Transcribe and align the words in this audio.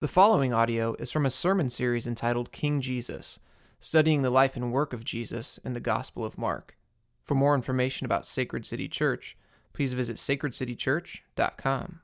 The 0.00 0.08
following 0.08 0.54
audio 0.54 0.96
is 0.98 1.10
from 1.10 1.26
a 1.26 1.30
sermon 1.30 1.68
series 1.68 2.06
entitled 2.06 2.52
King 2.52 2.80
Jesus, 2.80 3.38
studying 3.80 4.22
the 4.22 4.30
life 4.30 4.56
and 4.56 4.72
work 4.72 4.94
of 4.94 5.04
Jesus 5.04 5.58
in 5.62 5.74
the 5.74 5.78
Gospel 5.78 6.24
of 6.24 6.38
Mark. 6.38 6.78
For 7.22 7.34
more 7.34 7.54
information 7.54 8.06
about 8.06 8.24
Sacred 8.24 8.64
City 8.64 8.88
Church, 8.88 9.36
please 9.74 9.92
visit 9.92 10.16
sacredcitychurch.com. 10.16 12.00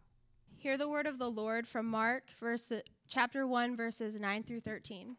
Hear 0.59 0.77
the 0.77 0.91
word 0.91 1.07
of 1.07 1.19
the 1.19 1.31
Lord 1.31 1.67
from 1.67 1.87
Mark, 1.87 2.25
verse, 2.39 2.71
chapter 3.09 3.47
1, 3.47 3.75
verses 3.75 4.21
9 4.21 4.43
through 4.43 4.61
13. 4.61 5.17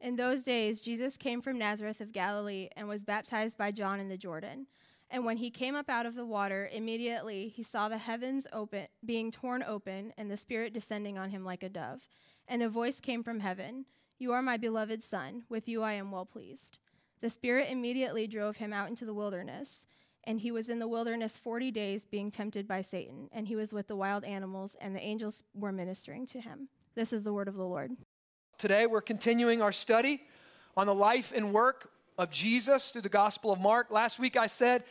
In 0.00 0.16
those 0.16 0.42
days, 0.42 0.80
Jesus 0.80 1.16
came 1.16 1.40
from 1.40 1.56
Nazareth 1.56 2.00
of 2.00 2.10
Galilee 2.10 2.68
and 2.74 2.88
was 2.88 3.04
baptized 3.04 3.56
by 3.56 3.70
John 3.70 4.00
in 4.00 4.08
the 4.08 4.16
Jordan. 4.16 4.66
And 5.12 5.26
when 5.26 5.36
he 5.36 5.50
came 5.50 5.74
up 5.74 5.90
out 5.90 6.06
of 6.06 6.14
the 6.14 6.24
water, 6.24 6.70
immediately 6.72 7.48
he 7.48 7.62
saw 7.62 7.90
the 7.90 7.98
heavens 7.98 8.46
open, 8.50 8.86
being 9.04 9.30
torn 9.30 9.62
open, 9.62 10.14
and 10.16 10.30
the 10.30 10.38
Spirit 10.38 10.72
descending 10.72 11.18
on 11.18 11.28
him 11.28 11.44
like 11.44 11.62
a 11.62 11.68
dove. 11.68 12.08
And 12.48 12.62
a 12.62 12.68
voice 12.70 12.98
came 12.98 13.22
from 13.22 13.40
heaven 13.40 13.84
You 14.18 14.32
are 14.32 14.40
my 14.40 14.56
beloved 14.56 15.02
Son, 15.02 15.42
with 15.50 15.68
you 15.68 15.82
I 15.82 15.92
am 15.92 16.10
well 16.10 16.24
pleased. 16.24 16.78
The 17.20 17.28
Spirit 17.28 17.68
immediately 17.70 18.26
drove 18.26 18.56
him 18.56 18.72
out 18.72 18.88
into 18.88 19.04
the 19.04 19.12
wilderness, 19.12 19.84
and 20.24 20.40
he 20.40 20.50
was 20.50 20.70
in 20.70 20.78
the 20.78 20.88
wilderness 20.88 21.36
forty 21.36 21.70
days, 21.70 22.06
being 22.06 22.30
tempted 22.30 22.66
by 22.66 22.80
Satan. 22.80 23.28
And 23.32 23.46
he 23.46 23.54
was 23.54 23.70
with 23.70 23.88
the 23.88 23.96
wild 23.96 24.24
animals, 24.24 24.76
and 24.80 24.96
the 24.96 25.00
angels 25.00 25.44
were 25.54 25.72
ministering 25.72 26.24
to 26.28 26.40
him. 26.40 26.68
This 26.94 27.12
is 27.12 27.22
the 27.22 27.34
word 27.34 27.48
of 27.48 27.56
the 27.56 27.66
Lord. 27.66 27.92
Today 28.56 28.86
we're 28.86 29.02
continuing 29.02 29.60
our 29.60 29.72
study 29.72 30.22
on 30.74 30.86
the 30.86 30.94
life 30.94 31.34
and 31.36 31.52
work 31.52 31.90
of 32.18 32.30
Jesus 32.30 32.90
through 32.90 33.02
the 33.02 33.08
Gospel 33.08 33.52
of 33.52 33.60
Mark. 33.60 33.90
Last 33.90 34.18
week 34.18 34.36
I 34.36 34.46
said 34.46 34.84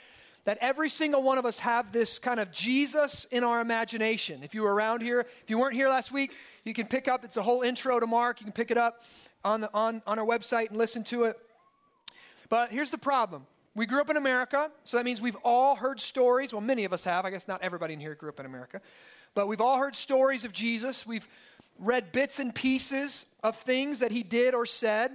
that 0.43 0.57
every 0.59 0.89
single 0.89 1.21
one 1.21 1.37
of 1.37 1.45
us 1.45 1.59
have 1.59 1.91
this 1.91 2.17
kind 2.17 2.39
of 2.39 2.51
Jesus 2.51 3.25
in 3.25 3.43
our 3.43 3.61
imagination. 3.61 4.41
If 4.43 4.55
you 4.55 4.63
were 4.63 4.73
around 4.73 5.01
here, 5.01 5.21
if 5.21 5.49
you 5.49 5.59
weren't 5.59 5.75
here 5.75 5.87
last 5.87 6.11
week, 6.11 6.33
you 6.63 6.73
can 6.73 6.87
pick 6.87 7.07
up, 7.07 7.23
it's 7.23 7.37
a 7.37 7.43
whole 7.43 7.61
intro 7.61 7.99
to 7.99 8.07
Mark. 8.07 8.39
You 8.39 8.45
can 8.45 8.53
pick 8.53 8.71
it 8.71 8.77
up 8.77 9.03
on, 9.43 9.61
the, 9.61 9.69
on, 9.73 10.01
on 10.07 10.17
our 10.17 10.25
website 10.25 10.69
and 10.69 10.77
listen 10.77 11.03
to 11.05 11.25
it. 11.25 11.37
But 12.49 12.71
here's 12.71 12.91
the 12.91 12.97
problem. 12.97 13.45
We 13.75 13.85
grew 13.85 14.01
up 14.01 14.09
in 14.09 14.17
America, 14.17 14.69
so 14.83 14.97
that 14.97 15.05
means 15.05 15.21
we've 15.21 15.37
all 15.45 15.75
heard 15.75 16.01
stories. 16.01 16.51
Well, 16.51 16.61
many 16.61 16.83
of 16.83 16.91
us 16.91 17.05
have. 17.05 17.23
I 17.23 17.29
guess 17.29 17.47
not 17.47 17.61
everybody 17.61 17.93
in 17.93 17.99
here 17.99 18.15
grew 18.15 18.29
up 18.29 18.39
in 18.39 18.45
America. 18.45 18.81
But 19.33 19.47
we've 19.47 19.61
all 19.61 19.77
heard 19.77 19.95
stories 19.95 20.43
of 20.43 20.51
Jesus. 20.51 21.05
We've 21.07 21.27
read 21.79 22.11
bits 22.11 22.39
and 22.39 22.53
pieces 22.53 23.27
of 23.43 23.55
things 23.55 23.99
that 23.99 24.11
he 24.11 24.23
did 24.23 24.53
or 24.53 24.65
said. 24.65 25.11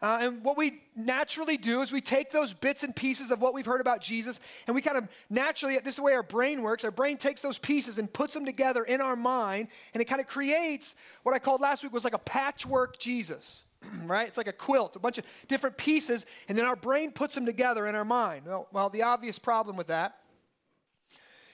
Uh, 0.00 0.18
and 0.22 0.44
what 0.44 0.56
we 0.56 0.80
naturally 0.94 1.56
do 1.56 1.80
is 1.80 1.90
we 1.90 2.00
take 2.00 2.30
those 2.30 2.52
bits 2.52 2.84
and 2.84 2.94
pieces 2.94 3.30
of 3.30 3.40
what 3.40 3.52
we've 3.52 3.66
heard 3.66 3.80
about 3.80 4.00
Jesus, 4.00 4.38
and 4.66 4.74
we 4.74 4.82
kind 4.82 4.96
of 4.96 5.08
naturally, 5.28 5.76
this 5.78 5.94
is 5.94 5.96
the 5.96 6.02
way 6.02 6.12
our 6.12 6.22
brain 6.22 6.62
works. 6.62 6.84
Our 6.84 6.90
brain 6.90 7.16
takes 7.16 7.40
those 7.40 7.58
pieces 7.58 7.98
and 7.98 8.12
puts 8.12 8.34
them 8.34 8.44
together 8.44 8.84
in 8.84 9.00
our 9.00 9.16
mind, 9.16 9.68
and 9.94 10.00
it 10.00 10.04
kind 10.04 10.20
of 10.20 10.28
creates 10.28 10.94
what 11.24 11.34
I 11.34 11.40
called 11.40 11.60
last 11.60 11.82
week 11.82 11.92
was 11.92 12.04
like 12.04 12.14
a 12.14 12.18
patchwork 12.18 12.98
Jesus, 12.98 13.64
right? 14.04 14.28
It's 14.28 14.38
like 14.38 14.46
a 14.46 14.52
quilt, 14.52 14.94
a 14.94 15.00
bunch 15.00 15.18
of 15.18 15.24
different 15.48 15.76
pieces, 15.76 16.26
and 16.48 16.56
then 16.56 16.64
our 16.64 16.76
brain 16.76 17.10
puts 17.10 17.34
them 17.34 17.44
together 17.44 17.86
in 17.86 17.94
our 17.94 18.04
mind. 18.04 18.46
Well, 18.46 18.68
well 18.72 18.90
the 18.90 19.02
obvious 19.02 19.38
problem 19.38 19.76
with 19.76 19.88
that 19.88 20.18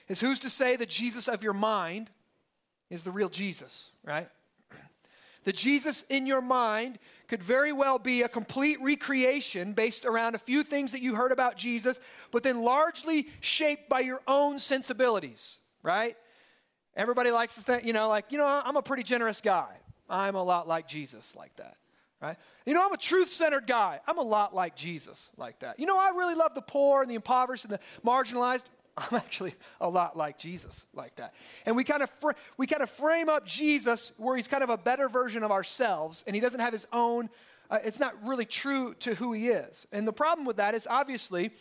is 0.07 0.21
who's 0.21 0.39
to 0.39 0.51
say 0.51 0.75
that 0.75 0.89
Jesus 0.89 1.27
of 1.27 1.41
your 1.41 1.53
mind 1.53 2.11
is 2.91 3.03
the 3.03 3.11
real 3.11 3.29
Jesus, 3.29 3.89
right? 4.03 4.29
The 5.45 5.53
Jesus 5.53 6.05
in 6.09 6.25
your 6.25 6.41
mind 6.41 6.97
could 7.27 7.41
very 7.41 7.73
well 7.73 7.99
be 7.99 8.21
a 8.21 8.29
complete 8.29 8.81
recreation 8.81 9.73
based 9.73 10.05
around 10.05 10.35
a 10.35 10.39
few 10.39 10.63
things 10.63 10.91
that 10.91 11.01
you 11.01 11.15
heard 11.15 11.31
about 11.31 11.57
Jesus, 11.57 11.99
but 12.31 12.43
then 12.43 12.61
largely 12.61 13.27
shaped 13.39 13.89
by 13.89 14.01
your 14.01 14.21
own 14.27 14.59
sensibilities, 14.59 15.57
right? 15.83 16.15
Everybody 16.95 17.31
likes 17.31 17.55
to 17.55 17.61
think, 17.61 17.85
you 17.85 17.93
know, 17.93 18.07
like, 18.07 18.25
you 18.29 18.37
know, 18.37 18.45
I'm 18.45 18.77
a 18.77 18.81
pretty 18.81 19.03
generous 19.03 19.41
guy. 19.41 19.67
I'm 20.09 20.35
a 20.35 20.43
lot 20.43 20.67
like 20.67 20.87
Jesus, 20.87 21.35
like 21.35 21.55
that, 21.57 21.77
right? 22.21 22.37
You 22.65 22.73
know, 22.73 22.85
I'm 22.85 22.93
a 22.93 22.97
truth 22.97 23.31
centered 23.31 23.67
guy. 23.67 23.99
I'm 24.07 24.17
a 24.17 24.23
lot 24.23 24.55
like 24.55 24.75
Jesus, 24.75 25.29
like 25.35 25.59
that. 25.59 25.79
You 25.79 25.87
know, 25.87 25.99
I 25.99 26.11
really 26.11 26.35
love 26.35 26.55
the 26.55 26.61
poor 26.61 27.01
and 27.01 27.09
the 27.09 27.15
impoverished 27.15 27.65
and 27.65 27.73
the 27.73 27.79
marginalized. 28.05 28.65
I'm 28.97 29.17
actually 29.17 29.55
a 29.81 29.89
lot 29.89 30.15
like 30.15 30.37
Jesus, 30.37 30.85
like 30.93 31.15
that. 31.17 31.33
And 31.65 31.75
we 31.75 31.83
kind 31.83 32.01
of 32.01 32.09
fr- 32.21 32.31
we 32.57 32.65
kind 32.65 32.81
of 32.81 32.89
frame 32.89 33.27
up 33.27 33.45
Jesus 33.45 34.13
where 34.17 34.37
he's 34.37 34.47
kind 34.47 34.63
of 34.63 34.69
a 34.69 34.77
better 34.77 35.09
version 35.09 35.43
of 35.43 35.51
ourselves, 35.51 36.23
and 36.25 36.35
he 36.35 36.41
doesn't 36.41 36.61
have 36.61 36.73
his 36.73 36.87
own. 36.93 37.29
Uh, 37.69 37.79
it's 37.83 37.99
not 37.99 38.13
really 38.25 38.45
true 38.45 38.93
to 38.99 39.15
who 39.15 39.33
he 39.33 39.49
is. 39.49 39.85
And 39.91 40.07
the 40.07 40.13
problem 40.13 40.45
with 40.45 40.57
that 40.57 40.75
is 40.75 40.87
obviously 40.89 41.51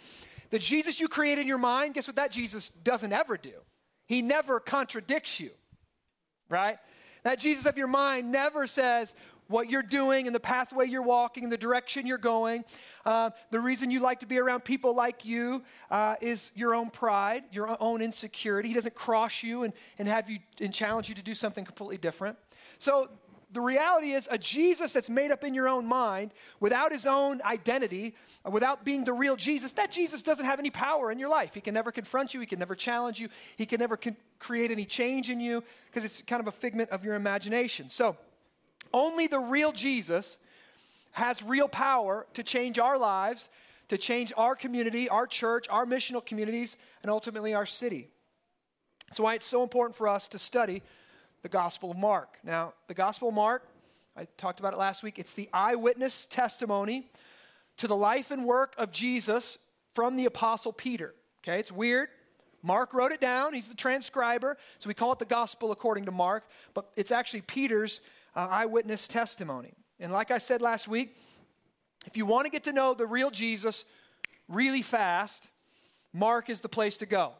the 0.50 0.58
Jesus 0.58 1.00
you 1.00 1.08
create 1.08 1.38
in 1.38 1.48
your 1.48 1.58
mind. 1.58 1.94
Guess 1.94 2.06
what? 2.06 2.16
That 2.16 2.30
Jesus 2.30 2.70
doesn't 2.70 3.12
ever 3.12 3.36
do. 3.36 3.54
He 4.06 4.22
never 4.22 4.60
contradicts 4.60 5.40
you, 5.40 5.50
right? 6.48 6.78
That 7.22 7.38
Jesus 7.38 7.64
of 7.64 7.78
your 7.78 7.86
mind 7.88 8.30
never 8.30 8.66
says, 8.66 9.14
what 9.54 9.70
you're 9.70 9.82
doing 9.82 10.26
and 10.26 10.34
the 10.34 10.40
pathway 10.40 10.84
you're 10.84 11.00
walking 11.00 11.44
and 11.44 11.52
the 11.52 11.56
direction 11.56 12.08
you're 12.08 12.18
going. 12.18 12.64
Uh, 13.06 13.30
the 13.52 13.60
reason 13.60 13.88
you 13.88 14.00
like 14.00 14.18
to 14.18 14.26
be 14.26 14.36
around 14.36 14.64
people 14.64 14.96
like 14.96 15.24
you 15.24 15.62
uh, 15.92 16.16
is 16.20 16.50
your 16.56 16.74
own 16.74 16.90
pride, 16.90 17.44
your 17.52 17.80
own 17.80 18.02
insecurity. 18.02 18.68
He 18.70 18.74
doesn't 18.74 18.96
cross 18.96 19.44
you 19.44 19.62
and, 19.62 19.72
and 19.96 20.08
have 20.08 20.28
you 20.28 20.40
and 20.60 20.74
challenge 20.74 21.08
you 21.08 21.14
to 21.14 21.22
do 21.22 21.36
something 21.36 21.64
completely 21.64 21.98
different. 21.98 22.36
So 22.80 23.08
the 23.52 23.60
reality 23.60 24.10
is 24.10 24.26
a 24.28 24.38
Jesus 24.38 24.92
that's 24.92 25.08
made 25.08 25.30
up 25.30 25.44
in 25.44 25.54
your 25.54 25.68
own 25.68 25.86
mind 25.86 26.32
without 26.58 26.90
his 26.90 27.06
own 27.06 27.40
identity, 27.42 28.16
without 28.44 28.84
being 28.84 29.04
the 29.04 29.12
real 29.12 29.36
Jesus, 29.36 29.70
that 29.72 29.92
Jesus 29.92 30.22
doesn't 30.22 30.46
have 30.46 30.58
any 30.58 30.70
power 30.70 31.12
in 31.12 31.20
your 31.20 31.28
life. 31.28 31.54
He 31.54 31.60
can 31.60 31.74
never 31.74 31.92
confront 31.92 32.34
you, 32.34 32.40
he 32.40 32.46
can 32.46 32.58
never 32.58 32.74
challenge 32.74 33.20
you, 33.20 33.28
he 33.56 33.66
can 33.66 33.78
never 33.78 33.96
con- 33.96 34.16
create 34.40 34.72
any 34.72 34.84
change 34.84 35.30
in 35.30 35.38
you 35.38 35.62
because 35.86 36.04
it's 36.04 36.22
kind 36.22 36.40
of 36.40 36.48
a 36.48 36.52
figment 36.52 36.90
of 36.90 37.04
your 37.04 37.14
imagination. 37.14 37.88
So, 37.88 38.16
only 38.94 39.26
the 39.26 39.40
real 39.40 39.72
Jesus 39.72 40.38
has 41.12 41.42
real 41.42 41.68
power 41.68 42.26
to 42.34 42.42
change 42.42 42.78
our 42.78 42.96
lives, 42.96 43.50
to 43.88 43.98
change 43.98 44.32
our 44.36 44.54
community, 44.54 45.08
our 45.08 45.26
church, 45.26 45.66
our 45.68 45.84
missional 45.84 46.24
communities, 46.24 46.78
and 47.02 47.10
ultimately 47.10 47.52
our 47.52 47.66
city. 47.66 48.08
That's 49.08 49.20
why 49.20 49.34
it's 49.34 49.46
so 49.46 49.62
important 49.62 49.96
for 49.96 50.08
us 50.08 50.28
to 50.28 50.38
study 50.38 50.80
the 51.42 51.48
Gospel 51.48 51.90
of 51.90 51.98
Mark. 51.98 52.38
Now, 52.42 52.72
the 52.88 52.94
Gospel 52.94 53.28
of 53.28 53.34
Mark, 53.34 53.68
I 54.16 54.26
talked 54.38 54.60
about 54.60 54.72
it 54.72 54.78
last 54.78 55.02
week, 55.02 55.18
it's 55.18 55.34
the 55.34 55.50
eyewitness 55.52 56.26
testimony 56.26 57.10
to 57.76 57.86
the 57.86 57.96
life 57.96 58.30
and 58.30 58.44
work 58.44 58.74
of 58.78 58.90
Jesus 58.90 59.58
from 59.94 60.16
the 60.16 60.24
Apostle 60.24 60.72
Peter. 60.72 61.14
Okay, 61.42 61.60
it's 61.60 61.70
weird. 61.70 62.08
Mark 62.62 62.94
wrote 62.94 63.12
it 63.12 63.20
down, 63.20 63.52
he's 63.52 63.68
the 63.68 63.74
transcriber, 63.74 64.56
so 64.78 64.88
we 64.88 64.94
call 64.94 65.12
it 65.12 65.18
the 65.18 65.26
Gospel 65.26 65.70
according 65.70 66.06
to 66.06 66.10
Mark, 66.10 66.44
but 66.72 66.90
it's 66.96 67.12
actually 67.12 67.42
Peter's 67.42 68.00
uh, 68.34 68.48
eyewitness 68.50 69.08
testimony. 69.08 69.72
And 70.00 70.12
like 70.12 70.30
I 70.30 70.38
said 70.38 70.60
last 70.60 70.88
week, 70.88 71.16
if 72.06 72.16
you 72.16 72.26
want 72.26 72.46
to 72.46 72.50
get 72.50 72.64
to 72.64 72.72
know 72.72 72.94
the 72.94 73.06
real 73.06 73.30
Jesus 73.30 73.84
really 74.48 74.82
fast, 74.82 75.48
Mark 76.12 76.50
is 76.50 76.60
the 76.60 76.68
place 76.68 76.96
to 76.98 77.06
go. 77.06 77.32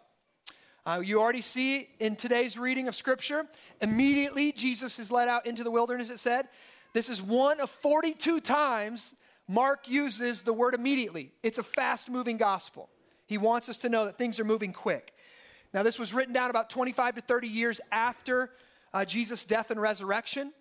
Uh, 0.87 1.01
you 1.03 1.21
already 1.21 1.41
see 1.41 1.89
in 1.99 2.15
today's 2.15 2.59
reading 2.59 2.89
of 2.89 2.95
Scripture, 2.95 3.47
immediately 3.81 4.53
Jesus 4.53 4.99
is 4.99 5.11
led 5.11 5.29
out 5.29 5.47
into 5.47 5.65
the 5.65 5.71
wilderness, 5.71 6.11
it 6.11 6.19
said. 6.19 6.49
This 6.93 7.09
is 7.09 7.23
one 7.23 7.61
of 7.61 7.71
42 7.71 8.41
times 8.41 9.15
Mark 9.49 9.89
uses 9.89 10.43
the 10.43 10.53
word 10.53 10.75
immediately. 10.75 11.33
It's 11.43 11.59
a 11.59 11.63
fast 11.63 12.09
moving 12.09 12.37
gospel. 12.37 12.89
He 13.27 13.39
wants 13.39 13.69
us 13.69 13.79
to 13.79 13.89
know 13.89 14.05
that 14.05 14.19
things 14.19 14.39
are 14.39 14.45
moving 14.45 14.73
quick. 14.73 15.13
Now, 15.73 15.83
this 15.83 15.99
was 15.99 16.15
written 16.15 16.33
down 16.33 16.51
about 16.51 16.71
25 16.71 17.17
to 17.17 17.21
30 17.21 17.49
years 17.49 17.81
after 17.91 18.51
uh, 18.93 19.05
Jesus' 19.05 19.45
death 19.45 19.71
and 19.71 19.81
resurrection. 19.81 20.53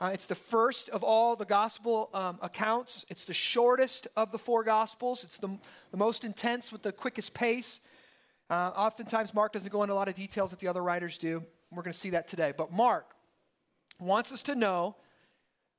Uh, 0.00 0.10
it's 0.12 0.26
the 0.26 0.34
first 0.34 0.88
of 0.88 1.04
all 1.04 1.36
the 1.36 1.44
gospel 1.44 2.10
um, 2.12 2.38
accounts. 2.42 3.06
It's 3.08 3.24
the 3.24 3.34
shortest 3.34 4.08
of 4.16 4.32
the 4.32 4.38
four 4.38 4.64
gospels. 4.64 5.22
It's 5.22 5.38
the, 5.38 5.56
the 5.90 5.96
most 5.96 6.24
intense 6.24 6.72
with 6.72 6.82
the 6.82 6.92
quickest 6.92 7.32
pace. 7.32 7.80
Uh, 8.50 8.72
oftentimes, 8.76 9.32
Mark 9.32 9.52
doesn't 9.52 9.70
go 9.70 9.82
into 9.82 9.94
a 9.94 9.96
lot 9.96 10.08
of 10.08 10.14
details 10.14 10.50
that 10.50 10.58
the 10.58 10.68
other 10.68 10.82
writers 10.82 11.16
do. 11.16 11.42
We're 11.70 11.82
going 11.82 11.92
to 11.92 11.98
see 11.98 12.10
that 12.10 12.28
today. 12.28 12.52
But 12.56 12.72
Mark 12.72 13.14
wants 14.00 14.32
us 14.32 14.42
to 14.44 14.54
know, 14.54 14.96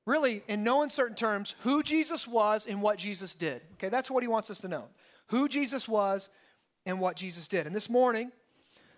really, 0.06 0.42
in 0.48 0.64
no 0.64 0.82
uncertain 0.82 1.16
terms, 1.16 1.54
who 1.60 1.82
Jesus 1.82 2.26
was 2.26 2.66
and 2.66 2.80
what 2.80 2.98
Jesus 2.98 3.34
did. 3.34 3.60
Okay, 3.74 3.90
that's 3.90 4.10
what 4.10 4.22
he 4.22 4.28
wants 4.28 4.50
us 4.50 4.60
to 4.62 4.68
know. 4.68 4.86
Who 5.28 5.46
Jesus 5.46 5.86
was 5.86 6.30
and 6.86 7.00
what 7.00 7.16
Jesus 7.16 7.48
did. 7.48 7.66
And 7.66 7.74
this 7.74 7.90
morning, 7.90 8.32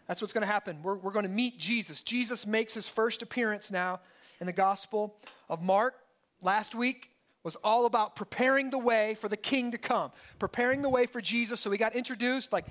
that's 0.06 0.22
what's 0.22 0.32
going 0.32 0.46
to 0.46 0.52
happen. 0.52 0.82
We're, 0.82 0.96
we're 0.96 1.12
going 1.12 1.24
to 1.24 1.28
meet 1.28 1.58
Jesus. 1.58 2.02
Jesus 2.02 2.46
makes 2.46 2.72
his 2.72 2.88
first 2.88 3.20
appearance 3.22 3.70
now 3.70 4.00
in 4.40 4.46
the 4.46 4.52
Gospel 4.52 5.16
of 5.48 5.62
Mark. 5.62 5.94
Last 6.40 6.74
week 6.74 7.10
was 7.42 7.56
all 7.56 7.86
about 7.86 8.16
preparing 8.16 8.70
the 8.70 8.78
way 8.78 9.14
for 9.14 9.28
the 9.28 9.36
king 9.36 9.70
to 9.72 9.78
come, 9.78 10.10
preparing 10.38 10.82
the 10.82 10.88
way 10.88 11.06
for 11.06 11.20
Jesus. 11.20 11.60
So 11.60 11.70
we 11.70 11.78
got 11.78 11.94
introduced 11.94 12.52
like 12.52 12.66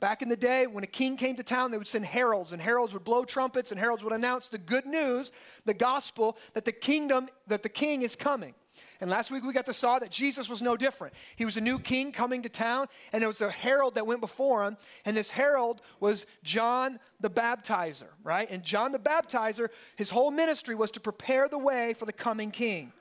back 0.00 0.22
in 0.22 0.28
the 0.28 0.36
day 0.36 0.66
when 0.66 0.84
a 0.84 0.88
king 0.88 1.16
came 1.16 1.36
to 1.36 1.42
town, 1.42 1.70
they 1.70 1.78
would 1.78 1.88
send 1.88 2.04
heralds, 2.04 2.52
and 2.52 2.60
heralds 2.60 2.92
would 2.92 3.04
blow 3.04 3.24
trumpets, 3.24 3.70
and 3.70 3.80
heralds 3.80 4.04
would 4.04 4.12
announce 4.12 4.48
the 4.48 4.58
good 4.58 4.86
news, 4.86 5.32
the 5.64 5.74
gospel, 5.74 6.36
that 6.54 6.64
the 6.64 6.72
kingdom, 6.72 7.28
that 7.46 7.62
the 7.62 7.68
king 7.68 8.02
is 8.02 8.16
coming. 8.16 8.54
And 9.00 9.10
last 9.10 9.30
week 9.30 9.44
we 9.44 9.52
got 9.52 9.66
to 9.66 9.74
saw 9.74 9.98
that 9.98 10.10
Jesus 10.10 10.48
was 10.48 10.62
no 10.62 10.76
different. 10.76 11.14
He 11.36 11.44
was 11.44 11.56
a 11.56 11.60
new 11.60 11.78
king 11.78 12.12
coming 12.12 12.42
to 12.42 12.48
town, 12.48 12.86
and 13.12 13.22
it 13.22 13.26
was 13.26 13.40
a 13.40 13.50
herald 13.50 13.94
that 13.96 14.06
went 14.06 14.20
before 14.20 14.64
him, 14.64 14.76
and 15.04 15.16
this 15.16 15.30
herald 15.30 15.82
was 16.00 16.26
John 16.42 16.98
the 17.20 17.30
Baptizer, 17.30 18.08
right? 18.24 18.50
And 18.50 18.62
John 18.62 18.92
the 18.92 18.98
Baptizer, 18.98 19.68
his 19.96 20.10
whole 20.10 20.30
ministry 20.30 20.74
was 20.74 20.90
to 20.92 21.00
prepare 21.00 21.48
the 21.48 21.58
way 21.58 21.94
for 21.94 22.06
the 22.06 22.12
coming 22.12 22.50
king. 22.50 22.92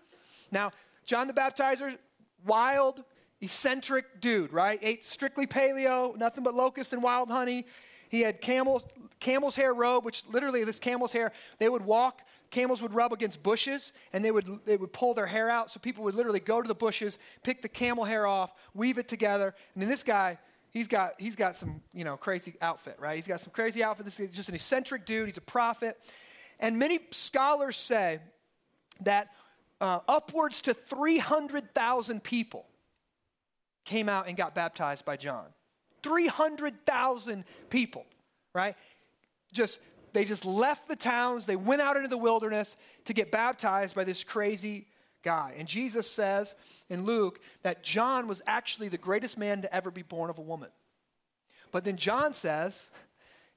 Now, 0.52 0.72
John 1.06 1.28
the 1.28 1.34
Baptizer, 1.34 1.98
wild, 2.46 3.04
eccentric 3.42 4.22
dude, 4.22 4.52
right? 4.54 4.80
Ate 4.82 5.06
strictly 5.06 5.48
paleo, 5.48 6.18
nothing 6.18 6.44
but 6.44 6.54
locusts 6.54 6.94
and 6.94 7.04
wild 7.04 7.30
honey. 7.30 7.66
He 8.10 8.22
had 8.22 8.42
camel's, 8.42 8.86
camel's 9.20 9.56
hair 9.56 9.74
robe, 9.74 10.06
which 10.06 10.24
literally 10.28 10.64
this 10.64 10.80
camel's 10.80 11.12
hair, 11.12 11.32
they 11.60 11.70
would 11.70 11.84
walk, 11.84 12.22
camels 12.52 12.82
would 12.82 12.94
rub 12.94 13.14
against 13.14 13.44
bushes, 13.44 13.92
and 14.14 14.24
they 14.24 14.32
would, 14.32 14.46
they 14.66 14.78
would 14.78 14.94
pull 14.94 15.14
their 15.14 15.26
hair 15.26 15.50
out. 15.50 15.72
So 15.72 15.80
people 15.80 16.04
would 16.04 16.16
literally 16.16 16.40
go 16.40 16.62
to 16.62 16.68
the 16.68 16.76
bushes, 16.76 17.20
pick 17.44 17.62
the 17.62 17.70
camel 17.70 18.04
hair 18.04 18.26
off, 18.26 18.54
weave 18.74 18.98
it 18.98 19.08
together. 19.08 19.54
And 19.74 19.82
then 19.82 19.90
this 19.90 20.04
guy, 20.04 20.38
he's 20.72 20.88
got, 20.88 21.14
he's 21.18 21.36
got 21.36 21.56
some, 21.56 21.82
you 21.94 22.04
know, 22.04 22.18
crazy 22.18 22.56
outfit, 22.62 22.98
right? 23.00 23.16
He's 23.16 23.28
got 23.28 23.42
some 23.42 23.52
crazy 23.52 23.84
outfit. 23.84 24.06
This 24.06 24.20
is 24.20 24.32
just 24.32 24.50
an 24.50 24.56
eccentric 24.56 25.06
dude. 25.06 25.28
He's 25.28 25.38
a 25.38 25.42
prophet. 25.42 25.98
And 26.60 26.80
many 26.80 27.00
scholars 27.12 27.78
say 27.78 28.20
that 29.02 29.30
uh, 29.82 30.00
upwards 30.08 30.62
to 30.64 30.74
300,000 30.74 32.24
people 32.24 32.66
came 33.84 34.10
out 34.10 34.28
and 34.28 34.36
got 34.36 34.56
baptized 34.56 35.06
by 35.06 35.18
John. 35.18 35.46
300,000 36.02 37.44
people, 37.70 38.06
right? 38.54 38.76
Just 39.52 39.80
they 40.16 40.24
just 40.24 40.46
left 40.46 40.88
the 40.88 40.96
towns, 40.96 41.46
they 41.46 41.58
went 41.58 41.82
out 41.82 41.98
into 41.98 42.08
the 42.08 42.18
wilderness 42.18 42.78
to 43.04 43.14
get 43.14 43.32
baptized 43.32 43.96
by 43.96 44.06
this 44.06 44.24
crazy 44.24 44.88
guy. 45.24 45.54
And 45.58 45.68
Jesus 45.68 46.10
says 46.10 46.56
in 46.90 47.04
Luke 47.04 47.42
that 47.64 47.84
John 47.84 48.28
was 48.28 48.42
actually 48.48 48.88
the 48.88 48.98
greatest 48.98 49.38
man 49.38 49.62
to 49.64 49.76
ever 49.76 49.92
be 49.92 50.04
born 50.04 50.30
of 50.30 50.38
a 50.38 50.42
woman. 50.42 50.70
But 51.74 51.84
then 51.84 51.98
John 51.98 52.34
says, 52.34 52.82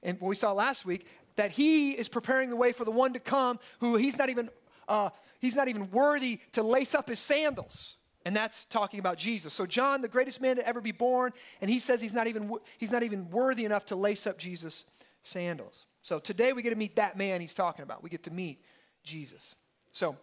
and 0.03 0.19
we 0.19 0.35
saw 0.35 0.51
last 0.51 0.85
week, 0.85 1.07
that 1.37 1.51
he 1.51 1.91
is 1.91 2.09
preparing 2.09 2.49
the 2.49 2.57
way 2.57 2.73
for 2.73 2.83
the 2.83 2.91
one 2.91 3.13
to 3.13 3.19
come 3.19 3.57
who 3.79 3.95
he's 3.95 4.17
not 4.17 4.29
even 4.29 4.49
uh, 4.89 5.11
he's 5.39 5.55
not 5.55 5.69
even 5.69 5.89
worthy 5.91 6.41
to 6.51 6.63
lace 6.63 6.93
up 6.93 7.07
his 7.07 7.19
sandals. 7.19 7.95
And 8.25 8.35
that's 8.35 8.65
talking 8.65 8.99
about 8.99 9.17
Jesus. 9.17 9.53
So 9.53 9.65
John, 9.65 10.01
the 10.01 10.09
greatest 10.09 10.41
man 10.41 10.57
to 10.57 10.67
ever 10.67 10.81
be 10.81 10.91
born, 10.91 11.31
and 11.61 11.69
he 11.69 11.79
says 11.79 12.01
he's 12.01 12.13
not 12.13 12.27
even 12.27 12.51
he's 12.77 12.91
not 12.91 13.03
even 13.03 13.29
worthy 13.29 13.63
enough 13.63 13.85
to 13.85 13.95
lace 13.95 14.27
up 14.27 14.37
Jesus' 14.37 14.83
sandals. 15.23 15.85
So 16.01 16.19
today 16.19 16.53
we 16.53 16.61
get 16.61 16.69
to 16.71 16.75
meet 16.75 16.95
that 16.95 17.17
man 17.17 17.41
he's 17.41 17.53
talking 17.53 17.83
about. 17.83 18.03
We 18.03 18.09
get 18.09 18.23
to 18.23 18.31
meet 18.31 18.61
Jesus. 19.03 19.55
So 19.91 20.15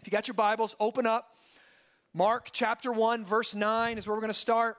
if 0.00 0.06
you 0.06 0.10
got 0.10 0.28
your 0.28 0.34
Bibles, 0.34 0.76
open 0.78 1.06
up. 1.06 1.36
Mark 2.14 2.50
chapter 2.52 2.92
1, 2.92 3.24
verse 3.24 3.54
9 3.54 3.98
is 3.98 4.06
where 4.06 4.16
we're 4.16 4.20
going 4.20 4.32
to 4.32 4.38
start. 4.38 4.76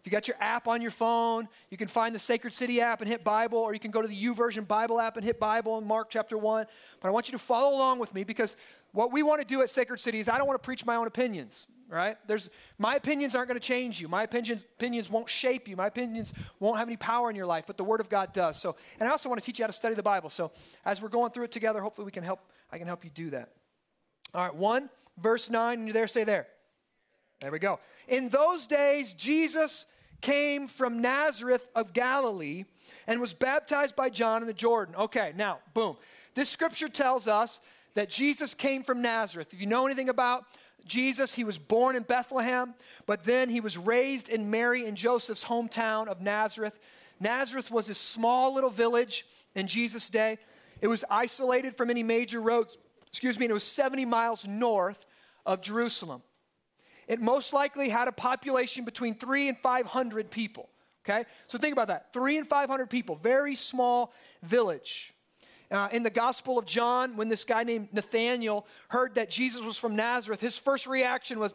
If 0.00 0.06
you 0.06 0.12
got 0.12 0.28
your 0.28 0.36
app 0.40 0.68
on 0.68 0.80
your 0.80 0.92
phone, 0.92 1.48
you 1.70 1.76
can 1.76 1.88
find 1.88 2.14
the 2.14 2.20
Sacred 2.20 2.52
City 2.52 2.80
app 2.80 3.00
and 3.00 3.08
hit 3.10 3.24
Bible, 3.24 3.58
or 3.58 3.74
you 3.74 3.80
can 3.80 3.90
go 3.90 4.00
to 4.00 4.06
the 4.06 4.24
YouVersion 4.24 4.66
Bible 4.66 5.00
app 5.00 5.16
and 5.16 5.24
hit 5.24 5.40
Bible 5.40 5.76
in 5.78 5.84
Mark 5.84 6.08
chapter 6.10 6.38
1. 6.38 6.66
But 7.00 7.08
I 7.08 7.10
want 7.10 7.28
you 7.28 7.32
to 7.32 7.38
follow 7.38 7.74
along 7.74 7.98
with 7.98 8.14
me 8.14 8.22
because 8.22 8.56
what 8.92 9.12
we 9.12 9.22
want 9.22 9.40
to 9.40 9.46
do 9.46 9.60
at 9.62 9.70
Sacred 9.70 10.00
City 10.00 10.20
is 10.20 10.28
I 10.28 10.38
don't 10.38 10.46
want 10.46 10.60
to 10.60 10.64
preach 10.64 10.86
my 10.86 10.94
own 10.94 11.06
opinions 11.08 11.66
right? 11.88 12.16
There's 12.26 12.50
my 12.78 12.96
opinions 12.96 13.34
aren't 13.34 13.48
going 13.48 13.60
to 13.60 13.66
change 13.66 14.00
you. 14.00 14.08
My 14.08 14.22
opinion, 14.24 14.62
opinions 14.76 15.10
won't 15.10 15.28
shape 15.28 15.68
you. 15.68 15.76
My 15.76 15.86
opinions 15.86 16.34
won't 16.60 16.78
have 16.78 16.88
any 16.88 16.96
power 16.96 17.30
in 17.30 17.36
your 17.36 17.46
life, 17.46 17.64
but 17.66 17.76
the 17.76 17.84
Word 17.84 18.00
of 18.00 18.08
God 18.08 18.32
does. 18.32 18.60
So, 18.60 18.76
and 19.00 19.08
I 19.08 19.12
also 19.12 19.28
want 19.28 19.40
to 19.40 19.46
teach 19.46 19.58
you 19.58 19.64
how 19.64 19.68
to 19.68 19.72
study 19.72 19.94
the 19.94 20.02
Bible. 20.02 20.30
So, 20.30 20.52
as 20.84 21.00
we're 21.00 21.08
going 21.08 21.32
through 21.32 21.44
it 21.44 21.52
together, 21.52 21.80
hopefully 21.80 22.04
we 22.04 22.12
can 22.12 22.24
help. 22.24 22.40
I 22.70 22.78
can 22.78 22.86
help 22.86 23.04
you 23.04 23.10
do 23.10 23.30
that. 23.30 23.50
All 24.34 24.44
right, 24.44 24.54
one 24.54 24.90
verse 25.16 25.50
nine. 25.50 25.78
And 25.78 25.86
you 25.86 25.92
there? 25.92 26.06
Say 26.08 26.24
there. 26.24 26.46
There 27.40 27.50
we 27.50 27.58
go. 27.58 27.80
In 28.08 28.28
those 28.28 28.66
days, 28.66 29.14
Jesus 29.14 29.86
came 30.20 30.66
from 30.66 31.00
Nazareth 31.00 31.66
of 31.74 31.92
Galilee 31.92 32.64
and 33.06 33.20
was 33.20 33.32
baptized 33.32 33.94
by 33.94 34.10
John 34.10 34.42
in 34.42 34.48
the 34.48 34.54
Jordan. 34.54 34.94
Okay, 34.96 35.32
now, 35.36 35.60
boom. 35.74 35.96
This 36.34 36.48
scripture 36.48 36.88
tells 36.88 37.28
us 37.28 37.60
that 37.94 38.10
Jesus 38.10 38.54
came 38.54 38.82
from 38.82 39.02
Nazareth. 39.02 39.52
If 39.52 39.60
you 39.60 39.66
know 39.66 39.86
anything 39.86 40.08
about 40.08 40.44
Jesus, 40.86 41.34
he 41.34 41.44
was 41.44 41.58
born 41.58 41.96
in 41.96 42.02
Bethlehem, 42.02 42.74
but 43.06 43.24
then 43.24 43.50
he 43.50 43.60
was 43.60 43.76
raised 43.76 44.28
in 44.28 44.50
Mary 44.50 44.86
and 44.86 44.96
Joseph's 44.96 45.44
hometown 45.44 46.08
of 46.08 46.20
Nazareth. 46.20 46.78
Nazareth 47.20 47.70
was 47.70 47.88
a 47.88 47.94
small 47.94 48.54
little 48.54 48.70
village 48.70 49.26
in 49.54 49.66
Jesus' 49.66 50.08
day. 50.08 50.38
It 50.80 50.86
was 50.86 51.04
isolated 51.10 51.76
from 51.76 51.90
any 51.90 52.02
major 52.02 52.40
roads, 52.40 52.78
excuse 53.06 53.38
me, 53.38 53.46
and 53.46 53.50
it 53.50 53.54
was 53.54 53.64
70 53.64 54.04
miles 54.04 54.46
north 54.46 55.04
of 55.44 55.60
Jerusalem. 55.60 56.22
It 57.06 57.20
most 57.20 57.52
likely 57.52 57.88
had 57.88 58.06
a 58.06 58.12
population 58.12 58.84
between 58.84 59.14
three 59.14 59.48
and 59.48 59.58
500 59.58 60.30
people. 60.30 60.68
Okay? 61.04 61.24
So 61.46 61.58
think 61.58 61.72
about 61.72 61.88
that. 61.88 62.12
Three 62.12 62.36
and 62.36 62.46
500 62.46 62.90
people, 62.90 63.16
very 63.16 63.56
small 63.56 64.12
village. 64.42 65.14
Uh, 65.70 65.88
in 65.92 66.02
the 66.02 66.10
Gospel 66.10 66.58
of 66.58 66.64
John, 66.64 67.16
when 67.16 67.28
this 67.28 67.44
guy 67.44 67.62
named 67.62 67.88
Nathaniel 67.92 68.66
heard 68.88 69.16
that 69.16 69.28
Jesus 69.28 69.60
was 69.60 69.76
from 69.76 69.96
Nazareth, 69.96 70.40
his 70.40 70.56
first 70.56 70.86
reaction 70.86 71.38
was, 71.38 71.52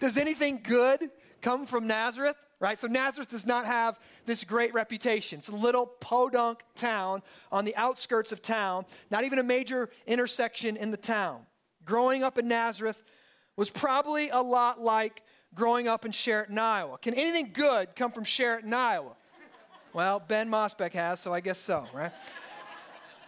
Does 0.00 0.16
anything 0.16 0.60
good 0.62 1.10
come 1.40 1.66
from 1.66 1.86
Nazareth? 1.86 2.36
Right? 2.60 2.78
So 2.78 2.88
Nazareth 2.88 3.28
does 3.28 3.46
not 3.46 3.66
have 3.66 3.98
this 4.26 4.42
great 4.42 4.74
reputation. 4.74 5.38
It's 5.38 5.48
a 5.48 5.54
little 5.54 5.86
podunk 5.86 6.60
town 6.74 7.22
on 7.52 7.64
the 7.64 7.74
outskirts 7.76 8.32
of 8.32 8.42
town, 8.42 8.84
not 9.10 9.24
even 9.24 9.38
a 9.38 9.44
major 9.44 9.90
intersection 10.06 10.76
in 10.76 10.90
the 10.90 10.96
town. 10.96 11.42
Growing 11.84 12.24
up 12.24 12.36
in 12.36 12.48
Nazareth 12.48 13.02
was 13.56 13.70
probably 13.70 14.30
a 14.30 14.40
lot 14.40 14.80
like 14.80 15.22
growing 15.54 15.86
up 15.86 16.04
in 16.04 16.12
Sheraton, 16.12 16.58
Iowa. 16.58 16.98
Can 16.98 17.14
anything 17.14 17.50
good 17.52 17.94
come 17.94 18.10
from 18.10 18.24
Sheraton, 18.24 18.74
Iowa? 18.74 19.12
Well, 19.92 20.20
Ben 20.20 20.50
Mosbeck 20.50 20.92
has, 20.92 21.20
so 21.20 21.32
I 21.32 21.40
guess 21.40 21.58
so, 21.58 21.86
right? 21.92 22.12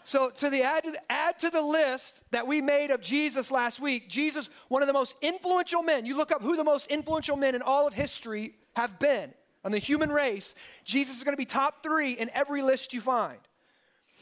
So, 0.05 0.31
to 0.31 0.51
the 0.51 0.63
add, 0.63 0.85
add 1.09 1.39
to 1.41 1.51
the 1.51 1.63
list 1.63 2.23
that 2.31 2.47
we 2.47 2.61
made 2.61 2.91
of 2.91 3.01
Jesus 3.01 3.51
last 3.51 3.81
week, 3.81 4.09
Jesus, 4.09 4.49
one 4.69 4.83
of 4.83 4.87
the 4.87 4.93
most 4.93 5.17
influential 5.21 5.83
men, 5.83 6.07
you 6.07 6.17
look 6.17 6.33
up 6.33 6.43
who 6.43 6.57
the 6.57 6.65
most 6.65 6.87
influential 6.87 7.37
men 7.37 7.55
in 7.55 7.63
all 7.63 7.87
of 7.87 7.95
history 7.95 8.55
have 8.75 8.99
been 8.99 9.33
on 9.65 9.73
the 9.73 9.79
human 9.79 10.11
race, 10.11 10.55
Jesus 10.85 11.19
is 11.19 11.25
going 11.25 11.35
to 11.35 11.41
be 11.41 11.45
top 11.45 11.83
three 11.83 12.13
in 12.13 12.31
every 12.35 12.63
list 12.63 12.95
you 12.95 13.01
find. 13.01 13.39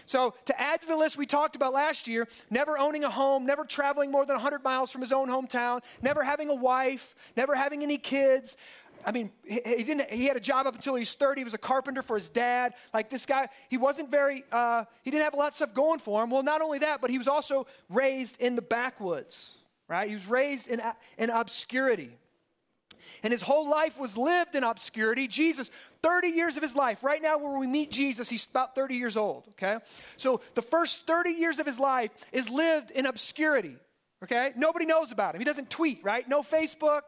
So, 0.07 0.35
to 0.47 0.61
add 0.61 0.81
to 0.83 0.89
the 0.89 0.97
list 0.97 1.17
we 1.17 1.27
talked 1.27 1.55
about 1.55 1.73
last 1.73 2.09
year, 2.09 2.27
never 2.51 2.79
owning 2.79 3.05
a 3.05 3.11
home, 3.11 3.45
never 3.45 3.65
traveling 3.65 4.11
more 4.11 4.25
than 4.25 4.37
100 4.37 4.65
miles 4.65 4.91
from 4.91 5.01
his 5.01 5.13
own 5.13 5.29
hometown, 5.29 5.83
never 6.03 6.23
having 6.23 6.49
a 6.49 6.55
wife, 6.55 7.15
never 7.37 7.55
having 7.55 7.83
any 7.83 7.99
kids, 7.99 8.57
I 9.09 9.11
mean, 9.11 9.31
he, 9.43 9.63
he, 9.65 9.85
didn't. 9.85 10.11
He 10.11 10.27
had 10.27 10.37
a 10.37 10.41
job 10.41 10.67
up 10.67 10.75
until 10.75 10.95
he 10.95 11.01
was 11.01 11.15
30. 11.15 11.41
He 11.41 11.45
was 11.45 11.55
a 11.55 11.59
carpenter 11.59 12.03
for 12.03 12.19
his 12.19 12.29
dad. 12.29 12.75
Like 12.93 13.09
this 13.09 13.25
guy, 13.25 13.49
he 13.71 13.79
wasn't 13.79 14.11
very. 14.11 14.45
Uh, 14.53 14.85
he 15.03 15.11
didn't 15.11 15.25
have 15.25 15.33
a 15.33 15.39
lot 15.39 15.49
of 15.49 15.55
stuff 15.55 15.73
going 15.73 15.99
for 15.99 16.23
him. 16.23 16.29
Well, 16.29 16.43
not 16.43 16.61
only 16.61 16.81
that, 16.81 17.01
but 17.01 17.09
he 17.09 17.17
was 17.17 17.27
also 17.27 17.67
raised 17.89 18.39
in 18.39 18.55
the 18.55 18.61
backwoods. 18.61 19.55
Right? 19.89 20.11
He 20.11 20.15
was 20.15 20.27
raised 20.27 20.69
in 20.69 20.83
in 21.17 21.31
obscurity, 21.31 22.11
and 23.23 23.33
his 23.33 23.41
whole 23.41 23.71
life 23.71 23.99
was 23.99 24.19
lived 24.19 24.55
in 24.55 24.63
obscurity. 24.63 25.27
Jesus, 25.27 25.71
30 26.03 26.29
years 26.29 26.59
of 26.59 26.63
his 26.63 26.77
life. 26.77 27.03
Right 27.03 27.23
now, 27.23 27.39
where 27.39 27.59
we 27.59 27.67
meet 27.67 27.91
Jesus, 27.91 28.29
he's 28.29 28.47
about 28.51 28.75
30 28.75 28.95
years 28.97 29.17
old. 29.17 29.49
Okay, 29.53 29.79
so 30.19 30.43
the 30.55 30.61
first 30.61 31.07
30 31.07 31.31
years 31.31 31.59
of 31.59 31.65
his 31.65 31.79
life 31.79 32.11
is 32.31 32.51
lived 32.51 32.91
in 32.91 33.07
obscurity. 33.07 33.77
Okay, 34.23 34.53
nobody 34.55 34.85
knows 34.85 35.13
about 35.13 35.35
him. 35.35 35.41
He 35.41 35.47
doesn't 35.47 35.71
tweet. 35.71 36.05
Right? 36.05 36.29
No 36.29 36.43
Facebook. 36.43 37.05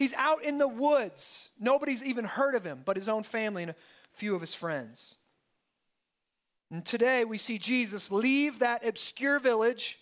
He's 0.00 0.14
out 0.14 0.42
in 0.42 0.56
the 0.56 0.66
woods. 0.66 1.50
Nobody's 1.60 2.02
even 2.02 2.24
heard 2.24 2.54
of 2.54 2.64
him 2.64 2.80
but 2.86 2.96
his 2.96 3.06
own 3.06 3.22
family 3.22 3.64
and 3.64 3.72
a 3.72 3.76
few 4.14 4.34
of 4.34 4.40
his 4.40 4.54
friends. 4.54 5.16
And 6.70 6.86
today 6.86 7.26
we 7.26 7.36
see 7.36 7.58
Jesus 7.58 8.10
leave 8.10 8.60
that 8.60 8.86
obscure 8.86 9.38
village 9.38 9.98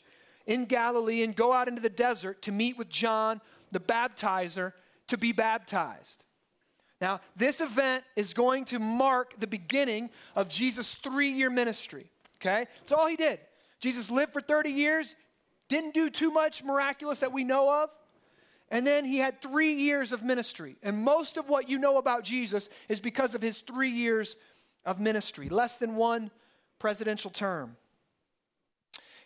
in 0.47 0.67
Galilee 0.67 1.25
and 1.25 1.35
go 1.35 1.53
out 1.53 1.67
into 1.67 1.81
the 1.81 1.89
desert 1.89 2.43
to 2.43 2.53
meet 2.53 2.79
with 2.79 2.89
John 2.89 3.41
the 3.73 3.81
baptizer 3.81 4.73
to 5.09 5.19
be 5.19 5.33
baptized. 5.33 6.25
Now, 7.01 7.21
this 7.35 7.61
event 7.61 8.05
is 8.15 8.35
going 8.35 8.67
to 8.67 8.79
mark 8.79 9.35
the 9.41 9.49
beginning 9.49 10.11
of 10.37 10.49
Jesus' 10.49 10.95
three 10.95 11.31
year 11.31 11.51
ministry. 11.51 12.07
Okay? 12.37 12.69
That's 12.79 12.93
all 12.93 13.09
he 13.09 13.17
did. 13.17 13.41
Jesus 13.81 14.13
lived 14.13 14.33
for 14.33 14.41
30 14.41 14.71
years, 14.71 15.17
didn't 15.69 15.93
do 15.93 16.09
too 16.09 16.31
much 16.31 16.63
miraculous 16.63 17.19
that 17.19 17.33
we 17.33 17.43
know 17.43 17.83
of. 17.83 17.91
And 18.71 18.87
then 18.87 19.05
he 19.05 19.19
had 19.19 19.41
three 19.41 19.73
years 19.73 20.13
of 20.13 20.23
ministry. 20.23 20.77
And 20.83 21.03
most 21.03 21.37
of 21.37 21.49
what 21.49 21.69
you 21.69 21.79
know 21.79 21.97
about 21.97 22.25
Jesus 22.25 22.69
is 22.89 23.01
because 23.01 23.35
of 23.35 23.43
his 23.43 23.61
three 23.61 23.91
years 23.91 24.37
of 24.85 25.01
ministry, 25.01 25.49
less 25.49 25.79
than 25.79 25.97
one 25.97 26.31
presidential 26.79 27.31
term. 27.31 27.77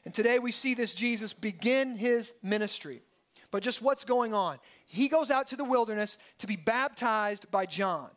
And 0.05 0.15
today 0.15 0.39
we 0.39 0.53
see 0.53 0.75
this 0.75 0.95
Jesus 0.95 1.33
begin 1.33 1.97
his 1.97 2.35
ministry. 2.43 3.03
But 3.51 3.63
just 3.63 3.83
what's 3.83 4.05
going 4.05 4.33
on? 4.33 4.59
He 4.87 5.09
goes 5.09 5.31
out 5.31 5.49
to 5.49 5.57
the 5.57 5.65
wilderness 5.65 6.19
to 6.39 6.47
be 6.47 6.57
baptized 6.57 7.51
by 7.51 7.67
John. 7.67 8.09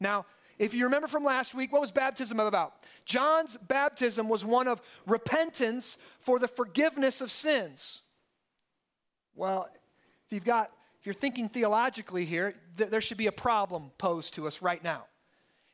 Now, 0.00 0.26
if 0.58 0.74
you 0.74 0.84
remember 0.84 1.06
from 1.06 1.24
last 1.24 1.54
week, 1.54 1.72
what 1.72 1.80
was 1.80 1.92
baptism 1.92 2.40
about? 2.40 2.74
John's 3.04 3.56
baptism 3.68 4.28
was 4.28 4.44
one 4.44 4.66
of 4.66 4.80
repentance 5.06 5.98
for 6.20 6.38
the 6.38 6.48
forgiveness 6.48 7.20
of 7.20 7.30
sins. 7.30 8.00
Well, 9.34 9.68
if 10.28 10.34
you've 10.34 10.44
got, 10.44 10.70
if 11.00 11.06
you're 11.06 11.14
thinking 11.14 11.48
theologically 11.48 12.26
here, 12.26 12.54
th- 12.76 12.90
there 12.90 13.00
should 13.00 13.16
be 13.16 13.28
a 13.28 13.32
problem 13.32 13.90
posed 13.96 14.34
to 14.34 14.46
us 14.46 14.60
right 14.60 14.84
now. 14.84 15.04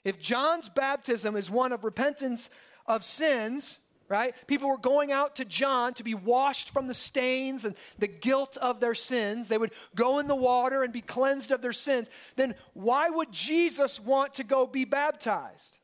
If 0.05 0.21
John's 0.21 0.69
baptism 0.69 1.35
is 1.35 1.51
one 1.51 1.73
of 1.73 1.83
repentance 1.83 2.51
of 2.87 3.05
sins, 3.05 3.81
right? 4.09 4.35
People 4.47 4.69
were 4.69 4.79
going 4.79 5.11
out 5.11 5.37
to 5.37 5.45
John 5.45 5.93
to 5.95 6.05
be 6.05 6.15
washed 6.15 6.71
from 6.71 6.87
the 6.87 6.95
stains 6.95 7.65
and 7.65 7.75
the 7.99 8.07
guilt 8.07 8.57
of 8.59 8.79
their 8.79 8.95
sins. 8.95 9.49
They 9.49 9.59
would 9.59 9.73
go 9.97 10.21
in 10.21 10.29
the 10.29 10.37
water 10.37 10.85
and 10.85 10.93
be 10.93 11.01
cleansed 11.01 11.51
of 11.51 11.63
their 11.63 11.73
sins. 11.73 12.09
Then 12.37 12.55
why 12.75 13.11
would 13.11 13.33
Jesus 13.33 13.99
want 13.99 14.35
to 14.35 14.45
go 14.45 14.67
be 14.67 14.85
baptized? 14.85 15.81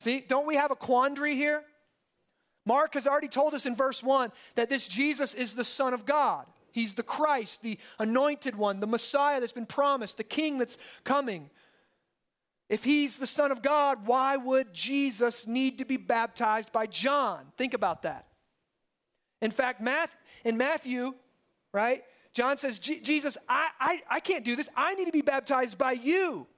See, 0.00 0.24
don't 0.26 0.46
we 0.46 0.56
have 0.56 0.70
a 0.70 0.76
quandary 0.76 1.34
here? 1.34 1.62
Mark 2.66 2.94
has 2.94 3.06
already 3.06 3.28
told 3.28 3.52
us 3.52 3.66
in 3.66 3.76
verse 3.76 4.02
1 4.02 4.32
that 4.54 4.70
this 4.70 4.88
Jesus 4.88 5.34
is 5.34 5.54
the 5.54 5.64
Son 5.64 5.92
of 5.92 6.06
God. 6.06 6.46
He's 6.74 6.96
the 6.96 7.04
Christ, 7.04 7.62
the 7.62 7.78
anointed 8.00 8.56
one, 8.56 8.80
the 8.80 8.88
Messiah 8.88 9.38
that's 9.38 9.52
been 9.52 9.64
promised, 9.64 10.16
the 10.16 10.24
King 10.24 10.58
that's 10.58 10.76
coming. 11.04 11.48
If 12.68 12.82
he's 12.82 13.16
the 13.16 13.28
Son 13.28 13.52
of 13.52 13.62
God, 13.62 14.08
why 14.08 14.36
would 14.36 14.74
Jesus 14.74 15.46
need 15.46 15.78
to 15.78 15.84
be 15.84 15.96
baptized 15.96 16.72
by 16.72 16.86
John? 16.86 17.44
Think 17.56 17.74
about 17.74 18.02
that. 18.02 18.26
In 19.40 19.52
fact, 19.52 19.80
Matt, 19.80 20.10
in 20.44 20.56
Matthew, 20.56 21.14
right, 21.72 22.02
John 22.32 22.58
says, 22.58 22.80
Jesus, 22.80 23.38
I, 23.48 23.68
I, 23.78 24.02
I 24.10 24.18
can't 24.18 24.44
do 24.44 24.56
this. 24.56 24.68
I 24.76 24.94
need 24.94 25.04
to 25.04 25.12
be 25.12 25.22
baptized 25.22 25.78
by 25.78 25.92
you. 25.92 26.48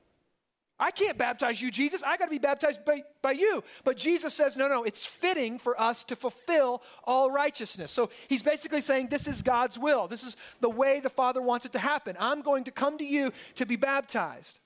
I 0.79 0.91
can't 0.91 1.17
baptize 1.17 1.61
you, 1.63 1.71
Jesus. 1.71 2.03
I 2.03 2.19
got 2.19 2.27
to 2.27 2.31
be 2.31 2.39
baptized 2.39 2.85
by, 2.85 3.03
by 3.23 3.33
you. 3.33 3.65
But 3.83 3.97
Jesus 3.97 4.35
says, 4.35 4.57
no, 4.59 4.69
no, 4.69 4.85
it's 4.85 5.07
fitting 5.07 5.59
for 5.59 5.81
us 5.81 6.05
to 6.05 6.17
fulfill 6.17 6.83
all 7.05 7.31
righteousness. 7.31 7.91
So 7.91 8.11
he's 8.29 8.43
basically 8.43 8.83
saying, 8.83 9.09
this 9.09 9.27
is 9.27 9.41
God's 9.41 9.79
will. 9.79 10.07
This 10.07 10.23
is 10.23 10.37
the 10.61 10.69
way 10.69 11.01
the 11.01 11.09
Father 11.09 11.41
wants 11.41 11.65
it 11.65 11.73
to 11.73 11.79
happen. 11.79 12.15
I'm 12.21 12.43
going 12.43 12.65
to 12.65 12.71
come 12.71 12.99
to 12.99 13.05
you 13.05 13.33
to 13.55 13.65
be 13.65 13.77
baptized. 13.77 14.61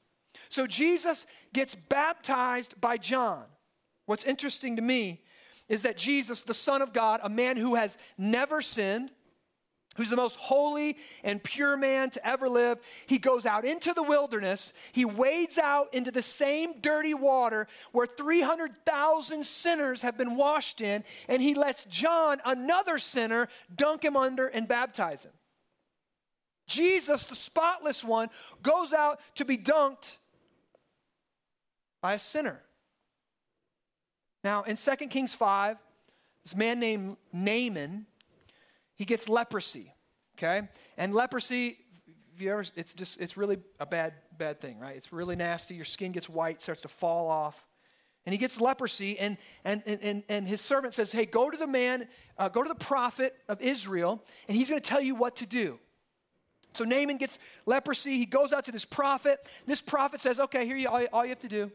So 0.48 0.66
Jesus 0.66 1.26
gets 1.52 1.76
baptized 1.76 2.80
by 2.80 2.96
John. 2.96 3.44
What's 4.06 4.24
interesting 4.24 4.74
to 4.76 4.82
me 4.82 5.22
is 5.68 5.82
that 5.82 5.96
Jesus, 5.96 6.42
the 6.42 6.54
Son 6.54 6.82
of 6.82 6.92
God, 6.92 7.20
a 7.22 7.28
man 7.28 7.56
who 7.56 7.76
has 7.76 7.96
never 8.18 8.60
sinned, 8.60 9.12
who's 10.00 10.08
the 10.08 10.16
most 10.16 10.36
holy 10.36 10.96
and 11.22 11.44
pure 11.44 11.76
man 11.76 12.08
to 12.08 12.26
ever 12.26 12.48
live, 12.48 12.78
he 13.06 13.18
goes 13.18 13.44
out 13.44 13.66
into 13.66 13.92
the 13.92 14.02
wilderness. 14.02 14.72
He 14.92 15.04
wades 15.04 15.58
out 15.58 15.92
into 15.92 16.10
the 16.10 16.22
same 16.22 16.80
dirty 16.80 17.12
water 17.12 17.66
where 17.92 18.06
300,000 18.06 19.44
sinners 19.44 20.00
have 20.00 20.16
been 20.16 20.36
washed 20.36 20.80
in, 20.80 21.04
and 21.28 21.42
he 21.42 21.52
lets 21.52 21.84
John, 21.84 22.40
another 22.46 22.98
sinner, 22.98 23.48
dunk 23.76 24.02
him 24.02 24.16
under 24.16 24.46
and 24.46 24.66
baptize 24.66 25.26
him. 25.26 25.32
Jesus, 26.66 27.24
the 27.24 27.34
spotless 27.34 28.02
one, 28.02 28.30
goes 28.62 28.94
out 28.94 29.20
to 29.34 29.44
be 29.44 29.58
dunked 29.58 30.16
by 32.00 32.14
a 32.14 32.18
sinner. 32.18 32.62
Now, 34.42 34.62
in 34.62 34.76
2 34.76 34.96
Kings 35.08 35.34
5, 35.34 35.76
this 36.46 36.56
man 36.56 36.80
named 36.80 37.18
Naaman, 37.34 38.06
he 39.00 39.06
gets 39.06 39.30
leprosy, 39.30 39.94
okay? 40.36 40.68
And 40.98 41.14
leprosy, 41.14 41.78
you 42.36 42.52
ever, 42.52 42.66
it's 42.76 42.92
just, 42.92 43.18
it's 43.18 43.34
really 43.34 43.56
a 43.78 43.86
bad, 43.86 44.12
bad 44.36 44.60
thing, 44.60 44.78
right? 44.78 44.94
It's 44.94 45.10
really 45.10 45.36
nasty. 45.36 45.74
Your 45.74 45.86
skin 45.86 46.12
gets 46.12 46.28
white, 46.28 46.60
starts 46.60 46.82
to 46.82 46.88
fall 46.88 47.30
off. 47.30 47.64
And 48.26 48.34
he 48.34 48.36
gets 48.36 48.60
leprosy, 48.60 49.18
and, 49.18 49.38
and, 49.64 49.82
and, 49.86 50.22
and 50.28 50.46
his 50.46 50.60
servant 50.60 50.92
says, 50.92 51.12
Hey, 51.12 51.24
go 51.24 51.48
to 51.48 51.56
the 51.56 51.66
man, 51.66 52.08
uh, 52.36 52.50
go 52.50 52.62
to 52.62 52.68
the 52.68 52.74
prophet 52.74 53.34
of 53.48 53.62
Israel, 53.62 54.22
and 54.46 54.54
he's 54.54 54.68
going 54.68 54.82
to 54.82 54.86
tell 54.86 55.00
you 55.00 55.14
what 55.14 55.36
to 55.36 55.46
do. 55.46 55.78
So 56.74 56.84
Naaman 56.84 57.16
gets 57.16 57.38
leprosy. 57.64 58.18
He 58.18 58.26
goes 58.26 58.52
out 58.52 58.66
to 58.66 58.72
this 58.72 58.84
prophet. 58.84 59.38
This 59.64 59.80
prophet 59.80 60.20
says, 60.20 60.38
Okay, 60.40 60.66
here 60.66 60.76
you, 60.76 60.90
all, 60.90 61.06
all 61.10 61.24
you 61.24 61.30
have 61.30 61.40
to 61.40 61.48
do 61.48 61.72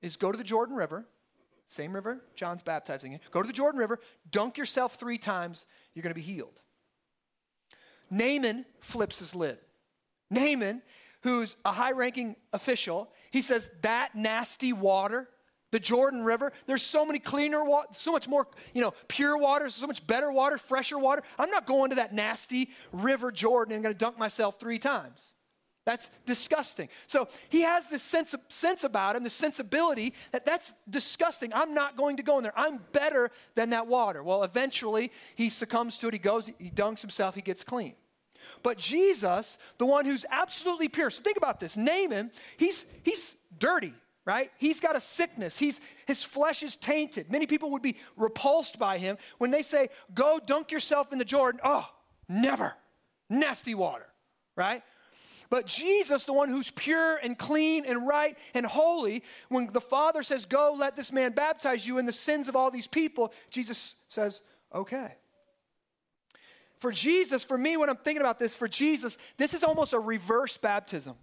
is 0.00 0.16
go 0.16 0.30
to 0.30 0.38
the 0.38 0.44
Jordan 0.44 0.76
River, 0.76 1.06
same 1.68 1.92
river 1.92 2.22
John's 2.34 2.62
baptizing 2.62 3.12
in. 3.12 3.20
Go 3.30 3.42
to 3.42 3.46
the 3.46 3.52
Jordan 3.52 3.78
River, 3.78 4.00
dunk 4.30 4.58
yourself 4.58 4.96
three 4.96 5.18
times, 5.18 5.66
you're 5.94 6.02
going 6.02 6.14
to 6.14 6.14
be 6.14 6.22
healed. 6.22 6.60
Naaman 8.10 8.64
flips 8.80 9.18
his 9.18 9.34
lid. 9.34 9.58
Naaman, 10.30 10.82
who's 11.22 11.56
a 11.64 11.72
high 11.72 11.92
ranking 11.92 12.36
official, 12.52 13.10
he 13.30 13.42
says, 13.42 13.70
That 13.82 14.14
nasty 14.14 14.72
water, 14.72 15.28
the 15.70 15.78
Jordan 15.78 16.24
River, 16.24 16.52
there's 16.66 16.82
so 16.82 17.04
many 17.04 17.18
cleaner 17.18 17.62
water, 17.62 17.88
so 17.92 18.12
much 18.12 18.26
more, 18.26 18.48
you 18.72 18.80
know, 18.80 18.94
pure 19.06 19.36
water, 19.36 19.68
so 19.68 19.86
much 19.86 20.06
better 20.06 20.32
water, 20.32 20.56
fresher 20.56 20.98
water. 20.98 21.22
I'm 21.38 21.50
not 21.50 21.66
going 21.66 21.90
to 21.90 21.96
that 21.96 22.14
nasty 22.14 22.70
river 22.92 23.30
Jordan 23.30 23.74
and 23.74 23.82
going 23.82 23.94
to 23.94 23.98
dunk 23.98 24.18
myself 24.18 24.58
three 24.58 24.78
times. 24.78 25.34
That's 25.88 26.10
disgusting. 26.26 26.90
So 27.06 27.28
he 27.48 27.62
has 27.62 27.86
this 27.86 28.02
sense, 28.02 28.34
of, 28.34 28.42
sense 28.50 28.84
about 28.84 29.16
him, 29.16 29.22
this 29.22 29.32
sensibility 29.32 30.12
that 30.32 30.44
that's 30.44 30.74
disgusting. 30.90 31.50
I'm 31.54 31.72
not 31.72 31.96
going 31.96 32.18
to 32.18 32.22
go 32.22 32.36
in 32.36 32.42
there. 32.42 32.52
I'm 32.54 32.80
better 32.92 33.30
than 33.54 33.70
that 33.70 33.86
water. 33.86 34.22
Well, 34.22 34.42
eventually 34.42 35.10
he 35.34 35.48
succumbs 35.48 35.96
to 35.96 36.08
it. 36.08 36.12
He 36.12 36.18
goes, 36.18 36.50
he 36.58 36.70
dunks 36.70 37.00
himself, 37.00 37.34
he 37.34 37.40
gets 37.40 37.64
clean. 37.64 37.94
But 38.62 38.76
Jesus, 38.76 39.56
the 39.78 39.86
one 39.86 40.04
who's 40.04 40.26
absolutely 40.30 40.88
pure. 40.88 41.08
So 41.08 41.22
think 41.22 41.38
about 41.38 41.58
this. 41.58 41.74
Naaman, 41.74 42.32
he's 42.58 42.84
he's 43.02 43.36
dirty, 43.58 43.94
right? 44.26 44.50
He's 44.58 44.80
got 44.80 44.94
a 44.94 45.00
sickness. 45.00 45.58
He's 45.58 45.80
his 46.06 46.22
flesh 46.22 46.62
is 46.62 46.76
tainted. 46.76 47.32
Many 47.32 47.46
people 47.46 47.70
would 47.70 47.82
be 47.82 47.96
repulsed 48.14 48.78
by 48.78 48.98
him 48.98 49.16
when 49.38 49.50
they 49.50 49.62
say, 49.62 49.88
"Go 50.14 50.38
dunk 50.44 50.70
yourself 50.70 51.12
in 51.12 51.18
the 51.18 51.24
Jordan." 51.24 51.62
Oh, 51.64 51.88
never. 52.28 52.74
Nasty 53.30 53.74
water, 53.74 54.06
right? 54.54 54.82
But 55.50 55.66
Jesus, 55.66 56.24
the 56.24 56.32
one 56.32 56.50
who's 56.50 56.70
pure 56.70 57.16
and 57.16 57.38
clean 57.38 57.86
and 57.86 58.06
right 58.06 58.36
and 58.52 58.66
holy, 58.66 59.22
when 59.48 59.72
the 59.72 59.80
Father 59.80 60.22
says, 60.22 60.44
Go, 60.44 60.74
let 60.76 60.94
this 60.94 61.10
man 61.10 61.32
baptize 61.32 61.86
you 61.86 61.98
in 61.98 62.06
the 62.06 62.12
sins 62.12 62.48
of 62.48 62.56
all 62.56 62.70
these 62.70 62.86
people, 62.86 63.32
Jesus 63.50 63.94
says, 64.08 64.40
Okay. 64.74 65.14
For 66.78 66.92
Jesus, 66.92 67.42
for 67.42 67.58
me, 67.58 67.76
when 67.76 67.88
I'm 67.88 67.96
thinking 67.96 68.20
about 68.20 68.38
this, 68.38 68.54
for 68.54 68.68
Jesus, 68.68 69.18
this 69.36 69.52
is 69.52 69.64
almost 69.64 69.94
a 69.94 69.98
reverse 69.98 70.56
baptism. 70.56 71.16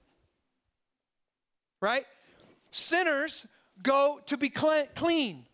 Right? 1.79 2.05
Sinners 2.71 3.47
go 3.81 4.19
to 4.25 4.37
be 4.37 4.49
clean. 4.49 5.45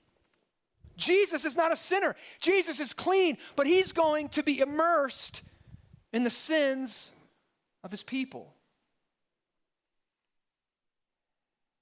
Jesus 0.97 1.45
is 1.45 1.55
not 1.55 1.71
a 1.71 1.75
sinner. 1.75 2.15
Jesus 2.39 2.79
is 2.79 2.93
clean, 2.93 3.37
but 3.55 3.67
he's 3.67 3.91
going 3.91 4.29
to 4.29 4.43
be 4.43 4.59
immersed 4.59 5.41
in 6.13 6.23
the 6.23 6.29
sins 6.29 7.11
of 7.83 7.91
his 7.91 8.03
people. 8.03 8.53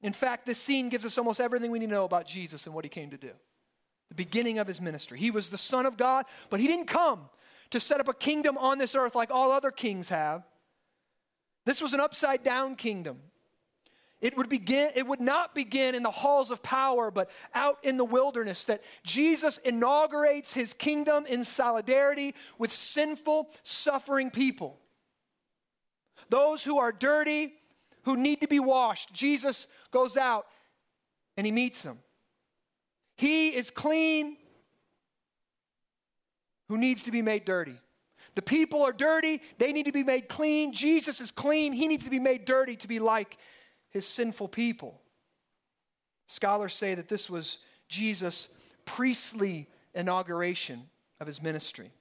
In 0.01 0.13
fact, 0.13 0.45
this 0.45 0.59
scene 0.59 0.89
gives 0.89 1.05
us 1.05 1.17
almost 1.17 1.41
everything 1.41 1.71
we 1.71 1.79
need 1.79 1.89
to 1.89 1.93
know 1.93 2.05
about 2.05 2.25
Jesus 2.25 2.65
and 2.65 2.73
what 2.73 2.85
he 2.85 2.89
came 2.89 3.09
to 3.09 3.17
do. 3.17 3.31
The 4.09 4.15
beginning 4.15 4.57
of 4.57 4.67
his 4.67 4.81
ministry. 4.81 5.19
He 5.19 5.31
was 5.31 5.49
the 5.49 5.57
Son 5.57 5.85
of 5.85 5.97
God, 5.97 6.25
but 6.49 6.59
he 6.59 6.67
didn't 6.67 6.87
come 6.87 7.29
to 7.71 7.79
set 7.79 7.99
up 7.99 8.07
a 8.07 8.13
kingdom 8.13 8.57
on 8.57 8.77
this 8.77 8.95
earth 8.95 9.13
like 9.13 9.29
all 9.29 9.51
other 9.51 9.71
kings 9.71 10.09
have. 10.09 10.43
This 11.65 11.81
was 11.81 11.93
an 11.93 11.99
upside 11.99 12.43
down 12.43 12.75
kingdom. 12.75 13.19
It 14.21 14.35
would 14.35 14.49
begin 14.49 14.91
it 14.95 15.07
would 15.07 15.21
not 15.21 15.55
begin 15.55 15.95
in 15.95 16.03
the 16.03 16.11
halls 16.11 16.51
of 16.51 16.61
power 16.61 17.09
but 17.09 17.29
out 17.53 17.77
in 17.83 17.95
the 17.95 18.03
wilderness 18.03 18.65
that 18.65 18.83
Jesus 19.03 19.59
inaugurates 19.59 20.53
his 20.53 20.73
kingdom 20.73 21.25
in 21.25 21.45
solidarity 21.45 22.35
with 22.57 22.71
sinful 22.71 23.49
suffering 23.63 24.29
people. 24.29 24.77
Those 26.29 26.63
who 26.63 26.79
are 26.79 26.91
dirty, 26.91 27.53
who 28.03 28.17
need 28.17 28.41
to 28.41 28.47
be 28.47 28.59
washed. 28.59 29.13
Jesus 29.13 29.67
goes 29.91 30.17
out 30.17 30.45
and 31.37 31.45
he 31.45 31.51
meets 31.51 31.83
them. 31.83 31.99
He 33.15 33.49
is 33.49 33.69
clean 33.69 34.37
who 36.69 36.77
needs 36.77 37.03
to 37.03 37.11
be 37.11 37.21
made 37.21 37.45
dirty. 37.45 37.75
The 38.35 38.41
people 38.41 38.83
are 38.83 38.93
dirty, 38.93 39.41
they 39.57 39.73
need 39.73 39.87
to 39.87 39.91
be 39.91 40.03
made 40.03 40.29
clean. 40.29 40.71
Jesus 40.71 41.19
is 41.19 41.31
clean, 41.31 41.73
he 41.73 41.87
needs 41.87 42.05
to 42.05 42.11
be 42.11 42.19
made 42.19 42.45
dirty 42.45 42.75
to 42.77 42.87
be 42.87 42.99
like 42.99 43.37
his 43.89 44.07
sinful 44.07 44.47
people. 44.47 45.01
Scholars 46.27 46.75
say 46.75 46.93
that 46.95 47.09
this 47.09 47.29
was 47.29 47.57
Jesus' 47.87 48.49
priestly 48.85 49.67
inauguration 49.93 50.83
of 51.19 51.27
his 51.27 51.41
ministry. 51.41 51.91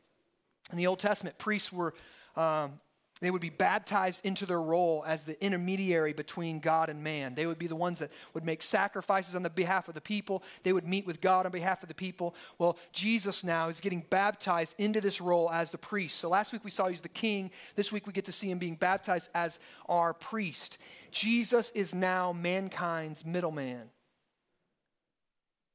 In 0.71 0.77
the 0.77 0.87
Old 0.87 0.99
Testament, 0.99 1.39
priests 1.39 1.73
were 1.73 1.95
um, 2.37 2.79
they 3.21 3.31
would 3.31 3.41
be 3.41 3.51
baptized 3.51 4.25
into 4.25 4.47
their 4.47 4.61
role 4.61 5.05
as 5.07 5.25
the 5.25 5.43
intermediary 5.43 6.13
between 6.13 6.61
God 6.61 6.89
and 6.89 7.03
man. 7.03 7.35
They 7.35 7.47
would 7.47 7.59
be 7.59 7.67
the 7.67 7.77
ones 7.77 7.99
that 7.99 8.11
would 8.35 8.45
make 8.45 8.63
sacrifices 8.63 9.35
on 9.35 9.43
the 9.43 9.51
behalf 9.51 9.89
of 9.89 9.95
the 9.95 10.01
people. 10.01 10.43
They 10.63 10.73
would 10.73 10.87
meet 10.87 11.07
with 11.07 11.21
God 11.21 11.47
on 11.47 11.53
behalf 11.53 11.83
of 11.83 11.89
the 11.89 11.95
people. 11.95 12.35
Well, 12.59 12.79
Jesus 12.93 13.45
now 13.45 13.69
is 13.69 13.81
getting 13.81 14.05
baptized 14.09 14.75
into 14.79 15.01
this 15.01 15.21
role 15.21 15.51
as 15.51 15.71
the 15.71 15.79
priest. 15.79 16.19
So 16.19 16.29
last 16.29 16.53
week 16.53 16.65
we 16.65 16.71
saw 16.71 16.89
he's 16.89 17.01
the 17.01 17.09
king. 17.09 17.51
This 17.77 17.93
week 17.93 18.07
we 18.07 18.13
get 18.13 18.27
to 18.27 18.33
see 18.33 18.51
him 18.51 18.59
being 18.59 18.77
baptized 18.77 19.31
as 19.35 19.59
our 19.89 20.15
priest. 20.15 20.79
Jesus 21.11 21.71
is 21.73 21.95
now 21.95 22.33
mankind's 22.33 23.25
middleman. 23.25 23.91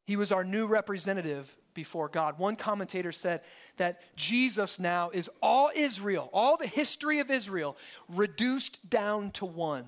He 0.05 0.15
was 0.15 0.31
our 0.31 0.43
new 0.43 0.67
representative 0.67 1.55
before 1.74 2.10
God. 2.10 2.39
One 2.39 2.56
commentator 2.56 3.12
said 3.12 3.42
that 3.77 4.01
Jesus 4.15 4.80
now 4.80 5.10
is 5.10 5.30
all 5.42 5.72
Israel, 5.75 6.30
all 6.34 6.58
the 6.58 6.68
history 6.68 7.20
of 7.20 7.32
Israel, 7.32 7.77
reduced 8.10 8.89
down 8.89 9.32
to 9.32 9.46
one. 9.46 9.86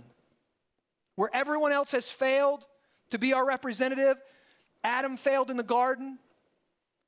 Where 1.15 1.29
everyone 1.33 1.71
else 1.71 1.91
has 1.91 2.09
failed 2.09 2.65
to 3.09 3.17
be 3.17 3.33
our 3.33 3.45
representative, 3.45 4.17
Adam 4.83 5.17
failed 5.17 5.49
in 5.49 5.57
the 5.57 5.63
garden. 5.63 6.19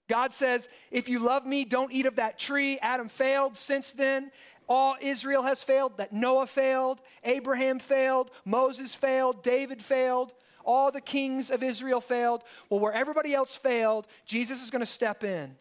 God 0.08 0.34
says, 0.34 0.70
If 0.92 1.10
you 1.10 1.20
love 1.20 1.46
me, 1.46 1.66
don't 1.66 1.92
eat 1.92 2.06
of 2.06 2.16
that 2.16 2.40
tree. 2.40 2.80
Adam 2.82 3.10
failed 3.10 3.58
since 3.58 3.92
then. 3.92 4.32
All 4.70 4.96
Israel 5.00 5.44
has 5.44 5.64
failed, 5.64 5.98
that 5.98 6.12
Noah 6.12 6.48
failed, 6.48 7.00
Abraham 7.24 7.80
failed, 7.80 8.32
Moses 8.44 8.94
failed, 8.94 9.42
David 9.42 9.82
failed, 9.82 10.34
all 10.68 10.92
the 10.92 11.02
kings 11.02 11.50
of 11.50 11.64
Israel 11.64 12.02
failed. 12.02 12.44
Well, 12.70 12.80
where 12.80 12.94
everybody 12.94 13.34
else 13.34 13.56
failed, 13.56 14.06
Jesus 14.26 14.62
is 14.62 14.70
going 14.70 14.82
to 14.82 14.86
step 14.86 15.24
in. 15.24 15.56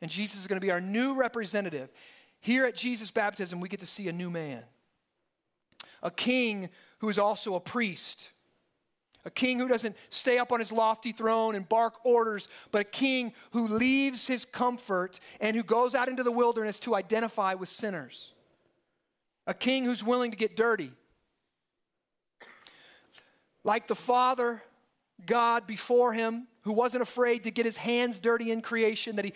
And 0.00 0.10
Jesus 0.10 0.40
is 0.40 0.48
going 0.48 0.60
to 0.60 0.64
be 0.64 0.72
our 0.72 0.80
new 0.80 1.14
representative. 1.14 1.90
Here 2.40 2.64
at 2.66 2.74
Jesus' 2.74 3.12
baptism, 3.12 3.60
we 3.60 3.68
get 3.68 3.80
to 3.80 3.86
see 3.86 4.08
a 4.08 4.12
new 4.12 4.30
man, 4.30 4.64
a 6.02 6.10
king 6.10 6.70
who 6.98 7.08
is 7.08 7.18
also 7.18 7.54
a 7.54 7.60
priest. 7.60 8.30
A 9.24 9.30
king 9.30 9.60
who 9.60 9.68
doesn't 9.68 9.94
stay 10.10 10.38
up 10.38 10.50
on 10.50 10.58
his 10.58 10.72
lofty 10.72 11.12
throne 11.12 11.54
and 11.54 11.68
bark 11.68 12.04
orders, 12.04 12.48
but 12.72 12.80
a 12.80 12.84
king 12.84 13.32
who 13.52 13.68
leaves 13.68 14.26
his 14.26 14.44
comfort 14.44 15.20
and 15.40 15.54
who 15.54 15.62
goes 15.62 15.94
out 15.94 16.08
into 16.08 16.24
the 16.24 16.32
wilderness 16.32 16.80
to 16.80 16.96
identify 16.96 17.54
with 17.54 17.68
sinners. 17.68 18.32
A 19.46 19.54
king 19.54 19.84
who's 19.84 20.02
willing 20.02 20.32
to 20.32 20.36
get 20.36 20.56
dirty. 20.56 20.90
Like 23.64 23.88
the 23.88 23.94
Father, 23.94 24.62
God 25.24 25.66
before 25.66 26.12
him, 26.12 26.46
who 26.62 26.72
wasn't 26.72 27.02
afraid 27.02 27.44
to 27.44 27.50
get 27.50 27.66
his 27.66 27.76
hands 27.76 28.20
dirty 28.20 28.50
in 28.50 28.60
creation 28.60 29.16
that 29.16 29.24
he 29.24 29.32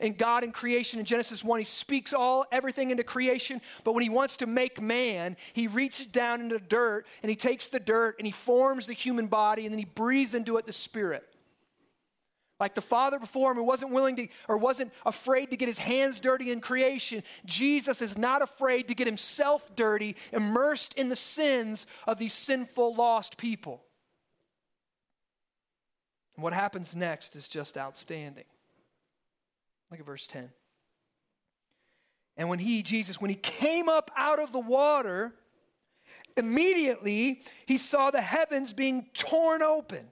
and 0.00 0.16
god 0.16 0.42
in 0.44 0.52
creation 0.52 0.98
in 0.98 1.06
genesis 1.06 1.44
1 1.44 1.58
he 1.58 1.64
speaks 1.64 2.12
all 2.12 2.44
everything 2.50 2.90
into 2.90 3.04
creation 3.04 3.60
but 3.84 3.92
when 3.92 4.02
he 4.02 4.08
wants 4.08 4.38
to 4.38 4.46
make 4.46 4.80
man 4.80 5.36
he 5.52 5.68
reaches 5.68 6.06
down 6.06 6.40
into 6.40 6.58
dirt 6.58 7.06
and 7.22 7.30
he 7.30 7.36
takes 7.36 7.68
the 7.68 7.80
dirt 7.80 8.16
and 8.18 8.26
he 8.26 8.32
forms 8.32 8.86
the 8.86 8.92
human 8.92 9.26
body 9.26 9.64
and 9.64 9.72
then 9.72 9.78
he 9.78 9.84
breathes 9.84 10.34
into 10.34 10.56
it 10.56 10.66
the 10.66 10.72
spirit 10.72 11.24
like 12.58 12.74
the 12.74 12.80
father 12.80 13.18
before 13.18 13.50
him 13.50 13.56
who 13.56 13.64
wasn't 13.64 13.92
willing 13.92 14.16
to 14.16 14.28
or 14.48 14.56
wasn't 14.56 14.92
afraid 15.04 15.50
to 15.50 15.56
get 15.56 15.68
his 15.68 15.78
hands 15.78 16.20
dirty 16.20 16.50
in 16.50 16.60
creation 16.60 17.22
jesus 17.44 18.00
is 18.00 18.16
not 18.16 18.42
afraid 18.42 18.88
to 18.88 18.94
get 18.94 19.06
himself 19.06 19.74
dirty 19.76 20.16
immersed 20.32 20.94
in 20.94 21.08
the 21.08 21.16
sins 21.16 21.86
of 22.06 22.18
these 22.18 22.32
sinful 22.32 22.94
lost 22.94 23.36
people 23.36 23.82
and 26.36 26.42
what 26.42 26.52
happens 26.52 26.94
next 26.94 27.34
is 27.34 27.48
just 27.48 27.76
outstanding. 27.78 28.44
Look 29.90 30.00
at 30.00 30.06
verse 30.06 30.26
10. 30.26 30.50
And 32.36 32.50
when 32.50 32.58
he, 32.58 32.82
Jesus, 32.82 33.20
when 33.20 33.30
he 33.30 33.36
came 33.36 33.88
up 33.88 34.10
out 34.16 34.38
of 34.38 34.52
the 34.52 34.60
water, 34.60 35.32
immediately 36.36 37.40
he 37.64 37.78
saw 37.78 38.10
the 38.10 38.20
heavens 38.20 38.74
being 38.74 39.06
torn 39.14 39.62
open 39.62 40.08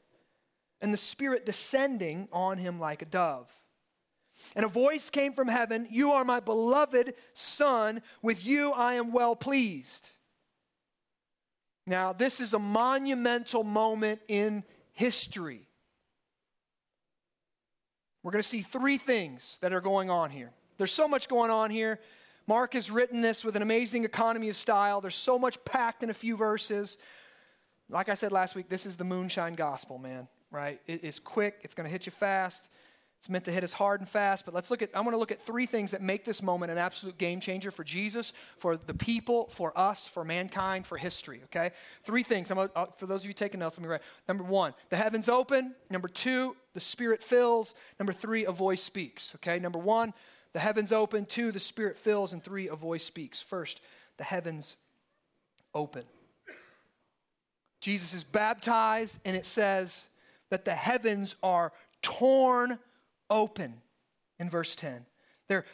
and 0.84 0.92
the 0.92 0.98
Spirit 0.98 1.46
descending 1.46 2.28
on 2.30 2.58
him 2.58 2.78
like 2.78 3.00
a 3.00 3.06
dove. 3.06 3.50
And 4.54 4.66
a 4.66 4.68
voice 4.68 5.08
came 5.08 5.32
from 5.32 5.48
heaven 5.48 5.88
You 5.90 6.12
are 6.12 6.26
my 6.26 6.40
beloved 6.40 7.14
Son, 7.32 8.02
with 8.20 8.44
you 8.44 8.70
I 8.70 8.94
am 8.94 9.10
well 9.10 9.34
pleased. 9.34 10.10
Now, 11.86 12.12
this 12.12 12.38
is 12.38 12.52
a 12.52 12.58
monumental 12.58 13.64
moment 13.64 14.20
in 14.28 14.62
history. 14.92 15.66
We're 18.22 18.32
going 18.32 18.42
to 18.42 18.48
see 18.48 18.60
three 18.60 18.98
things 18.98 19.56
that 19.62 19.72
are 19.72 19.80
going 19.80 20.10
on 20.10 20.28
here. 20.28 20.50
There's 20.76 20.92
so 20.92 21.08
much 21.08 21.28
going 21.28 21.50
on 21.50 21.70
here. 21.70 21.98
Mark 22.46 22.74
has 22.74 22.90
written 22.90 23.22
this 23.22 23.42
with 23.42 23.56
an 23.56 23.62
amazing 23.62 24.04
economy 24.04 24.50
of 24.50 24.56
style. 24.56 25.00
There's 25.00 25.16
so 25.16 25.38
much 25.38 25.64
packed 25.64 26.02
in 26.02 26.10
a 26.10 26.14
few 26.14 26.36
verses. 26.36 26.98
Like 27.88 28.10
I 28.10 28.14
said 28.14 28.32
last 28.32 28.54
week, 28.54 28.68
this 28.68 28.84
is 28.84 28.98
the 28.98 29.04
moonshine 29.04 29.54
gospel, 29.54 29.96
man, 29.96 30.28
right? 30.54 30.80
it's 30.86 31.18
quick, 31.18 31.58
it's 31.62 31.74
going 31.74 31.84
to 31.84 31.90
hit 31.90 32.06
you 32.06 32.12
fast. 32.12 32.68
It's 33.24 33.30
meant 33.30 33.46
to 33.46 33.52
hit 33.52 33.64
us 33.64 33.72
hard 33.72 34.00
and 34.00 34.08
fast, 34.08 34.44
but 34.44 34.52
let's 34.52 34.70
look 34.70 34.82
at, 34.82 34.90
I 34.94 35.00
want 35.00 35.12
to 35.12 35.16
look 35.16 35.32
at 35.32 35.40
three 35.46 35.64
things 35.64 35.92
that 35.92 36.02
make 36.02 36.26
this 36.26 36.42
moment 36.42 36.70
an 36.70 36.76
absolute 36.76 37.16
game 37.16 37.40
changer 37.40 37.70
for 37.70 37.82
Jesus, 37.82 38.34
for 38.58 38.76
the 38.76 38.92
people, 38.92 39.46
for 39.46 39.76
us, 39.78 40.06
for 40.06 40.24
mankind, 40.24 40.86
for 40.86 40.98
history, 40.98 41.40
okay? 41.44 41.70
Three 42.04 42.22
things. 42.22 42.50
I'm, 42.50 42.58
uh, 42.58 42.86
for 42.98 43.06
those 43.06 43.24
of 43.24 43.28
you 43.28 43.32
taking 43.32 43.60
notes, 43.60 43.78
let 43.78 43.82
me 43.82 43.88
write. 43.88 44.02
Number 44.28 44.44
one, 44.44 44.74
the 44.90 44.96
heavens 44.96 45.30
open. 45.30 45.74
Number 45.88 46.06
two, 46.06 46.54
the 46.74 46.80
Spirit 46.80 47.22
fills. 47.22 47.74
Number 47.98 48.12
three, 48.12 48.44
a 48.44 48.52
voice 48.52 48.82
speaks, 48.82 49.34
okay? 49.36 49.58
Number 49.58 49.78
one, 49.78 50.12
the 50.52 50.60
heavens 50.60 50.92
open. 50.92 51.24
Two, 51.24 51.50
the 51.50 51.60
Spirit 51.60 51.96
fills. 51.96 52.34
And 52.34 52.44
three, 52.44 52.68
a 52.68 52.76
voice 52.76 53.04
speaks. 53.04 53.40
First, 53.40 53.80
the 54.18 54.24
heavens 54.24 54.76
open. 55.74 56.04
Jesus 57.80 58.12
is 58.12 58.22
baptized, 58.22 59.18
and 59.24 59.34
it 59.34 59.46
says 59.46 60.08
that 60.50 60.64
the 60.64 60.74
heavens 60.74 61.36
are 61.42 61.72
torn 62.02 62.78
open 63.30 63.74
in 64.38 64.50
verse 64.50 64.76
10. 64.76 65.06
They're, 65.48 65.64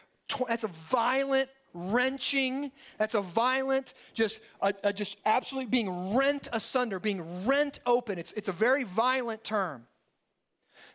that's 0.48 0.64
a 0.64 0.68
violent 0.68 1.48
wrenching. 1.72 2.72
That's 2.98 3.14
a 3.14 3.20
violent, 3.20 3.94
just, 4.14 4.40
a, 4.60 4.72
a 4.82 4.92
just 4.92 5.18
absolutely 5.24 5.70
being 5.70 6.14
rent 6.14 6.48
asunder, 6.52 6.98
being 6.98 7.46
rent 7.46 7.80
open. 7.86 8.18
It's, 8.18 8.32
it's 8.32 8.48
a 8.48 8.52
very 8.52 8.84
violent 8.84 9.44
term. 9.44 9.86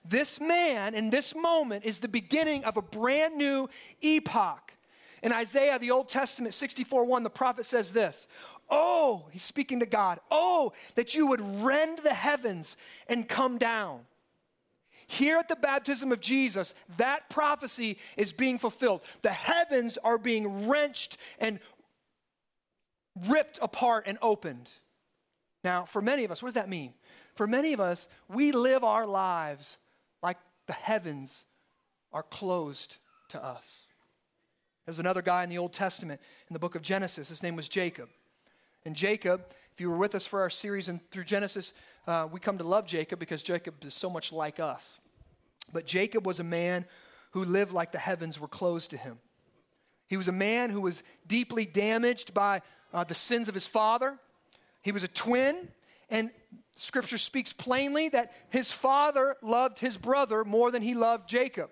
This 0.04 0.40
man 0.40 0.94
in 0.94 1.10
this 1.10 1.36
moment 1.36 1.86
is 1.86 2.00
the 2.00 2.08
beginning 2.08 2.64
of 2.64 2.78
a 2.78 2.82
brand 2.82 3.36
new 3.36 3.70
epoch. 4.02 4.75
In 5.26 5.34
Isaiah, 5.34 5.80
the 5.80 5.92
Old 5.92 6.08
Testament, 6.08 6.54
64 6.54 7.04
1, 7.04 7.24
the 7.24 7.30
prophet 7.30 7.66
says 7.66 7.92
this 7.92 8.28
Oh, 8.70 9.28
he's 9.32 9.44
speaking 9.44 9.82
to 9.82 9.86
God. 9.86 10.20
Oh, 10.30 10.72
that 10.94 11.16
you 11.16 11.28
would 11.28 11.42
rend 11.64 12.00
the 12.00 12.14
heavens 12.14 12.78
and 13.10 13.28
come 13.28 13.58
down 13.58 14.02
here 15.08 15.38
at 15.38 15.48
the 15.48 15.56
baptism 15.56 16.12
of 16.12 16.20
Jesus, 16.20 16.74
that 16.98 17.30
prophecy 17.30 17.98
is 18.18 18.32
being 18.34 18.58
fulfilled. 18.58 19.02
The 19.22 19.32
heavens 19.32 19.98
are 20.04 20.18
being 20.18 20.68
wrenched 20.68 21.18
and 21.40 21.60
ripped 23.28 23.60
apart 23.62 24.06
and 24.08 24.18
opened. 24.22 24.70
Now, 25.64 25.86
for 25.86 26.02
many 26.02 26.24
of 26.24 26.32
us, 26.32 26.42
what 26.42 26.50
does 26.50 26.56
that 26.56 26.70
mean? 26.70 26.94
For 27.36 27.48
many 27.48 27.74
of 27.74 27.80
us, 27.80 28.08
we 28.30 28.52
live 28.52 28.84
our 28.84 29.06
lives 29.06 29.78
like 30.22 30.38
the 30.68 30.74
heavens 30.74 31.46
are 32.14 32.24
closed 32.24 32.98
to 33.30 33.44
us. 33.44 33.88
There's 34.86 35.00
another 35.00 35.22
guy 35.22 35.44
in 35.44 35.50
the 35.50 35.58
Old 35.58 35.74
Testament 35.74 36.22
in 36.50 36.54
the 36.54 36.60
book 36.60 36.76
of 36.76 36.82
Genesis. 36.82 37.30
His 37.30 37.42
name 37.42 37.56
was 37.56 37.68
Jacob. 37.68 38.10
And 38.86 38.96
Jacob, 38.96 39.42
if 39.74 39.82
you 39.82 39.90
were 39.90 39.98
with 39.98 40.14
us 40.14 40.28
for 40.28 40.42
our 40.42 40.50
series 40.50 40.88
and 40.88 41.02
through 41.10 41.24
Genesis, 41.24 41.74
uh, 42.08 42.28
we 42.32 42.40
come 42.40 42.60
to 42.60 42.64
love 42.64 42.86
Jacob 42.86 43.20
because 43.20 43.42
Jacob 43.42 43.84
is 43.84 43.96
so 43.96 44.10
much 44.10 44.32
like 44.32 44.60
us. 44.60 45.00
But 45.74 45.88
Jacob 45.88 46.26
was 46.28 46.40
a 46.40 46.44
man 46.44 46.86
who 47.32 47.44
lived 47.44 47.74
like 47.74 47.92
the 47.92 48.00
heavens 48.00 48.40
were 48.40 48.48
closed 48.48 48.92
to 48.92 48.98
him. 48.98 49.18
He 50.08 50.18
was 50.18 50.28
a 50.28 50.32
man 50.32 50.70
who 50.70 50.82
was 50.82 51.04
deeply 51.26 51.66
damaged 51.66 52.34
by 52.34 52.62
uh, 52.94 53.04
the 53.04 53.16
sins 53.16 53.48
of 53.50 53.56
his 53.56 53.66
father. 53.66 54.18
He 54.84 54.92
was 54.92 55.04
a 55.04 55.08
twin, 55.08 55.68
and 56.12 56.30
scripture 56.76 57.18
speaks 57.18 57.52
plainly 57.52 58.10
that 58.10 58.32
his 58.50 58.72
father 58.72 59.36
loved 59.42 59.80
his 59.80 59.98
brother 59.98 60.44
more 60.44 60.70
than 60.70 60.84
he 60.84 60.94
loved 60.94 61.28
Jacob. 61.28 61.72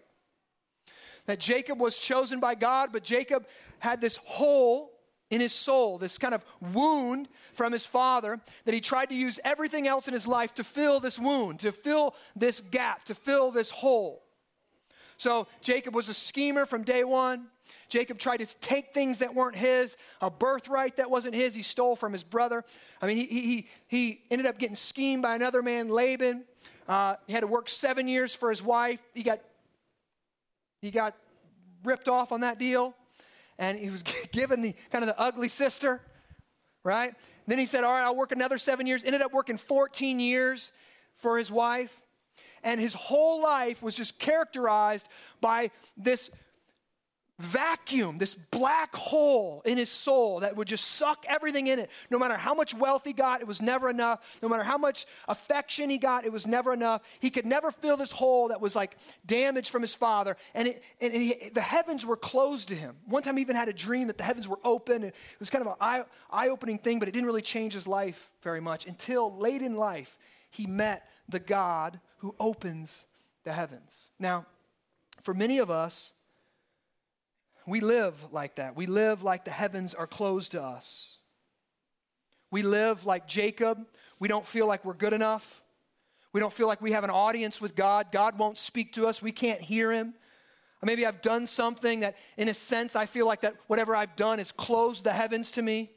That 1.26 1.40
Jacob 1.40 1.80
was 1.80 1.98
chosen 1.98 2.40
by 2.40 2.56
God, 2.56 2.90
but 2.92 3.04
Jacob 3.04 3.48
had 3.80 4.02
this 4.02 4.18
hole 4.18 4.92
in 5.30 5.42
his 5.42 5.54
soul, 5.54 5.98
this 5.98 6.18
kind 6.18 6.34
of 6.34 6.44
wound 6.74 7.28
from 7.54 7.74
his 7.74 7.86
father, 7.86 8.40
that 8.66 8.74
he 8.74 8.82
tried 8.82 9.08
to 9.08 9.16
use 9.16 9.40
everything 9.44 9.88
else 9.88 10.08
in 10.08 10.14
his 10.14 10.28
life 10.28 10.54
to 10.56 10.64
fill 10.64 11.00
this 11.00 11.18
wound, 11.18 11.60
to 11.62 11.72
fill 11.72 12.14
this 12.36 12.60
gap, 12.60 13.06
to 13.06 13.16
fill 13.16 13.50
this 13.50 13.72
hole. 13.72 14.22
So 15.18 15.48
Jacob 15.62 15.96
was 15.96 16.10
a 16.10 16.14
schemer 16.14 16.66
from 16.66 16.84
day 16.84 17.04
one. 17.04 17.48
Jacob 17.88 18.20
tried 18.20 18.38
to 18.38 18.46
take 18.60 18.94
things 18.94 19.20
that 19.20 19.34
weren't 19.34 19.56
his, 19.56 19.96
a 20.22 20.30
birthright 20.30 20.98
that 20.98 21.10
wasn't 21.10 21.34
his, 21.34 21.56
he 21.56 21.62
stole 21.62 21.96
from 21.96 22.12
his 22.12 22.24
brother. 22.24 22.64
I 23.02 23.08
mean, 23.08 23.18
he, 23.18 23.26
he, 23.26 23.68
he 23.88 24.22
ended 24.30 24.46
up 24.46 24.60
getting 24.60 24.76
schemed 24.76 25.22
by 25.22 25.36
another 25.36 25.62
man, 25.62 25.90
Laban. 25.90 26.44
Uh, 26.88 27.16
he 27.26 27.34
had 27.34 27.40
to 27.40 27.48
work 27.48 27.70
seven 27.70 28.08
years 28.08 28.36
for 28.36 28.50
his 28.50 28.62
wife. 28.62 29.00
He 29.14 29.24
got, 29.24 29.40
he 30.84 30.92
got 30.92 31.16
ripped 31.86 32.10
off 32.10 32.34
on 32.34 32.42
that 32.42 32.60
deal 32.60 32.94
and 33.58 33.80
he 33.80 33.90
was 33.90 34.04
given 34.34 34.62
the 34.62 34.76
kind 34.92 35.02
of 35.04 35.08
the 35.08 35.20
ugly 35.20 35.48
sister, 35.48 36.02
right? 36.84 37.14
Then 37.48 37.58
he 37.58 37.66
said, 37.66 37.86
All 37.86 37.92
right, 37.94 38.04
I'll 38.04 38.16
work 38.16 38.34
another 38.34 38.58
seven 38.58 38.86
years. 38.86 39.04
Ended 39.06 39.22
up 39.22 39.32
working 39.32 39.58
14 39.58 40.20
years 40.20 40.74
for 41.16 41.38
his 41.38 41.50
wife. 41.50 41.98
And 42.64 42.82
his 42.82 42.94
whole 42.94 43.42
life 43.42 43.82
was 43.82 43.96
just 43.96 44.20
characterized 44.20 45.08
by 45.40 45.72
this 45.96 46.30
vacuum, 47.44 48.18
this 48.18 48.36
black 48.36 48.96
hole 48.96 49.62
in 49.66 49.78
his 49.78 49.90
soul 49.90 50.40
that 50.40 50.56
would 50.56 50.68
just 50.68 50.86
suck 50.86 51.26
everything 51.28 51.68
in 51.68 51.80
it. 51.80 51.90
No 52.10 52.18
matter 52.18 52.36
how 52.36 52.54
much 52.54 52.74
wealth 52.74 53.04
he 53.06 53.14
got, 53.14 53.42
it 53.42 53.48
was 53.48 53.62
never 53.62 53.90
enough. 53.90 54.40
No 54.42 54.50
matter 54.50 54.64
how 54.64 54.78
much 54.78 55.06
affection 55.28 55.90
he 55.90 55.98
got, 55.98 56.26
it 56.26 56.32
was 56.32 56.48
never 56.48 56.74
enough. 56.74 57.02
He 57.20 57.30
could 57.30 57.46
never 57.46 57.72
fill 57.72 57.98
this 57.98 58.12
hole 58.12 58.48
that 58.48 58.62
was 58.62 58.76
like 58.76 58.98
damaged 59.26 59.70
from 59.70 59.82
his 59.82 59.94
father. 59.94 60.38
And, 60.54 60.70
it, 60.70 60.84
and 61.02 61.14
he, 61.14 61.50
the 61.54 61.62
heavens 61.62 62.06
were 62.06 62.18
closed 62.18 62.70
to 62.70 62.76
him. 62.76 62.96
One 63.06 63.24
time 63.24 63.38
he 63.38 63.42
even 63.42 63.56
had 63.56 63.70
a 63.70 63.74
dream 63.74 64.08
that 64.08 64.18
the 64.18 64.24
heavens 64.24 64.48
were 64.48 64.60
open. 64.64 64.96
And 64.96 65.06
it 65.06 65.16
was 65.40 65.50
kind 65.50 65.66
of 65.66 65.76
an 65.80 66.06
eye 66.32 66.50
opening 66.50 66.78
thing, 66.78 67.00
but 67.00 67.08
it 67.08 67.12
didn't 67.12 67.28
really 67.28 67.42
change 67.42 67.74
his 67.74 67.88
life 67.88 68.32
very 68.42 68.62
much 68.62 68.86
until 68.86 69.36
late 69.38 69.62
in 69.62 69.76
life 69.76 70.18
he 70.50 70.68
met 70.68 71.08
the 71.28 71.40
God 71.40 72.00
who 72.18 72.36
opens 72.40 73.06
the 73.44 73.54
heavens. 73.54 74.10
Now, 74.20 74.46
for 75.24 75.34
many 75.34 75.58
of 75.58 75.72
us, 75.72 76.12
we 77.66 77.80
live 77.80 78.32
like 78.32 78.56
that. 78.56 78.76
We 78.76 78.86
live 78.86 79.24
like 79.24 79.46
the 79.46 79.52
heavens 79.52 79.94
are 79.94 80.08
closed 80.08 80.52
to 80.52 80.62
us. 80.62 81.18
We 82.52 82.62
live 82.62 83.06
like 83.06 83.28
Jacob. 83.28 83.86
We 84.20 84.28
don't 84.28 84.46
feel 84.46 84.68
like 84.68 84.86
we're 84.86 84.94
good 84.94 85.14
enough. 85.14 85.62
We 86.34 86.40
don't 86.40 86.54
feel 86.54 86.68
like 86.68 86.82
we 86.82 86.92
have 86.92 87.04
an 87.04 87.10
audience 87.10 87.62
with 87.62 87.76
God. 87.76 88.08
God 88.12 88.38
won't 88.38 88.58
speak 88.58 88.94
to 88.94 89.08
us. 89.08 89.22
We 89.22 89.32
can't 89.32 89.62
hear 89.62 89.92
him. 89.92 90.14
Or 90.82 90.86
maybe 90.86 91.06
I've 91.06 91.22
done 91.22 91.46
something 91.46 92.02
that, 92.02 92.18
in 92.38 92.50
a 92.50 92.54
sense, 92.54 92.96
I 92.96 93.06
feel 93.06 93.26
like 93.26 93.42
that 93.42 93.56
whatever 93.68 93.96
I've 93.96 94.16
done 94.16 94.40
has 94.40 94.52
closed 94.52 95.04
the 95.04 95.14
heavens 95.14 95.52
to 95.54 95.62
me. 95.62 95.92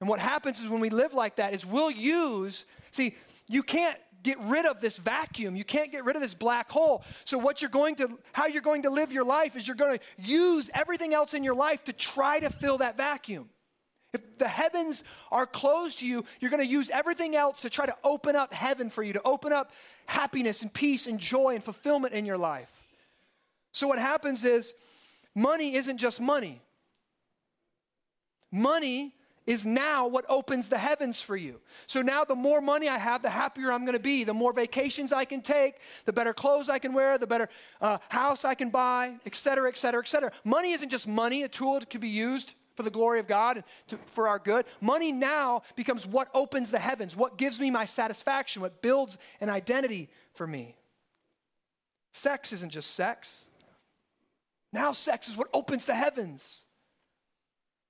And 0.00 0.08
what 0.08 0.20
happens 0.20 0.60
is 0.60 0.68
when 0.68 0.80
we 0.80 0.90
live 0.90 1.12
like 1.14 1.36
that 1.36 1.54
is 1.54 1.66
we'll 1.66 1.90
use, 1.90 2.64
see, 2.92 3.16
you 3.48 3.62
can't 3.62 3.98
get 4.24 4.40
rid 4.40 4.66
of 4.66 4.80
this 4.80 4.96
vacuum. 4.96 5.54
You 5.54 5.64
can't 5.64 5.92
get 5.92 6.04
rid 6.04 6.16
of 6.16 6.22
this 6.22 6.34
black 6.34 6.70
hole. 6.72 7.04
So 7.24 7.38
what 7.38 7.62
you're 7.62 7.70
going 7.70 7.94
to 7.96 8.18
how 8.32 8.46
you're 8.46 8.62
going 8.62 8.82
to 8.82 8.90
live 8.90 9.12
your 9.12 9.24
life 9.24 9.54
is 9.56 9.68
you're 9.68 9.76
going 9.76 9.98
to 9.98 10.04
use 10.18 10.70
everything 10.74 11.14
else 11.14 11.34
in 11.34 11.44
your 11.44 11.54
life 11.54 11.84
to 11.84 11.92
try 11.92 12.40
to 12.40 12.50
fill 12.50 12.78
that 12.78 12.96
vacuum. 12.96 13.48
If 14.12 14.38
the 14.38 14.48
heavens 14.48 15.04
are 15.30 15.44
closed 15.44 15.98
to 15.98 16.06
you, 16.06 16.24
you're 16.40 16.50
going 16.50 16.64
to 16.64 16.70
use 16.70 16.88
everything 16.90 17.36
else 17.36 17.60
to 17.62 17.70
try 17.70 17.84
to 17.84 17.96
open 18.02 18.36
up 18.36 18.54
heaven 18.54 18.88
for 18.88 19.02
you, 19.02 19.12
to 19.12 19.22
open 19.24 19.52
up 19.52 19.72
happiness 20.06 20.62
and 20.62 20.72
peace 20.72 21.06
and 21.06 21.18
joy 21.18 21.56
and 21.56 21.64
fulfillment 21.64 22.14
in 22.14 22.24
your 22.24 22.38
life. 22.38 22.70
So 23.72 23.88
what 23.88 23.98
happens 23.98 24.44
is 24.44 24.72
money 25.34 25.74
isn't 25.74 25.98
just 25.98 26.20
money. 26.20 26.62
Money 28.52 29.14
is 29.46 29.66
now 29.66 30.06
what 30.06 30.24
opens 30.28 30.68
the 30.68 30.78
heavens 30.78 31.20
for 31.20 31.36
you. 31.36 31.60
So 31.86 32.00
now 32.00 32.24
the 32.24 32.34
more 32.34 32.60
money 32.60 32.88
I 32.88 32.98
have, 32.98 33.22
the 33.22 33.30
happier 33.30 33.72
I'm 33.72 33.84
going 33.84 33.96
to 33.96 34.02
be. 34.02 34.24
The 34.24 34.34
more 34.34 34.52
vacations 34.52 35.12
I 35.12 35.24
can 35.24 35.42
take, 35.42 35.76
the 36.06 36.12
better 36.12 36.32
clothes 36.32 36.68
I 36.68 36.78
can 36.78 36.94
wear, 36.94 37.18
the 37.18 37.26
better 37.26 37.48
uh, 37.80 37.98
house 38.08 38.44
I 38.44 38.54
can 38.54 38.70
buy, 38.70 39.14
et 39.26 39.34
cetera, 39.36 39.68
et 39.68 39.76
cetera, 39.76 40.00
et 40.00 40.08
cetera. 40.08 40.32
Money 40.44 40.72
isn't 40.72 40.88
just 40.88 41.06
money, 41.06 41.42
a 41.42 41.48
tool 41.48 41.80
that 41.80 41.90
can 41.90 42.00
be 42.00 42.08
used 42.08 42.54
for 42.74 42.82
the 42.82 42.90
glory 42.90 43.20
of 43.20 43.28
God 43.28 43.56
and 43.56 43.64
to, 43.88 43.98
for 44.12 44.28
our 44.28 44.38
good. 44.38 44.64
Money 44.80 45.12
now 45.12 45.62
becomes 45.76 46.06
what 46.06 46.28
opens 46.34 46.70
the 46.70 46.78
heavens, 46.78 47.14
what 47.14 47.38
gives 47.38 47.60
me 47.60 47.70
my 47.70 47.84
satisfaction, 47.84 48.62
what 48.62 48.82
builds 48.82 49.18
an 49.40 49.50
identity 49.50 50.08
for 50.32 50.46
me. 50.46 50.74
Sex 52.12 52.52
isn't 52.52 52.70
just 52.70 52.92
sex. 52.94 53.46
Now 54.72 54.92
sex 54.92 55.28
is 55.28 55.36
what 55.36 55.48
opens 55.52 55.86
the 55.86 55.94
heavens. 55.94 56.63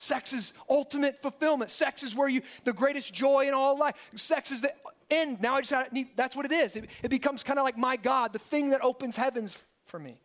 Sex 0.04 0.34
is 0.34 0.52
ultimate 0.68 1.22
fulfillment. 1.22 1.70
Sex 1.70 2.02
is 2.02 2.14
where 2.14 2.28
you, 2.28 2.42
the 2.64 2.74
greatest 2.74 3.14
joy 3.14 3.48
in 3.48 3.54
all 3.54 3.78
life. 3.78 3.94
Sex 4.16 4.50
is 4.50 4.60
the 4.60 4.72
end. 5.10 5.40
Now 5.40 5.56
I 5.56 5.62
just 5.62 5.92
need, 5.92 6.08
that's 6.14 6.36
what 6.36 6.44
it 6.44 6.52
is. 6.52 6.76
It, 6.76 6.90
it 7.02 7.08
becomes 7.08 7.42
kind 7.42 7.58
of 7.58 7.64
like 7.64 7.78
my 7.78 7.96
God, 7.96 8.34
the 8.34 8.38
thing 8.38 8.70
that 8.70 8.84
opens 8.84 9.16
heavens 9.16 9.56
for 9.86 9.98
me. 9.98 10.18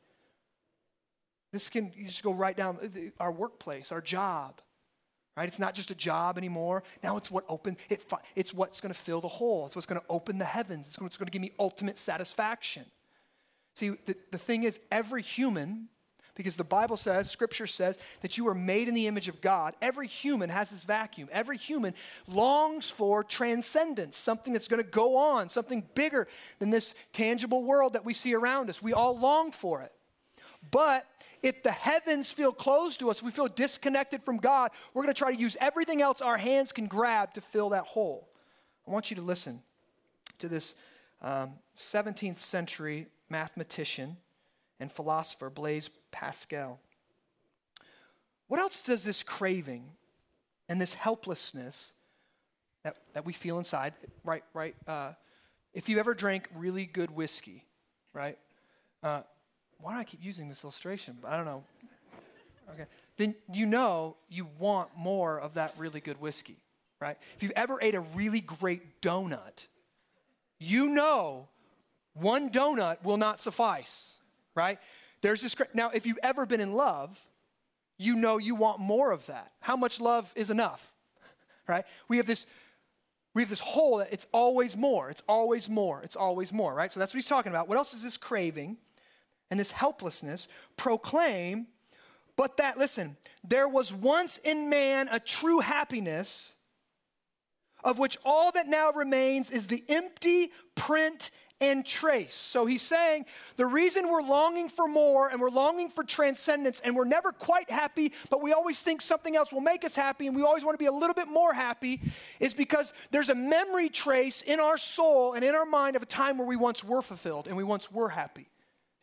This 1.54 1.70
can, 1.70 1.94
you 1.96 2.06
just 2.06 2.24
go 2.24 2.34
right 2.34 2.56
down 2.56 2.78
our 3.20 3.32
workplace, 3.32 3.94
our 3.94 4.02
job, 4.02 4.60
right? 5.38 5.48
It's 5.48 5.60
not 5.60 5.76
just 5.76 5.92
a 5.92 5.96
job 5.96 6.38
anymore. 6.38 6.84
Now 7.02 7.16
it's 7.16 7.32
what 7.32 7.46
open, 7.48 7.78
it, 7.90 8.04
it's 8.36 8.54
what's 8.54 8.82
going 8.82 8.94
to 8.94 9.00
fill 9.00 9.22
the 9.22 9.30
hole. 9.30 9.66
It's 9.66 9.76
what's 9.76 9.86
going 9.86 10.02
to 10.02 10.08
open 10.10 10.40
the 10.40 10.46
heavens. 10.46 10.88
It's 10.88 11.00
what's 11.00 11.16
going 11.16 11.28
to 11.28 11.32
give 11.32 11.42
me 11.42 11.54
ultimate 11.58 11.98
satisfaction. 11.98 12.84
See, 13.78 13.92
the, 14.06 14.18
the 14.32 14.38
thing 14.38 14.64
is, 14.64 14.78
every 14.92 15.22
human 15.22 15.88
because 16.40 16.56
the 16.56 16.64
Bible 16.64 16.96
says, 16.96 17.30
Scripture 17.30 17.68
says, 17.68 17.98
that 18.22 18.38
you 18.38 18.48
are 18.48 18.56
made 18.56 18.88
in 18.88 18.94
the 18.94 19.08
image 19.08 19.28
of 19.28 19.42
God. 19.42 19.76
Every 19.82 20.08
human 20.08 20.50
has 20.50 20.70
this 20.70 20.86
vacuum. 20.86 21.28
Every 21.34 21.58
human 21.58 21.94
longs 22.30 22.90
for 22.90 23.26
transcendence, 23.26 24.16
something 24.16 24.54
that's 24.54 24.70
going 24.70 24.82
to 24.82 24.90
go 24.90 25.18
on, 25.18 25.50
something 25.50 25.84
bigger 25.96 26.30
than 26.60 26.70
this 26.70 26.96
tangible 27.12 27.66
world 27.66 27.92
that 27.92 28.06
we 28.06 28.14
see 28.14 28.34
around 28.34 28.70
us. 28.70 28.82
We 28.82 28.94
all 28.94 29.20
long 29.20 29.52
for 29.52 29.82
it. 29.82 29.92
But 30.72 31.06
if 31.44 31.62
the 31.62 31.74
heavens 31.74 32.32
feel 32.32 32.54
closed 32.54 33.02
to 33.02 33.12
us, 33.12 33.22
we 33.22 33.32
feel 33.32 33.48
disconnected 33.48 34.24
from 34.24 34.38
God, 34.38 34.72
we're 34.94 35.04
going 35.04 35.14
to 35.14 35.20
try 35.20 35.34
to 35.34 35.38
use 35.38 35.58
everything 35.60 36.02
else 36.02 36.22
our 36.22 36.38
hands 36.38 36.72
can 36.72 36.88
grab 36.88 37.34
to 37.34 37.42
fill 37.42 37.72
that 37.72 37.84
hole. 37.84 38.30
I 38.88 38.92
want 38.92 39.10
you 39.10 39.18
to 39.18 39.22
listen 39.22 39.62
to 40.38 40.48
this 40.48 40.76
um, 41.22 41.56
17th 41.76 42.38
century 42.38 43.08
mathematician 43.30 44.16
and 44.80 44.92
philosopher 44.92 45.50
Blaise 45.50 45.90
Pascal. 46.12 46.80
What 48.48 48.60
else 48.60 48.82
does 48.82 49.04
this 49.04 49.22
craving 49.22 49.86
and 50.68 50.80
this 50.80 50.94
helplessness 50.94 51.94
that, 52.84 52.98
that 53.14 53.26
we 53.26 53.34
feel 53.34 53.58
inside, 53.58 53.94
right? 54.24 54.44
Right. 54.54 54.76
Uh, 54.88 55.12
if 55.74 55.90
you 55.90 56.00
ever 56.00 56.14
drank 56.14 56.48
really 56.56 56.86
good 56.86 57.12
whiskey, 57.12 57.64
right? 58.14 58.38
Uh, 59.04 59.22
why 59.80 59.94
do 59.94 60.00
I 60.00 60.04
keep 60.04 60.24
using 60.24 60.50
this 60.50 60.64
illustration? 60.64 61.18
I 61.26 61.38
don't 61.38 61.46
know. 61.46 61.64
Okay. 62.74 62.86
Then 63.18 63.36
you 63.52 63.66
know 63.66 64.16
you 64.30 64.48
want 64.58 64.90
more 64.96 65.40
of 65.40 65.56
that 65.56 65.74
really 65.78 66.00
good 66.00 66.22
whiskey, 66.22 66.58
right? 67.02 67.18
If 67.36 67.44
you've 67.44 67.54
ever 67.56 67.80
ate 67.82 67.96
a 67.96 68.02
really 68.02 68.42
great 68.42 69.02
donut, 69.02 69.66
you 70.60 70.88
know 70.90 71.48
one 72.14 72.50
donut 72.50 73.04
will 73.04 73.18
not 73.18 73.40
suffice 73.40 74.19
right? 74.60 74.78
There's 75.22 75.42
this 75.42 75.56
now 75.74 75.90
if 75.90 76.06
you've 76.06 76.20
ever 76.22 76.46
been 76.46 76.62
in 76.62 76.74
love, 76.74 77.18
you 77.98 78.16
know 78.16 78.38
you 78.38 78.56
want 78.56 78.80
more 78.80 79.12
of 79.12 79.26
that. 79.28 79.52
How 79.62 79.76
much 79.76 80.00
love 80.00 80.32
is 80.36 80.50
enough? 80.50 80.92
Right? 81.68 81.86
We 82.08 82.18
have 82.18 82.26
this 82.26 82.48
we 83.36 83.44
have 83.44 83.50
this 83.50 83.60
hole 83.60 83.98
that 83.98 84.10
it's 84.12 84.26
always 84.34 84.76
more. 84.76 85.12
It's 85.12 85.22
always 85.30 85.70
more. 85.70 86.02
It's 86.02 86.16
always 86.16 86.52
more, 86.52 86.74
right? 86.74 86.92
So 86.92 87.00
that's 87.00 87.14
what 87.14 87.20
he's 87.20 87.28
talking 87.28 87.52
about. 87.52 87.68
What 87.68 87.78
else 87.78 87.94
is 87.94 88.02
this 88.02 88.18
craving 88.18 88.78
and 89.52 89.60
this 89.60 89.72
helplessness 89.72 90.48
proclaim 90.78 91.68
but 92.40 92.56
that 92.56 92.78
listen, 92.78 93.18
there 93.44 93.68
was 93.68 93.94
once 93.94 94.38
in 94.38 94.70
man 94.70 95.10
a 95.12 95.20
true 95.20 95.60
happiness 95.60 96.56
of 97.84 98.00
which 98.00 98.18
all 98.24 98.54
that 98.54 98.66
now 98.66 98.94
remains 98.94 99.52
is 99.52 99.68
the 99.68 99.84
empty 99.90 100.54
print 100.74 101.32
and 101.62 101.86
trace. 101.86 102.36
So 102.36 102.66
he's 102.66 102.82
saying 102.82 103.26
the 103.58 103.66
reason 103.66 104.10
we're 104.10 104.22
longing 104.22 104.70
for 104.70 104.88
more 104.88 105.30
and 105.30 105.42
we're 105.42 105.50
longing 105.50 105.90
for 105.90 106.04
transcendence 106.04 106.80
and 106.80 106.96
we're 106.96 107.06
never 107.06 107.32
quite 107.32 107.70
happy, 107.70 108.14
but 108.30 108.42
we 108.42 108.54
always 108.54 108.82
think 108.82 109.02
something 109.02 109.36
else 109.36 109.52
will 109.52 109.62
make 109.62 109.84
us 109.84 109.96
happy 109.96 110.28
and 110.28 110.36
we 110.36 110.42
always 110.42 110.64
want 110.64 110.76
to 110.76 110.82
be 110.82 110.88
a 110.88 110.92
little 110.92 111.14
bit 111.14 111.28
more 111.28 111.54
happy 111.54 112.02
is 112.40 112.54
because 112.54 112.94
there's 113.12 113.30
a 113.30 113.36
memory 113.36 113.90
trace 113.90 114.42
in 114.42 114.60
our 114.60 114.78
soul 114.78 115.34
and 115.34 115.44
in 115.44 115.54
our 115.54 115.66
mind 115.66 115.96
of 115.96 116.04
a 116.04 116.06
time 116.06 116.38
where 116.38 116.48
we 116.48 116.56
once 116.56 116.84
were 116.84 117.02
fulfilled 117.02 117.48
and 117.48 117.58
we 117.58 117.64
once 117.64 117.92
were 117.92 118.10
happy 118.10 118.48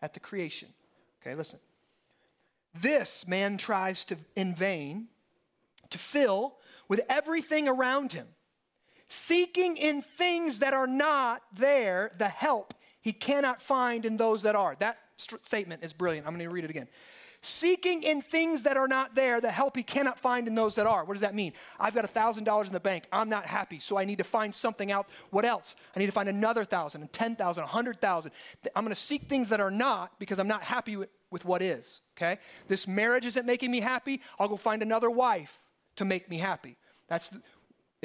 at 0.00 0.14
the 0.14 0.20
creation. 0.20 0.68
Okay, 1.20 1.34
listen. 1.34 1.58
This 2.80 3.26
man 3.26 3.56
tries 3.56 4.04
to, 4.06 4.16
in 4.34 4.54
vain, 4.54 5.08
to 5.90 5.98
fill 5.98 6.56
with 6.88 7.00
everything 7.08 7.68
around 7.68 8.12
him 8.12 8.26
seeking 9.08 9.76
in 9.76 10.02
things 10.02 10.60
that 10.60 10.74
are 10.74 10.86
not 10.86 11.42
there 11.54 12.12
the 12.18 12.28
help 12.28 12.74
he 13.00 13.12
cannot 13.12 13.62
find 13.62 14.04
in 14.04 14.16
those 14.16 14.42
that 14.42 14.56
are. 14.56 14.76
That 14.80 14.98
st- 15.16 15.44
statement 15.46 15.84
is 15.84 15.92
brilliant. 15.92 16.26
I'm 16.26 16.32
going 16.32 16.44
to 16.44 16.52
read 16.52 16.64
it 16.64 16.70
again. 16.70 16.88
Seeking 17.40 18.02
in 18.02 18.22
things 18.22 18.64
that 18.64 18.76
are 18.76 18.88
not 18.88 19.14
there 19.14 19.40
the 19.40 19.52
help 19.52 19.76
he 19.76 19.84
cannot 19.84 20.18
find 20.18 20.48
in 20.48 20.56
those 20.56 20.74
that 20.74 20.86
are. 20.86 21.04
What 21.04 21.14
does 21.14 21.20
that 21.20 21.34
mean? 21.34 21.52
I've 21.78 21.94
got 21.94 22.12
$1,000 22.12 22.66
in 22.66 22.72
the 22.72 22.80
bank. 22.80 23.06
I'm 23.12 23.28
not 23.28 23.46
happy, 23.46 23.78
so 23.78 23.96
I 23.96 24.04
need 24.04 24.18
to 24.18 24.24
find 24.24 24.52
something 24.52 24.90
out. 24.90 25.08
What 25.30 25.44
else? 25.44 25.76
I 25.94 26.00
need 26.00 26.06
to 26.06 26.12
find 26.12 26.28
another 26.28 26.64
thousand 26.64 27.02
and 27.02 27.12
10,000, 27.12 27.62
100,000. 27.62 28.32
I'm 28.74 28.82
going 28.82 28.94
to 28.94 29.00
seek 29.00 29.22
things 29.22 29.50
that 29.50 29.60
are 29.60 29.70
not 29.70 30.18
because 30.18 30.40
I'm 30.40 30.48
not 30.48 30.64
happy 30.64 30.96
with, 30.96 31.10
with 31.30 31.44
what 31.44 31.62
is. 31.62 32.00
Okay? 32.16 32.38
This 32.66 32.88
marriage 32.88 33.26
isn't 33.26 33.46
making 33.46 33.70
me 33.70 33.78
happy. 33.78 34.20
I'll 34.40 34.48
go 34.48 34.56
find 34.56 34.82
another 34.82 35.10
wife 35.10 35.60
to 35.96 36.04
make 36.04 36.28
me 36.28 36.38
happy. 36.38 36.76
That's 37.08 37.32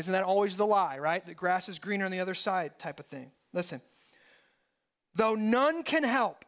isn't 0.01 0.11
that 0.11 0.23
always 0.23 0.57
the 0.57 0.65
lie, 0.65 0.97
right? 0.99 1.25
The 1.25 1.33
grass 1.33 1.69
is 1.69 1.79
greener 1.79 2.05
on 2.05 2.11
the 2.11 2.19
other 2.19 2.33
side 2.33 2.77
type 2.77 2.99
of 2.99 3.05
thing. 3.05 3.31
Listen. 3.53 3.81
Though 5.15 5.35
none 5.35 5.83
can 5.83 6.03
help, 6.03 6.45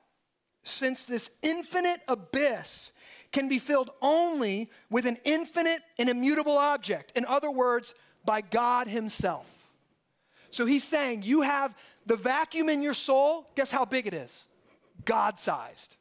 since 0.64 1.04
this 1.04 1.30
infinite 1.42 2.02
abyss 2.08 2.92
can 3.32 3.48
be 3.48 3.60
filled 3.60 3.90
only 4.02 4.70
with 4.90 5.06
an 5.06 5.18
infinite 5.24 5.82
and 5.98 6.10
immutable 6.10 6.58
object. 6.58 7.12
In 7.16 7.26
other 7.26 7.52
words, 7.52 7.94
by 8.26 8.42
God 8.42 8.88
Himself. 8.88 9.50
So 10.52 10.66
he's 10.66 10.84
saying 10.84 11.24
you 11.24 11.42
have 11.42 11.76
the 12.06 12.16
vacuum 12.16 12.70
in 12.70 12.82
your 12.82 12.94
soul, 12.94 13.50
guess 13.56 13.72
how 13.72 13.86
big 13.86 14.08
it 14.08 14.14
is? 14.14 14.46
God 15.06 15.40
sized. 15.40 15.96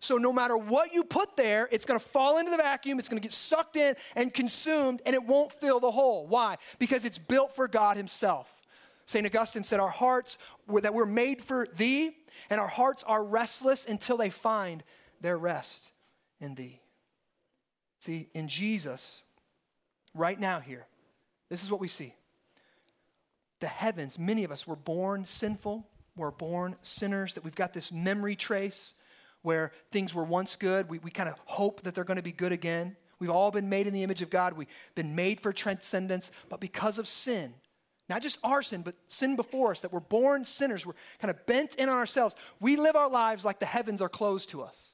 So 0.00 0.16
no 0.16 0.32
matter 0.32 0.56
what 0.56 0.92
you 0.92 1.04
put 1.04 1.36
there, 1.36 1.68
it's 1.70 1.86
going 1.86 1.98
to 1.98 2.04
fall 2.04 2.38
into 2.38 2.50
the 2.50 2.56
vacuum, 2.56 2.98
it's 2.98 3.08
going 3.08 3.20
to 3.20 3.26
get 3.26 3.32
sucked 3.32 3.76
in 3.76 3.94
and 4.14 4.32
consumed, 4.32 5.02
and 5.06 5.14
it 5.14 5.24
won't 5.24 5.52
fill 5.52 5.80
the 5.80 5.90
hole. 5.90 6.26
Why? 6.26 6.56
Because 6.78 7.04
it's 7.04 7.18
built 7.18 7.54
for 7.54 7.68
God 7.68 7.96
Himself. 7.96 8.52
St. 9.06 9.24
Augustine 9.24 9.64
said, 9.64 9.80
Our 9.80 9.88
hearts, 9.88 10.36
were, 10.66 10.80
that 10.80 10.92
we're 10.92 11.06
made 11.06 11.42
for 11.42 11.66
Thee, 11.76 12.16
and 12.50 12.60
our 12.60 12.68
hearts 12.68 13.04
are 13.04 13.24
restless 13.24 13.86
until 13.86 14.16
they 14.16 14.30
find 14.30 14.82
their 15.20 15.38
rest 15.38 15.92
in 16.40 16.54
Thee. 16.54 16.80
See, 18.00 18.28
in 18.34 18.48
Jesus, 18.48 19.22
right 20.14 20.38
now 20.38 20.60
here, 20.60 20.86
this 21.48 21.64
is 21.64 21.70
what 21.70 21.80
we 21.80 21.88
see. 21.88 22.14
The 23.60 23.68
heavens, 23.68 24.18
many 24.18 24.44
of 24.44 24.52
us 24.52 24.66
were 24.66 24.76
born 24.76 25.24
sinful, 25.24 25.86
we're 26.16 26.30
born 26.30 26.76
sinners, 26.82 27.34
that 27.34 27.44
we've 27.44 27.54
got 27.54 27.72
this 27.72 27.90
memory 27.90 28.36
trace 28.36 28.94
where 29.46 29.70
things 29.92 30.12
were 30.12 30.24
once 30.24 30.56
good. 30.56 30.88
We, 30.88 30.98
we 30.98 31.12
kind 31.12 31.28
of 31.28 31.36
hope 31.44 31.82
that 31.82 31.94
they're 31.94 32.02
going 32.02 32.16
to 32.16 32.22
be 32.22 32.32
good 32.32 32.50
again. 32.50 32.96
We've 33.20 33.30
all 33.30 33.52
been 33.52 33.68
made 33.68 33.86
in 33.86 33.92
the 33.92 34.02
image 34.02 34.20
of 34.20 34.28
God. 34.28 34.54
We've 34.54 34.66
been 34.96 35.14
made 35.14 35.40
for 35.40 35.52
transcendence, 35.52 36.32
but 36.48 36.58
because 36.58 36.98
of 36.98 37.06
sin, 37.06 37.54
not 38.08 38.22
just 38.22 38.40
our 38.42 38.60
sin, 38.60 38.82
but 38.82 38.96
sin 39.06 39.36
before 39.36 39.70
us, 39.70 39.80
that 39.80 39.92
we're 39.92 40.00
born 40.00 40.44
sinners, 40.44 40.84
we're 40.84 40.94
kind 41.20 41.30
of 41.30 41.46
bent 41.46 41.76
in 41.76 41.88
on 41.88 41.96
ourselves. 41.96 42.34
We 42.58 42.74
live 42.74 42.96
our 42.96 43.08
lives 43.08 43.44
like 43.44 43.60
the 43.60 43.66
heavens 43.66 44.02
are 44.02 44.08
closed 44.08 44.50
to 44.50 44.62
us. 44.62 44.90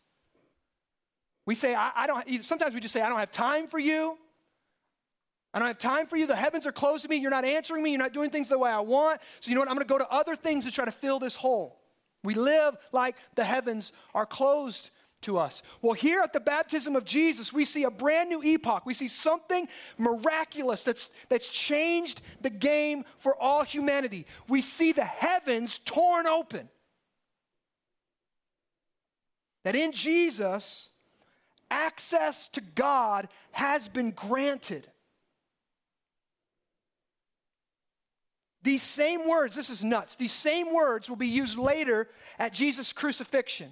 We 1.46 1.54
say, 1.54 1.74
I, 1.74 1.90
I 1.96 2.06
don't, 2.06 2.44
sometimes 2.44 2.74
we 2.74 2.80
just 2.80 2.92
say, 2.92 3.00
I 3.00 3.08
don't 3.08 3.18
have 3.18 3.32
time 3.32 3.68
for 3.68 3.78
you. 3.78 4.18
I 5.54 5.60
don't 5.60 5.68
have 5.68 5.78
time 5.78 6.06
for 6.06 6.16
you. 6.18 6.26
The 6.26 6.36
heavens 6.36 6.66
are 6.66 6.72
closed 6.72 7.04
to 7.04 7.08
me. 7.08 7.16
You're 7.16 7.30
not 7.30 7.46
answering 7.46 7.82
me. 7.82 7.90
You're 7.90 7.98
not 7.98 8.12
doing 8.12 8.28
things 8.28 8.50
the 8.50 8.58
way 8.58 8.70
I 8.70 8.80
want. 8.80 9.22
So, 9.40 9.50
you 9.50 9.54
know 9.54 9.62
what? 9.62 9.70
I'm 9.70 9.76
going 9.76 9.86
to 9.86 9.92
go 9.92 9.98
to 9.98 10.10
other 10.10 10.36
things 10.36 10.66
to 10.66 10.70
try 10.70 10.84
to 10.84 10.92
fill 10.92 11.18
this 11.18 11.34
hole. 11.34 11.81
We 12.22 12.34
live 12.34 12.76
like 12.92 13.16
the 13.34 13.44
heavens 13.44 13.92
are 14.14 14.26
closed 14.26 14.90
to 15.22 15.38
us. 15.38 15.62
Well, 15.80 15.94
here 15.94 16.20
at 16.20 16.32
the 16.32 16.40
baptism 16.40 16.94
of 16.96 17.04
Jesus, 17.04 17.52
we 17.52 17.64
see 17.64 17.84
a 17.84 17.90
brand 17.90 18.28
new 18.28 18.42
epoch. 18.42 18.84
We 18.84 18.94
see 18.94 19.08
something 19.08 19.68
miraculous 19.98 20.84
that's, 20.84 21.08
that's 21.28 21.48
changed 21.48 22.20
the 22.40 22.50
game 22.50 23.04
for 23.18 23.36
all 23.40 23.62
humanity. 23.62 24.26
We 24.48 24.60
see 24.60 24.92
the 24.92 25.04
heavens 25.04 25.78
torn 25.78 26.26
open. 26.26 26.68
That 29.64 29.76
in 29.76 29.92
Jesus, 29.92 30.88
access 31.70 32.48
to 32.48 32.60
God 32.60 33.28
has 33.52 33.88
been 33.88 34.10
granted. 34.10 34.88
These 38.62 38.82
same 38.82 39.28
words, 39.28 39.56
this 39.56 39.70
is 39.70 39.82
nuts, 39.82 40.16
these 40.16 40.32
same 40.32 40.72
words 40.72 41.08
will 41.08 41.16
be 41.16 41.28
used 41.28 41.58
later 41.58 42.08
at 42.38 42.52
Jesus' 42.52 42.92
crucifixion. 42.92 43.70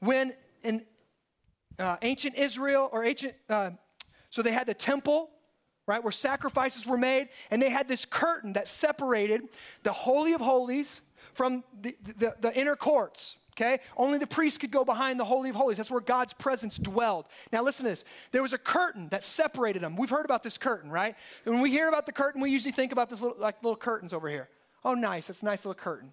When 0.00 0.34
in 0.62 0.84
uh, 1.78 1.96
ancient 2.02 2.34
Israel 2.34 2.88
or 2.92 3.04
ancient, 3.04 3.34
uh, 3.48 3.70
so 4.30 4.42
they 4.42 4.52
had 4.52 4.66
the 4.66 4.74
temple, 4.74 5.30
right, 5.86 6.02
where 6.02 6.12
sacrifices 6.12 6.86
were 6.86 6.98
made, 6.98 7.28
and 7.50 7.62
they 7.62 7.70
had 7.70 7.86
this 7.86 8.04
curtain 8.04 8.54
that 8.54 8.66
separated 8.66 9.42
the 9.84 9.92
Holy 9.92 10.32
of 10.32 10.40
Holies 10.40 11.00
from 11.32 11.62
the, 11.80 11.96
the, 12.18 12.34
the 12.40 12.58
inner 12.58 12.76
courts. 12.76 13.36
Okay? 13.56 13.78
Only 13.96 14.18
the 14.18 14.26
priest 14.26 14.60
could 14.60 14.72
go 14.72 14.84
behind 14.84 15.20
the 15.20 15.24
Holy 15.24 15.50
of 15.50 15.56
Holies. 15.56 15.76
That's 15.76 15.90
where 15.90 16.00
God's 16.00 16.32
presence 16.32 16.76
dwelled. 16.76 17.26
Now, 17.52 17.62
listen 17.62 17.84
to 17.84 17.90
this. 17.90 18.04
There 18.32 18.42
was 18.42 18.52
a 18.52 18.58
curtain 18.58 19.08
that 19.10 19.24
separated 19.24 19.80
them. 19.80 19.96
We've 19.96 20.10
heard 20.10 20.24
about 20.24 20.42
this 20.42 20.58
curtain, 20.58 20.90
right? 20.90 21.14
And 21.44 21.54
when 21.54 21.62
we 21.62 21.70
hear 21.70 21.88
about 21.88 22.06
the 22.06 22.12
curtain, 22.12 22.40
we 22.40 22.50
usually 22.50 22.72
think 22.72 22.90
about 22.90 23.10
this 23.10 23.22
little, 23.22 23.38
like 23.38 23.62
little 23.62 23.76
curtains 23.76 24.12
over 24.12 24.28
here. 24.28 24.48
Oh, 24.84 24.94
nice. 24.94 25.28
That's 25.28 25.42
a 25.42 25.44
nice 25.44 25.64
little 25.64 25.80
curtain. 25.80 26.12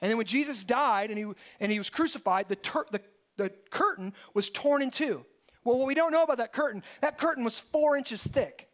And 0.00 0.10
then 0.10 0.16
when 0.16 0.26
Jesus 0.26 0.62
died 0.62 1.10
and 1.10 1.18
he, 1.18 1.24
and 1.58 1.72
he 1.72 1.78
was 1.78 1.90
crucified, 1.90 2.48
the, 2.48 2.56
ter- 2.56 2.86
the, 2.92 3.00
the 3.36 3.50
curtain 3.70 4.12
was 4.32 4.48
torn 4.48 4.80
in 4.80 4.90
two. 4.90 5.24
Well, 5.64 5.78
what 5.78 5.88
we 5.88 5.94
don't 5.94 6.12
know 6.12 6.22
about 6.22 6.38
that 6.38 6.52
curtain, 6.52 6.84
that 7.00 7.18
curtain 7.18 7.42
was 7.42 7.58
four 7.58 7.96
inches 7.96 8.24
thick. 8.24 8.68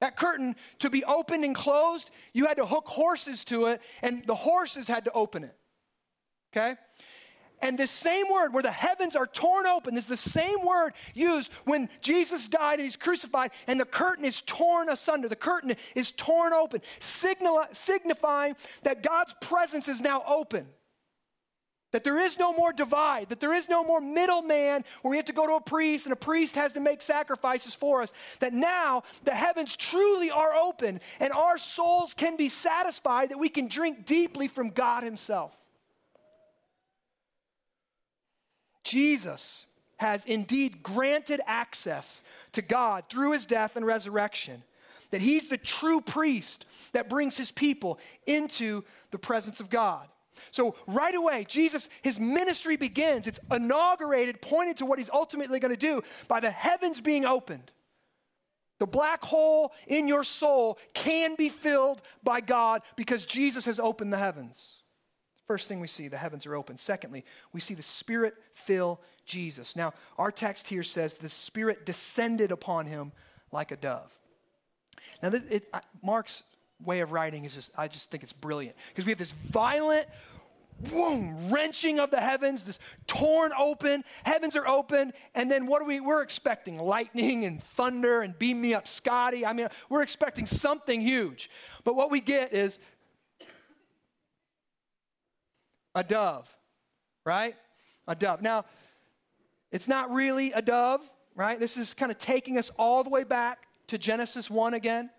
That 0.00 0.16
curtain, 0.16 0.56
to 0.80 0.90
be 0.90 1.04
opened 1.04 1.44
and 1.44 1.54
closed, 1.54 2.10
you 2.32 2.46
had 2.46 2.56
to 2.56 2.66
hook 2.66 2.88
horses 2.88 3.44
to 3.46 3.66
it, 3.66 3.80
and 4.02 4.26
the 4.26 4.34
horses 4.34 4.88
had 4.88 5.04
to 5.04 5.12
open 5.12 5.44
it 5.44 5.56
okay? 6.54 6.76
And 7.62 7.78
this 7.78 7.90
same 7.90 8.26
word, 8.30 8.52
where 8.52 8.62
the 8.62 8.70
heavens 8.70 9.16
are 9.16 9.26
torn 9.26 9.66
open, 9.66 9.96
is 9.96 10.06
the 10.06 10.16
same 10.16 10.66
word 10.66 10.92
used 11.14 11.50
when 11.64 11.88
Jesus 12.02 12.46
died 12.46 12.74
and 12.74 12.82
he's 12.82 12.96
crucified, 12.96 13.52
and 13.66 13.80
the 13.80 13.86
curtain 13.86 14.24
is 14.24 14.42
torn 14.42 14.90
asunder. 14.90 15.28
The 15.28 15.36
curtain 15.36 15.74
is 15.94 16.12
torn 16.12 16.52
open, 16.52 16.82
signal, 16.98 17.64
signifying 17.72 18.56
that 18.82 19.02
God's 19.02 19.34
presence 19.40 19.88
is 19.88 20.00
now 20.00 20.22
open. 20.26 20.66
That 21.92 22.02
there 22.02 22.18
is 22.18 22.38
no 22.40 22.52
more 22.52 22.72
divide, 22.72 23.28
that 23.28 23.38
there 23.38 23.54
is 23.54 23.68
no 23.68 23.84
more 23.84 24.00
middleman 24.00 24.84
where 25.00 25.10
we 25.10 25.16
have 25.16 25.26
to 25.26 25.32
go 25.32 25.46
to 25.46 25.54
a 25.54 25.60
priest 25.60 26.06
and 26.06 26.12
a 26.12 26.16
priest 26.16 26.56
has 26.56 26.72
to 26.72 26.80
make 26.80 27.00
sacrifices 27.00 27.74
for 27.74 28.02
us. 28.02 28.12
That 28.40 28.52
now 28.52 29.04
the 29.22 29.34
heavens 29.34 29.76
truly 29.76 30.28
are 30.28 30.54
open 30.54 31.00
and 31.20 31.32
our 31.32 31.56
souls 31.56 32.12
can 32.12 32.36
be 32.36 32.48
satisfied, 32.48 33.30
that 33.30 33.38
we 33.38 33.48
can 33.48 33.68
drink 33.68 34.06
deeply 34.06 34.48
from 34.48 34.70
God 34.70 35.04
Himself. 35.04 35.56
Jesus 38.84 39.66
has 39.96 40.24
indeed 40.26 40.82
granted 40.82 41.40
access 41.46 42.22
to 42.52 42.62
God 42.62 43.04
through 43.08 43.32
his 43.32 43.46
death 43.46 43.76
and 43.76 43.86
resurrection. 43.86 44.62
That 45.10 45.20
he's 45.20 45.48
the 45.48 45.58
true 45.58 46.00
priest 46.00 46.66
that 46.92 47.08
brings 47.08 47.36
his 47.36 47.50
people 47.50 47.98
into 48.26 48.84
the 49.10 49.18
presence 49.18 49.60
of 49.60 49.70
God. 49.70 50.08
So, 50.50 50.74
right 50.86 51.14
away, 51.14 51.46
Jesus, 51.48 51.88
his 52.02 52.18
ministry 52.18 52.76
begins. 52.76 53.26
It's 53.26 53.38
inaugurated, 53.50 54.42
pointed 54.42 54.78
to 54.78 54.86
what 54.86 54.98
he's 54.98 55.10
ultimately 55.10 55.60
going 55.60 55.70
to 55.70 55.76
do 55.76 56.02
by 56.28 56.40
the 56.40 56.50
heavens 56.50 57.00
being 57.00 57.24
opened. 57.24 57.70
The 58.80 58.86
black 58.86 59.24
hole 59.24 59.72
in 59.86 60.08
your 60.08 60.24
soul 60.24 60.78
can 60.92 61.36
be 61.36 61.48
filled 61.48 62.02
by 62.22 62.40
God 62.40 62.82
because 62.96 63.24
Jesus 63.24 63.64
has 63.66 63.78
opened 63.78 64.12
the 64.12 64.18
heavens. 64.18 64.82
First 65.46 65.68
thing 65.68 65.80
we 65.80 65.88
see, 65.88 66.08
the 66.08 66.16
heavens 66.16 66.46
are 66.46 66.54
open. 66.54 66.78
Secondly, 66.78 67.24
we 67.52 67.60
see 67.60 67.74
the 67.74 67.82
Spirit 67.82 68.34
fill 68.54 69.00
Jesus. 69.26 69.76
Now, 69.76 69.92
our 70.18 70.32
text 70.32 70.68
here 70.68 70.82
says 70.82 71.18
the 71.18 71.28
Spirit 71.28 71.84
descended 71.84 72.50
upon 72.50 72.86
him 72.86 73.12
like 73.52 73.70
a 73.70 73.76
dove. 73.76 74.10
Now, 75.22 75.28
it, 75.28 75.44
it, 75.50 75.74
Mark's 76.02 76.44
way 76.84 77.00
of 77.00 77.12
writing 77.12 77.44
is 77.44 77.54
just, 77.54 77.70
I 77.76 77.88
just 77.88 78.10
think 78.10 78.22
it's 78.22 78.32
brilliant 78.32 78.76
because 78.88 79.04
we 79.04 79.12
have 79.12 79.18
this 79.18 79.32
violent, 79.32 80.06
boom, 80.80 81.50
wrenching 81.50 82.00
of 82.00 82.10
the 82.10 82.20
heavens, 82.20 82.62
this 82.62 82.78
torn 83.06 83.52
open, 83.58 84.02
heavens 84.24 84.56
are 84.56 84.66
open, 84.66 85.12
and 85.34 85.50
then 85.50 85.66
what 85.66 85.82
are 85.82 85.84
we, 85.84 86.00
we're 86.00 86.22
expecting 86.22 86.78
lightning 86.78 87.44
and 87.44 87.62
thunder 87.62 88.22
and 88.22 88.38
beam 88.38 88.60
me 88.60 88.74
up, 88.74 88.88
Scotty. 88.88 89.46
I 89.46 89.52
mean, 89.52 89.68
we're 89.88 90.02
expecting 90.02 90.46
something 90.46 91.00
huge. 91.00 91.50
But 91.84 91.96
what 91.96 92.10
we 92.10 92.20
get 92.20 92.52
is 92.52 92.78
a 95.94 96.02
dove, 96.02 96.54
right? 97.24 97.54
A 98.06 98.14
dove. 98.14 98.42
Now, 98.42 98.64
it's 99.70 99.88
not 99.88 100.12
really 100.12 100.52
a 100.52 100.62
dove, 100.62 101.00
right? 101.34 101.58
This 101.58 101.76
is 101.76 101.94
kind 101.94 102.12
of 102.12 102.18
taking 102.18 102.58
us 102.58 102.70
all 102.78 103.04
the 103.04 103.10
way 103.10 103.24
back 103.24 103.66
to 103.88 103.98
Genesis 103.98 104.50
1 104.50 104.74
again, 104.74 105.10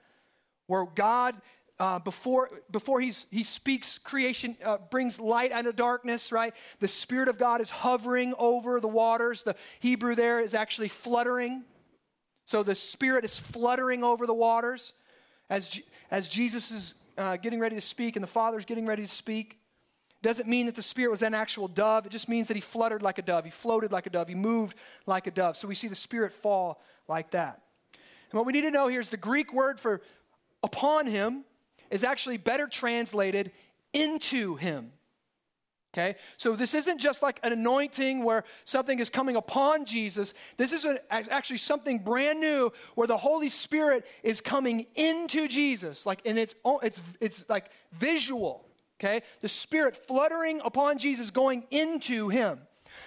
where 0.68 0.86
God, 0.96 1.36
uh, 1.80 2.00
before, 2.00 2.50
before 2.72 3.00
he's, 3.00 3.26
he 3.32 3.44
speaks 3.44 3.98
creation, 3.98 4.56
uh, 4.64 4.78
brings 4.90 5.20
light 5.20 5.52
out 5.52 5.66
of 5.66 5.76
darkness, 5.76 6.32
right? 6.32 6.54
The 6.80 6.88
Spirit 6.88 7.28
of 7.28 7.38
God 7.38 7.62
is 7.62 7.70
hovering 7.70 8.34
over 8.38 8.80
the 8.80 8.88
waters. 8.88 9.44
The 9.44 9.56
Hebrew 9.80 10.16
there 10.16 10.40
is 10.40 10.54
actually 10.54 10.88
fluttering. 10.88 11.64
So 12.46 12.64
the 12.64 12.76
Spirit 12.76 13.26
is 13.26 13.38
fluttering 13.38 14.04
over 14.04 14.26
the 14.26 14.34
waters 14.34 14.94
as, 15.50 15.80
as 16.12 16.30
Jesus 16.30 16.72
is 16.72 16.94
uh, 17.18 17.38
getting 17.38 17.60
ready 17.60 17.76
to 17.76 17.82
speak 17.82 18.16
and 18.16 18.24
the 18.24 18.28
Father 18.28 18.58
is 18.58 18.66
getting 18.66 18.86
ready 18.86 19.04
to 19.04 19.08
speak 19.08 19.60
doesn't 20.26 20.50
mean 20.50 20.66
that 20.66 20.74
the 20.74 20.82
Spirit 20.82 21.12
was 21.12 21.22
an 21.22 21.36
actual 21.36 21.68
dove. 21.68 22.08
It 22.08 22.12
just 22.12 22.28
means 22.28 22.48
that 22.48 22.58
he 22.58 22.62
fluttered 22.62 23.04
like 23.04 23.20
a 23.20 23.22
dove. 23.22 23.46
He 23.46 23.52
floated 23.52 23.92
like 23.92 24.08
a 24.08 24.10
dove. 24.10 24.28
He 24.28 24.34
moved 24.34 24.76
like 25.06 25.28
a 25.28 25.32
dove. 25.32 25.56
So 25.56 25.68
we 25.68 25.76
see 25.76 25.88
the 25.88 25.94
Spirit 25.94 26.34
fall 26.34 26.82
like 27.08 27.30
that. 27.32 27.62
And 28.32 28.40
what 28.40 28.48
we 28.48 28.52
need 28.52 28.62
to 28.62 28.72
know 28.72 28.88
here 28.88 29.00
is 29.00 29.10
the 29.10 29.18
Greek 29.18 29.54
word 29.54 29.80
for 29.80 30.02
upon 30.64 31.06
him 31.06 31.46
is 31.92 32.04
actually 32.04 32.38
better 32.38 32.66
translated 32.66 33.52
into 33.94 34.56
him. 34.56 34.94
Okay? 35.94 36.16
So 36.38 36.56
this 36.56 36.74
isn't 36.74 37.00
just 37.00 37.22
like 37.22 37.40
an 37.44 37.54
anointing 37.54 38.24
where 38.24 38.46
something 38.64 38.98
is 38.98 39.12
coming 39.12 39.36
upon 39.36 39.86
Jesus. 39.86 40.34
This 40.58 40.74
is 40.74 40.88
actually 41.12 41.58
something 41.58 42.00
brand 42.00 42.40
new 42.40 42.74
where 42.96 43.08
the 43.08 43.16
Holy 43.16 43.50
Spirit 43.50 44.08
is 44.24 44.42
coming 44.42 44.88
into 44.96 45.48
Jesus. 45.48 46.04
Like, 46.04 46.22
and 46.26 46.40
it's, 46.40 46.56
it's, 46.82 47.02
it's 47.22 47.48
like 47.48 47.70
visual 47.94 48.65
okay? 49.00 49.22
The 49.42 49.48
Spirit 49.48 49.96
fluttering 50.08 50.62
upon 50.64 50.98
Jesus, 50.98 51.32
going 51.32 51.66
into 51.72 52.30
him. 52.30 52.60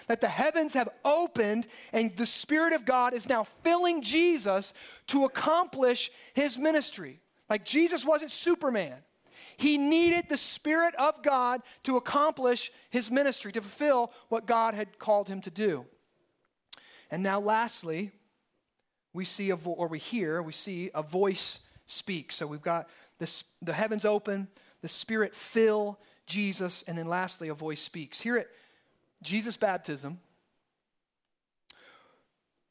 That 0.07 0.21
the 0.21 0.29
heavens 0.29 0.75
have 0.75 0.89
opened 1.05 1.67
and 1.93 2.15
the 2.17 2.27
Spirit 2.27 2.73
of 2.75 2.85
God 2.85 3.15
is 3.15 3.29
now 3.29 3.45
filling 3.45 4.03
Jesus 4.03 4.75
to 5.09 5.25
accomplish 5.25 6.11
his 6.35 6.59
ministry. 6.59 7.21
Like 7.49 7.65
Jesus 7.65 8.05
wasn't 8.05 8.31
Superman. 8.31 8.99
He 9.57 9.79
needed 9.79 10.29
the 10.29 10.37
Spirit 10.37 10.95
of 10.97 11.23
God 11.23 11.63
to 11.85 11.97
accomplish 11.97 12.71
his 12.91 13.11
ministry, 13.11 13.51
to 13.53 13.61
fulfill 13.61 14.13
what 14.29 14.47
God 14.47 14.75
had 14.75 14.99
called 14.99 15.29
him 15.29 15.41
to 15.43 15.51
do. 15.51 15.87
And 17.11 17.23
now, 17.23 17.41
lastly, 17.41 18.13
we 19.13 19.25
see 19.25 19.51
a 19.51 19.57
vo- 19.57 19.73
or 19.73 19.89
we 19.89 19.99
hear, 19.99 20.43
we 20.43 20.53
see 20.53 20.91
a 20.95 21.03
voice 21.03 21.61
speak. 21.87 22.31
So 22.33 22.47
we've 22.47 22.63
got 22.63 22.89
this, 23.19 23.45
the 23.63 23.73
heavens 23.73 24.05
open, 24.05 24.49
the 24.83 24.89
Spirit 24.89 25.35
fill 25.35 25.99
Jesus, 26.27 26.85
and 26.87 26.97
then 26.97 27.09
lastly, 27.09 27.49
a 27.49 27.55
voice 27.55 27.81
speaks. 27.81 28.21
Here 28.21 28.37
at 28.37 28.49
Jesus' 29.23 29.57
baptism, 29.57 30.21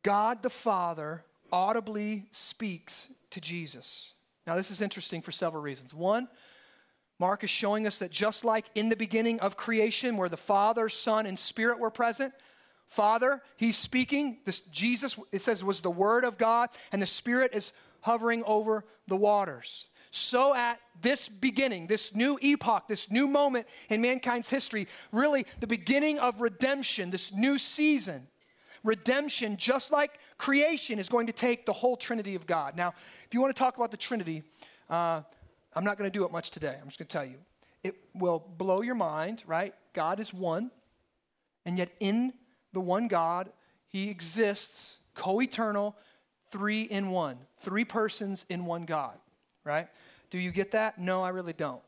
God 0.04 0.44
the 0.44 0.50
Father 0.50 1.24
audibly 1.52 2.26
speaks 2.32 3.10
to 3.32 3.42
Jesus. 3.42 4.12
Now, 4.46 4.56
this 4.56 4.72
is 4.72 4.82
interesting 4.82 5.22
for 5.22 5.32
several 5.32 5.62
reasons. 5.62 5.94
One, 5.94 6.30
Mark 7.20 7.44
is 7.44 7.50
showing 7.50 7.88
us 7.88 7.98
that 7.98 8.12
just 8.12 8.46
like 8.46 8.66
in 8.76 8.90
the 8.90 8.96
beginning 8.96 9.40
of 9.40 9.58
creation, 9.58 10.18
where 10.18 10.30
the 10.30 10.38
Father, 10.38 10.88
Son, 10.88 11.26
and 11.26 11.38
Spirit 11.38 11.80
were 11.80 11.90
present, 11.90 12.34
Father, 12.88 13.42
He's 13.58 13.76
speaking. 13.76 14.38
This 14.46 14.62
Jesus, 14.62 15.20
it 15.32 15.42
says, 15.42 15.64
was 15.64 15.82
the 15.82 15.90
Word 15.92 16.24
of 16.24 16.38
God, 16.38 16.70
and 16.92 17.02
the 17.02 17.08
Spirit 17.08 17.52
is 17.54 17.74
hovering 18.02 18.44
over 18.46 18.86
the 19.08 19.18
waters. 19.18 19.88
So, 20.18 20.56
at 20.56 20.80
this 21.02 21.30
beginning, 21.30 21.88
this 21.88 22.16
new 22.16 22.40
epoch, 22.42 22.88
this 22.88 23.12
new 23.12 23.28
moment 23.28 23.68
in 23.90 24.02
mankind's 24.02 24.50
history, 24.50 24.88
really 25.12 25.46
the 25.60 25.68
beginning 25.68 26.18
of 26.18 26.42
redemption, 26.42 27.12
this 27.12 27.32
new 27.34 27.58
season, 27.58 28.28
redemption, 28.84 29.58
just 29.58 29.92
like 29.92 30.20
creation, 30.38 30.98
is 30.98 31.08
going 31.08 31.28
to 31.28 31.34
take 31.34 31.66
the 31.66 31.74
whole 31.74 31.96
Trinity 31.96 32.36
of 32.36 32.48
God. 32.48 32.76
Now, 32.76 32.94
if 33.26 33.34
you 33.34 33.40
want 33.40 33.56
to 33.56 33.60
talk 33.60 33.78
about 33.78 33.92
the 33.92 33.98
Trinity, 33.98 34.44
uh, 34.90 35.22
I'm 35.74 35.84
not 35.84 35.98
going 35.98 36.10
to 36.10 36.14
do 36.20 36.26
it 36.26 36.32
much 36.32 36.50
today. 36.50 36.76
I'm 36.82 36.88
just 36.88 36.98
going 36.98 37.08
to 37.08 37.14
tell 37.14 37.26
you. 37.26 37.38
It 37.84 37.96
will 38.16 38.44
blow 38.58 38.82
your 38.82 38.96
mind, 38.96 39.44
right? 39.46 39.74
God 39.94 40.20
is 40.20 40.34
one, 40.34 40.72
and 41.66 41.78
yet 41.78 41.92
in 42.00 42.34
the 42.74 42.82
one 42.82 43.08
God, 43.08 43.52
He 43.88 44.10
exists 44.10 44.98
co 45.14 45.42
eternal, 45.42 45.96
three 46.52 46.82
in 46.82 47.12
one, 47.12 47.38
three 47.60 47.86
persons 47.86 48.46
in 48.50 48.66
one 48.66 48.86
God, 48.86 49.18
right? 49.68 49.88
Do 50.30 50.40
you 50.40 50.52
get 50.52 50.72
that? 50.72 51.00
No, 51.00 51.24
I 51.24 51.30
really 51.30 51.54
don't. 51.54 51.82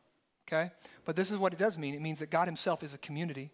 Okay? 0.48 0.72
But 1.06 1.16
this 1.16 1.32
is 1.32 1.38
what 1.38 1.54
it 1.54 1.60
does 1.60 1.78
mean 1.78 1.94
it 1.94 2.02
means 2.02 2.20
that 2.20 2.30
God 2.30 2.48
Himself 2.48 2.84
is 2.84 2.94
a 2.94 2.98
community, 2.98 3.52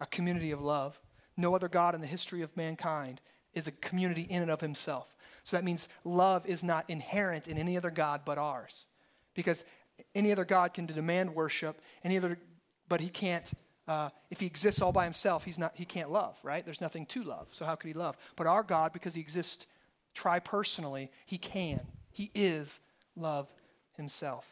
a 0.00 0.06
community 0.06 0.50
of 0.50 0.60
love. 0.60 0.98
No 1.36 1.54
other 1.54 1.68
God 1.68 1.94
in 1.94 2.00
the 2.00 2.06
history 2.06 2.42
of 2.42 2.56
mankind 2.56 3.20
is 3.54 3.66
a 3.66 3.72
community 3.72 4.22
in 4.22 4.42
and 4.42 4.50
of 4.50 4.60
Himself. 4.60 5.14
So 5.44 5.56
that 5.56 5.64
means 5.64 5.88
love 6.04 6.46
is 6.46 6.62
not 6.62 6.84
inherent 6.88 7.48
in 7.48 7.58
any 7.58 7.76
other 7.76 7.90
God 7.90 8.22
but 8.24 8.38
ours. 8.38 8.86
Because 9.34 9.64
any 10.14 10.32
other 10.32 10.44
God 10.44 10.74
can 10.74 10.86
demand 10.86 11.34
worship, 11.34 11.80
any 12.04 12.16
other, 12.16 12.38
but 12.88 13.00
He 13.00 13.08
can't. 13.08 13.50
Uh, 13.86 14.10
if 14.30 14.38
he 14.38 14.44
exists 14.44 14.82
all 14.82 14.92
by 14.92 15.04
himself, 15.04 15.44
he's 15.44 15.58
not, 15.58 15.72
he 15.74 15.86
can't 15.86 16.10
love, 16.10 16.36
right? 16.42 16.62
There's 16.62 16.82
nothing 16.82 17.06
to 17.06 17.22
love. 17.22 17.48
So 17.52 17.64
how 17.64 17.74
could 17.74 17.88
he 17.88 17.94
love? 17.94 18.18
But 18.36 18.46
our 18.46 18.62
God, 18.62 18.92
because 18.92 19.14
he 19.14 19.20
exists 19.22 19.66
tri-personally, 20.12 21.10
he 21.24 21.38
can. 21.38 21.80
He 22.10 22.30
is 22.34 22.80
love 23.16 23.48
himself. 23.98 24.46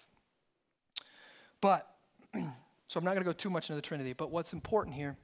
But, 1.63 1.89
so 2.35 2.99
I'm 2.99 3.05
not 3.05 3.15
going 3.15 3.25
to 3.25 3.25
go 3.25 3.33
too 3.33 3.49
much 3.49 3.71
into 3.71 3.77
the 3.77 3.87
Trinity, 3.87 4.13
but 4.13 4.31
what's 4.31 4.53
important 4.53 4.95
here, 4.95 5.17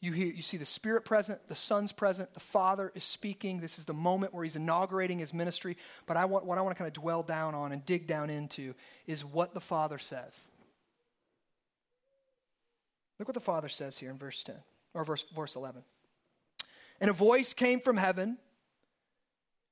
you, 0.00 0.12
hear, 0.12 0.28
you 0.28 0.42
see 0.42 0.56
the 0.56 0.64
Spirit 0.64 1.04
present, 1.04 1.40
the 1.48 1.56
Son's 1.56 1.90
present, 1.90 2.32
the 2.32 2.40
Father 2.40 2.92
is 2.94 3.02
speaking. 3.02 3.60
This 3.60 3.78
is 3.78 3.84
the 3.84 3.94
moment 3.94 4.32
where 4.32 4.44
he's 4.44 4.54
inaugurating 4.54 5.18
his 5.18 5.34
ministry. 5.34 5.76
But 6.06 6.16
I 6.16 6.26
want, 6.26 6.46
what 6.46 6.56
I 6.56 6.60
want 6.60 6.76
to 6.76 6.78
kind 6.78 6.86
of 6.86 7.02
dwell 7.02 7.24
down 7.24 7.56
on 7.56 7.72
and 7.72 7.84
dig 7.84 8.06
down 8.06 8.30
into 8.30 8.74
is 9.08 9.24
what 9.24 9.54
the 9.54 9.60
Father 9.60 9.98
says. 9.98 10.32
Look 13.18 13.26
what 13.26 13.34
the 13.34 13.40
Father 13.40 13.68
says 13.68 13.98
here 13.98 14.10
in 14.10 14.18
verse 14.18 14.44
10, 14.44 14.54
or 14.94 15.04
verse, 15.04 15.24
verse 15.34 15.56
11. 15.56 15.82
And 17.00 17.10
a 17.10 17.14
voice 17.14 17.52
came 17.52 17.80
from 17.80 17.96
heaven 17.96 18.38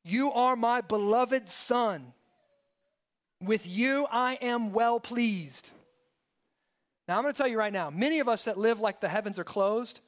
You 0.03 0.33
are 0.33 0.57
my 0.57 0.81
beloved 0.81 1.49
Son. 1.49 2.13
With 3.43 3.67
you 3.67 4.07
I 4.11 4.35
am 4.41 4.73
well 4.73 5.01
pleased. 5.01 5.71
Now, 7.09 7.17
I'm 7.17 7.23
going 7.23 7.33
to 7.33 7.39
tell 7.39 7.49
you 7.49 7.59
right 7.59 7.73
now, 7.73 7.91
many 7.91 8.19
of 8.19 8.29
us 8.29 8.45
that 8.45 8.59
live 8.59 8.81
like 8.81 9.01
the 9.01 9.09
heavens 9.09 9.39
are 9.39 9.45
closed, 9.45 10.01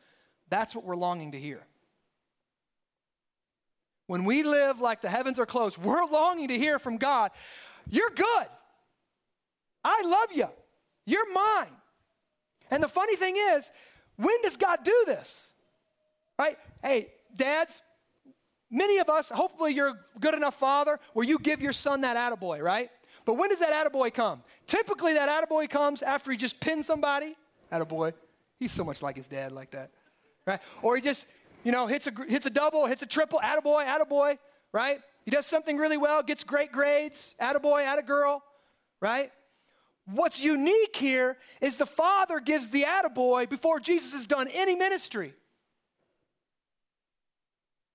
that's 0.50 0.74
what 0.74 0.84
we're 0.84 0.96
longing 0.96 1.32
to 1.32 1.38
hear. 1.38 1.62
When 4.08 4.24
we 4.24 4.42
live 4.42 4.80
like 4.80 5.00
the 5.00 5.10
heavens 5.10 5.38
are 5.38 5.46
closed, 5.46 5.78
we're 5.78 6.04
longing 6.06 6.48
to 6.48 6.58
hear 6.58 6.78
from 6.78 6.96
God, 6.96 7.30
You're 7.88 8.10
good. 8.10 8.46
I 9.84 10.02
love 10.04 10.30
you. 10.34 10.48
You're 11.06 11.32
mine. 11.32 11.72
And 12.70 12.82
the 12.82 12.88
funny 12.88 13.16
thing 13.16 13.36
is, 13.36 13.70
when 14.16 14.42
does 14.42 14.56
God 14.56 14.80
do 14.84 15.04
this? 15.06 15.48
Right? 16.38 16.58
Hey, 16.82 17.08
dads, 17.34 17.80
many 18.70 18.98
of 18.98 19.08
us, 19.08 19.30
hopefully 19.30 19.72
you're 19.72 19.88
a 19.88 19.98
good 20.20 20.34
enough 20.34 20.58
father 20.58 20.98
where 21.12 21.26
you 21.26 21.38
give 21.38 21.60
your 21.60 21.72
son 21.72 22.02
that 22.02 22.16
attaboy, 22.16 22.60
right? 22.60 22.90
But 23.28 23.34
when 23.34 23.50
does 23.50 23.58
that 23.58 23.74
attaboy 23.74 24.14
come? 24.14 24.42
Typically, 24.66 25.12
that 25.12 25.28
attaboy 25.28 25.68
comes 25.68 26.00
after 26.00 26.32
he 26.32 26.38
just 26.38 26.58
pins 26.60 26.86
somebody. 26.86 27.36
Attaboy. 27.70 28.14
He's 28.58 28.72
so 28.72 28.84
much 28.84 29.02
like 29.02 29.16
his 29.16 29.28
dad, 29.28 29.52
like 29.52 29.72
that. 29.72 29.90
Right? 30.46 30.60
Or 30.80 30.96
he 30.96 31.02
just, 31.02 31.26
you 31.62 31.70
know, 31.70 31.86
hits 31.86 32.06
a, 32.06 32.12
hits 32.26 32.46
a 32.46 32.50
double, 32.50 32.86
hits 32.86 33.02
a 33.02 33.06
triple, 33.06 33.38
attaboy, 33.44 33.84
attaboy, 33.84 34.38
right? 34.72 35.02
He 35.26 35.30
does 35.30 35.44
something 35.44 35.76
really 35.76 35.98
well, 35.98 36.22
gets 36.22 36.42
great 36.42 36.72
grades, 36.72 37.34
attaboy, 37.38 37.84
attagirl, 37.84 38.40
right? 39.02 39.30
What's 40.06 40.42
unique 40.42 40.96
here 40.96 41.36
is 41.60 41.76
the 41.76 41.84
Father 41.84 42.40
gives 42.40 42.70
the 42.70 42.84
attaboy 42.84 43.50
before 43.50 43.78
Jesus 43.78 44.14
has 44.14 44.26
done 44.26 44.48
any 44.48 44.74
ministry. 44.74 45.34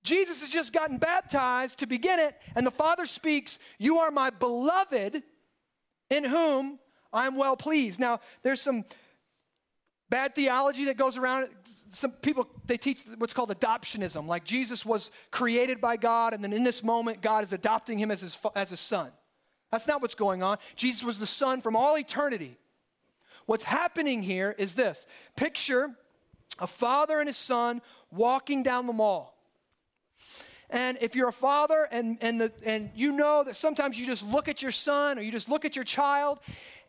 Jesus 0.03 0.41
has 0.41 0.49
just 0.49 0.73
gotten 0.73 0.97
baptized 0.97 1.79
to 1.79 1.87
begin 1.87 2.19
it, 2.19 2.35
and 2.55 2.65
the 2.65 2.71
Father 2.71 3.05
speaks, 3.05 3.59
You 3.79 3.99
are 3.99 4.11
my 4.11 4.29
beloved, 4.29 5.23
in 6.09 6.23
whom 6.23 6.79
I 7.11 7.25
am 7.27 7.35
well 7.35 7.55
pleased. 7.55 7.99
Now, 7.99 8.19
there's 8.41 8.61
some 8.61 8.83
bad 10.09 10.35
theology 10.35 10.85
that 10.85 10.97
goes 10.97 11.17
around. 11.17 11.49
Some 11.89 12.11
people, 12.11 12.47
they 12.65 12.77
teach 12.77 13.03
what's 13.17 13.33
called 13.33 13.49
adoptionism, 13.57 14.27
like 14.27 14.43
Jesus 14.43 14.85
was 14.85 15.09
created 15.31 15.79
by 15.79 15.95
God, 15.95 16.33
and 16.33 16.43
then 16.43 16.51
in 16.51 16.63
this 16.63 16.83
moment, 16.83 17.21
God 17.21 17.43
is 17.43 17.53
adopting 17.53 17.97
him 17.97 18.11
as 18.11 18.21
his, 18.21 18.37
as 18.55 18.71
his 18.71 18.79
son. 18.79 19.11
That's 19.71 19.87
not 19.87 20.01
what's 20.01 20.15
going 20.15 20.43
on. 20.43 20.57
Jesus 20.75 21.03
was 21.03 21.17
the 21.17 21.25
Son 21.25 21.61
from 21.61 21.75
all 21.75 21.97
eternity. 21.97 22.57
What's 23.45 23.63
happening 23.63 24.21
here 24.21 24.55
is 24.57 24.75
this 24.75 25.07
picture 25.35 25.95
a 26.59 26.67
father 26.67 27.19
and 27.19 27.27
his 27.27 27.37
son 27.37 27.81
walking 28.11 28.61
down 28.61 28.85
the 28.85 28.93
mall. 28.93 29.32
And 30.69 30.97
if 31.01 31.15
you're 31.15 31.29
a 31.29 31.33
father 31.33 31.87
and, 31.91 32.17
and, 32.21 32.41
the, 32.41 32.51
and 32.65 32.89
you 32.95 33.11
know 33.11 33.43
that 33.43 33.55
sometimes 33.55 33.99
you 33.99 34.05
just 34.05 34.25
look 34.25 34.47
at 34.47 34.61
your 34.61 34.71
son 34.71 35.19
or 35.19 35.21
you 35.21 35.31
just 35.31 35.47
look 35.47 35.65
at 35.65 35.75
your 35.75 35.85
child 35.85 36.39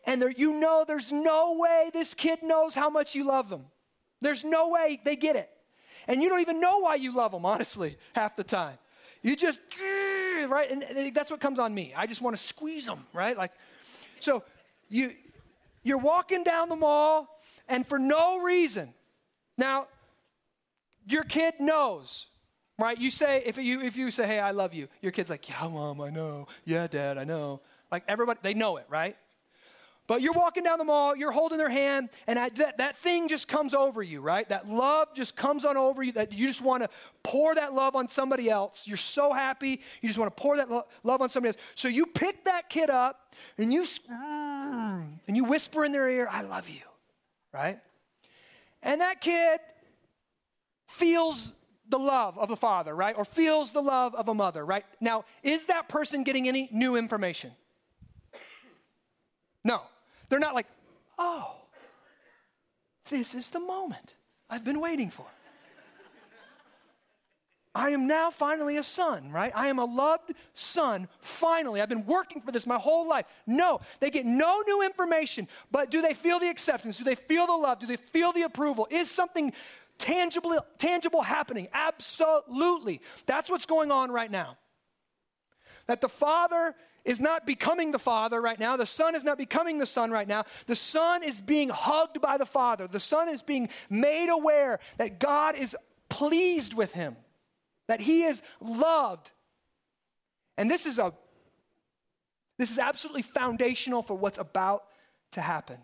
and 0.06 0.20
there, 0.20 0.30
you 0.30 0.52
know 0.52 0.84
there's 0.86 1.12
no 1.12 1.54
way 1.58 1.90
this 1.92 2.14
kid 2.14 2.42
knows 2.42 2.74
how 2.74 2.88
much 2.88 3.14
you 3.14 3.24
love 3.24 3.48
them. 3.48 3.66
There's 4.20 4.44
no 4.44 4.70
way 4.70 5.00
they 5.04 5.16
get 5.16 5.36
it. 5.36 5.50
And 6.06 6.22
you 6.22 6.28
don't 6.28 6.40
even 6.40 6.60
know 6.60 6.78
why 6.80 6.96
you 6.96 7.14
love 7.14 7.32
them, 7.32 7.44
honestly, 7.44 7.96
half 8.14 8.36
the 8.36 8.44
time. 8.44 8.78
You 9.22 9.36
just, 9.36 9.60
right? 10.48 10.70
And 10.70 11.14
that's 11.14 11.30
what 11.30 11.40
comes 11.40 11.58
on 11.58 11.74
me. 11.74 11.92
I 11.96 12.06
just 12.06 12.22
want 12.22 12.36
to 12.36 12.42
squeeze 12.42 12.86
them, 12.86 13.06
right? 13.12 13.36
Like, 13.36 13.52
so 14.20 14.44
you, 14.88 15.12
you're 15.82 15.98
walking 15.98 16.44
down 16.44 16.68
the 16.68 16.76
mall 16.76 17.38
and 17.68 17.86
for 17.86 17.98
no 17.98 18.42
reason. 18.42 18.92
Now, 19.56 19.86
your 21.06 21.24
kid 21.24 21.54
knows, 21.60 22.26
right? 22.78 22.98
You 22.98 23.10
say, 23.10 23.42
if 23.46 23.58
you, 23.58 23.82
if 23.82 23.96
you 23.96 24.10
say, 24.10 24.26
hey, 24.26 24.40
I 24.40 24.50
love 24.50 24.74
you, 24.74 24.88
your 25.00 25.12
kid's 25.12 25.30
like, 25.30 25.48
yeah, 25.48 25.68
mom, 25.68 26.00
I 26.00 26.10
know. 26.10 26.46
Yeah, 26.64 26.86
dad, 26.86 27.18
I 27.18 27.24
know. 27.24 27.60
Like 27.90 28.04
everybody, 28.08 28.40
they 28.42 28.54
know 28.54 28.76
it, 28.78 28.86
right? 28.88 29.16
But 30.06 30.20
you're 30.20 30.34
walking 30.34 30.64
down 30.64 30.76
the 30.78 30.84
mall, 30.84 31.16
you're 31.16 31.32
holding 31.32 31.56
their 31.56 31.70
hand, 31.70 32.10
and 32.26 32.36
that, 32.36 32.76
that 32.76 32.96
thing 32.98 33.26
just 33.26 33.48
comes 33.48 33.72
over 33.72 34.02
you, 34.02 34.20
right? 34.20 34.46
That 34.50 34.68
love 34.68 35.08
just 35.14 35.34
comes 35.34 35.64
on 35.64 35.78
over 35.78 36.02
you, 36.02 36.12
that 36.12 36.30
you 36.30 36.46
just 36.46 36.60
want 36.60 36.82
to 36.82 36.90
pour 37.22 37.54
that 37.54 37.72
love 37.72 37.96
on 37.96 38.10
somebody 38.10 38.50
else. 38.50 38.86
You're 38.86 38.98
so 38.98 39.32
happy, 39.32 39.80
you 40.02 40.08
just 40.08 40.18
want 40.18 40.36
to 40.36 40.42
pour 40.42 40.58
that 40.58 40.70
lo- 40.70 40.84
love 41.04 41.22
on 41.22 41.30
somebody 41.30 41.56
else. 41.56 41.58
So 41.74 41.88
you 41.88 42.04
pick 42.04 42.44
that 42.44 42.68
kid 42.68 42.90
up, 42.90 43.32
and 43.56 43.72
you, 43.72 43.86
and 44.10 45.18
you 45.28 45.44
whisper 45.44 45.86
in 45.86 45.92
their 45.92 46.08
ear, 46.08 46.28
I 46.30 46.42
love 46.42 46.68
you, 46.68 46.82
right? 47.54 47.78
And 48.82 49.00
that 49.00 49.22
kid 49.22 49.58
feels 50.86 51.54
the 51.88 51.98
love 51.98 52.38
of 52.38 52.50
a 52.50 52.56
father, 52.56 52.94
right? 52.94 53.14
Or 53.16 53.24
feels 53.24 53.72
the 53.72 53.80
love 53.80 54.14
of 54.14 54.28
a 54.28 54.34
mother, 54.34 54.64
right? 54.64 54.84
Now, 55.00 55.24
is 55.42 55.66
that 55.66 55.88
person 55.88 56.24
getting 56.24 56.48
any 56.48 56.68
new 56.72 56.96
information? 56.96 57.52
No. 59.64 59.82
They're 60.28 60.38
not 60.38 60.54
like, 60.54 60.66
oh, 61.18 61.56
this 63.10 63.34
is 63.34 63.50
the 63.50 63.60
moment 63.60 64.14
I've 64.48 64.64
been 64.64 64.80
waiting 64.80 65.10
for. 65.10 65.26
I 67.76 67.90
am 67.90 68.06
now 68.06 68.30
finally 68.30 68.76
a 68.76 68.84
son, 68.84 69.32
right? 69.32 69.52
I 69.52 69.66
am 69.66 69.80
a 69.80 69.84
loved 69.84 70.32
son, 70.52 71.08
finally. 71.18 71.80
I've 71.80 71.88
been 71.88 72.06
working 72.06 72.40
for 72.40 72.52
this 72.52 72.68
my 72.68 72.78
whole 72.78 73.08
life. 73.08 73.26
No, 73.48 73.80
they 73.98 74.10
get 74.10 74.24
no 74.24 74.62
new 74.64 74.82
information, 74.82 75.48
but 75.72 75.90
do 75.90 76.00
they 76.00 76.14
feel 76.14 76.38
the 76.38 76.48
acceptance? 76.48 76.98
Do 76.98 77.04
they 77.04 77.16
feel 77.16 77.48
the 77.48 77.52
love? 77.52 77.80
Do 77.80 77.88
they 77.88 77.96
feel 77.96 78.32
the 78.32 78.42
approval? 78.42 78.86
Is 78.92 79.10
something 79.10 79.52
tangible, 79.98 80.58
tangible 80.78 81.22
happening? 81.22 81.68
Absolutely. 81.72 83.00
That's 83.26 83.50
what's 83.50 83.66
going 83.66 83.90
on 83.90 84.10
right 84.10 84.30
now. 84.30 84.56
That 85.86 86.00
the 86.00 86.08
Father 86.08 86.74
is 87.04 87.20
not 87.20 87.46
becoming 87.46 87.90
the 87.90 87.98
Father 87.98 88.40
right 88.40 88.58
now. 88.58 88.76
The 88.76 88.86
Son 88.86 89.14
is 89.14 89.24
not 89.24 89.36
becoming 89.36 89.78
the 89.78 89.86
Son 89.86 90.10
right 90.10 90.26
now. 90.26 90.44
The 90.66 90.76
Son 90.76 91.22
is 91.22 91.40
being 91.40 91.68
hugged 91.68 92.20
by 92.20 92.38
the 92.38 92.46
Father. 92.46 92.88
The 92.88 93.00
Son 93.00 93.28
is 93.28 93.42
being 93.42 93.68
made 93.90 94.30
aware 94.30 94.80
that 94.96 95.20
God 95.20 95.56
is 95.56 95.76
pleased 96.08 96.74
with 96.74 96.92
him, 96.92 97.16
that 97.88 98.00
he 98.00 98.22
is 98.24 98.40
loved. 98.60 99.30
And 100.56 100.70
this 100.70 100.86
is 100.86 100.98
a 100.98 101.12
this 102.56 102.70
is 102.70 102.78
absolutely 102.78 103.22
foundational 103.22 104.02
for 104.02 104.14
what's 104.14 104.38
about 104.38 104.84
to 105.32 105.40
happen. 105.40 105.78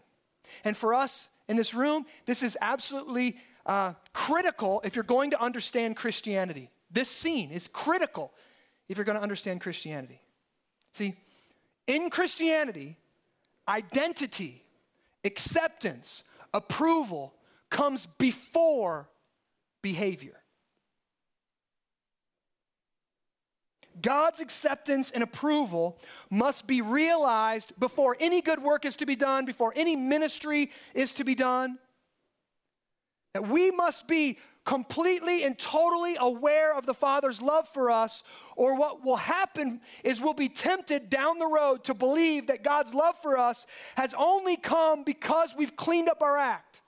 And 0.64 0.76
for 0.76 0.94
us 0.94 1.28
in 1.48 1.56
this 1.56 1.74
room, 1.74 2.06
this 2.26 2.42
is 2.42 2.56
absolutely 2.60 3.38
uh, 3.70 3.94
critical 4.12 4.80
if 4.84 4.96
you're 4.96 5.04
going 5.04 5.30
to 5.30 5.40
understand 5.40 5.94
Christianity. 5.94 6.70
This 6.90 7.08
scene 7.08 7.52
is 7.52 7.68
critical 7.68 8.32
if 8.88 8.98
you're 8.98 9.04
going 9.04 9.16
to 9.16 9.22
understand 9.22 9.60
Christianity. 9.60 10.20
See, 10.92 11.14
in 11.86 12.10
Christianity, 12.10 12.96
identity, 13.68 14.64
acceptance, 15.24 16.24
approval 16.52 17.32
comes 17.70 18.06
before 18.06 19.08
behavior. 19.82 20.40
God's 24.02 24.40
acceptance 24.40 25.12
and 25.12 25.22
approval 25.22 25.96
must 26.28 26.66
be 26.66 26.82
realized 26.82 27.78
before 27.78 28.16
any 28.18 28.40
good 28.40 28.60
work 28.60 28.84
is 28.84 28.96
to 28.96 29.06
be 29.06 29.14
done, 29.14 29.44
before 29.44 29.72
any 29.76 29.94
ministry 29.94 30.72
is 30.92 31.12
to 31.14 31.22
be 31.22 31.36
done. 31.36 31.78
That 33.34 33.48
we 33.48 33.70
must 33.70 34.08
be 34.08 34.38
completely 34.64 35.42
and 35.44 35.58
totally 35.58 36.16
aware 36.18 36.74
of 36.74 36.86
the 36.86 36.94
Father's 36.94 37.40
love 37.40 37.66
for 37.68 37.90
us, 37.90 38.22
or 38.56 38.76
what 38.76 39.04
will 39.04 39.16
happen 39.16 39.80
is 40.04 40.20
we'll 40.20 40.34
be 40.34 40.48
tempted 40.48 41.08
down 41.10 41.38
the 41.38 41.46
road 41.46 41.84
to 41.84 41.94
believe 41.94 42.48
that 42.48 42.62
God's 42.62 42.94
love 42.94 43.16
for 43.22 43.38
us 43.38 43.66
has 43.96 44.14
only 44.14 44.56
come 44.56 45.02
because 45.02 45.54
we've 45.56 45.76
cleaned 45.76 46.08
up 46.08 46.22
our 46.22 46.36
act. 46.36 46.82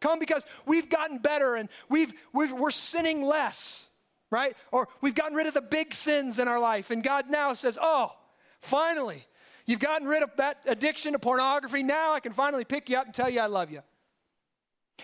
Come 0.00 0.18
because 0.18 0.44
we've 0.66 0.88
gotten 0.88 1.18
better 1.18 1.54
and 1.54 1.68
we've, 1.88 2.12
we 2.32 2.50
are 2.50 2.70
sinning 2.70 3.22
less, 3.22 3.88
right? 4.30 4.56
Or 4.72 4.88
we've 5.00 5.14
gotten 5.14 5.36
rid 5.36 5.46
of 5.46 5.54
the 5.54 5.60
big 5.60 5.94
sins 5.94 6.38
in 6.38 6.48
our 6.48 6.58
life, 6.58 6.90
and 6.90 7.04
God 7.04 7.30
now 7.30 7.54
says, 7.54 7.78
Oh, 7.80 8.12
finally, 8.60 9.24
you've 9.66 9.80
gotten 9.80 10.08
rid 10.08 10.22
of 10.22 10.30
that 10.38 10.58
addiction 10.66 11.12
to 11.12 11.18
pornography. 11.18 11.82
Now 11.82 12.14
I 12.14 12.20
can 12.20 12.32
finally 12.32 12.64
pick 12.64 12.88
you 12.88 12.96
up 12.96 13.06
and 13.06 13.14
tell 13.14 13.30
you 13.30 13.40
I 13.40 13.46
love 13.46 13.70
you. 13.70 13.82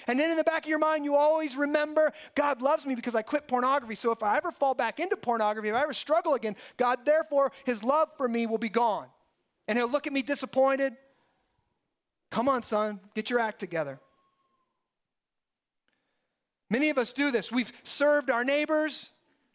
And 0.07 0.19
then 0.19 0.31
in 0.31 0.37
the 0.37 0.45
back 0.45 0.65
of 0.65 0.69
your 0.69 0.79
mind, 0.79 1.05
you 1.05 1.17
always 1.17 1.57
remember 1.57 2.13
God 2.35 2.63
loves 2.63 2.87
me 2.87 2.95
because 2.95 3.15
I 3.15 3.23
quit 3.23 3.49
pornography. 3.49 3.95
So 3.95 4.13
if 4.13 4.23
I 4.23 4.37
ever 4.37 4.51
fall 4.51 4.75
back 4.75 5.01
into 5.01 5.17
pornography, 5.17 5.69
if 5.69 5.75
I 5.75 5.83
ever 5.83 5.93
struggle 5.93 6.35
again, 6.35 6.57
God, 6.77 7.01
therefore, 7.05 7.53
his 7.65 7.83
love 7.83 8.09
for 8.17 8.29
me 8.29 8.47
will 8.47 8.59
be 8.59 8.69
gone. 8.69 9.07
And 9.67 9.77
he'll 9.77 9.91
look 9.91 10.07
at 10.07 10.13
me 10.13 10.23
disappointed. 10.23 10.95
Come 12.31 12.49
on, 12.49 12.63
son, 12.63 13.01
get 13.15 13.31
your 13.31 13.41
act 13.41 13.59
together. 13.59 13.99
Many 16.71 16.91
of 16.91 16.99
us 16.99 17.13
do 17.13 17.31
this. 17.31 17.51
We've 17.51 17.73
served 17.83 18.31
our 18.31 18.45
neighbors, 18.45 19.11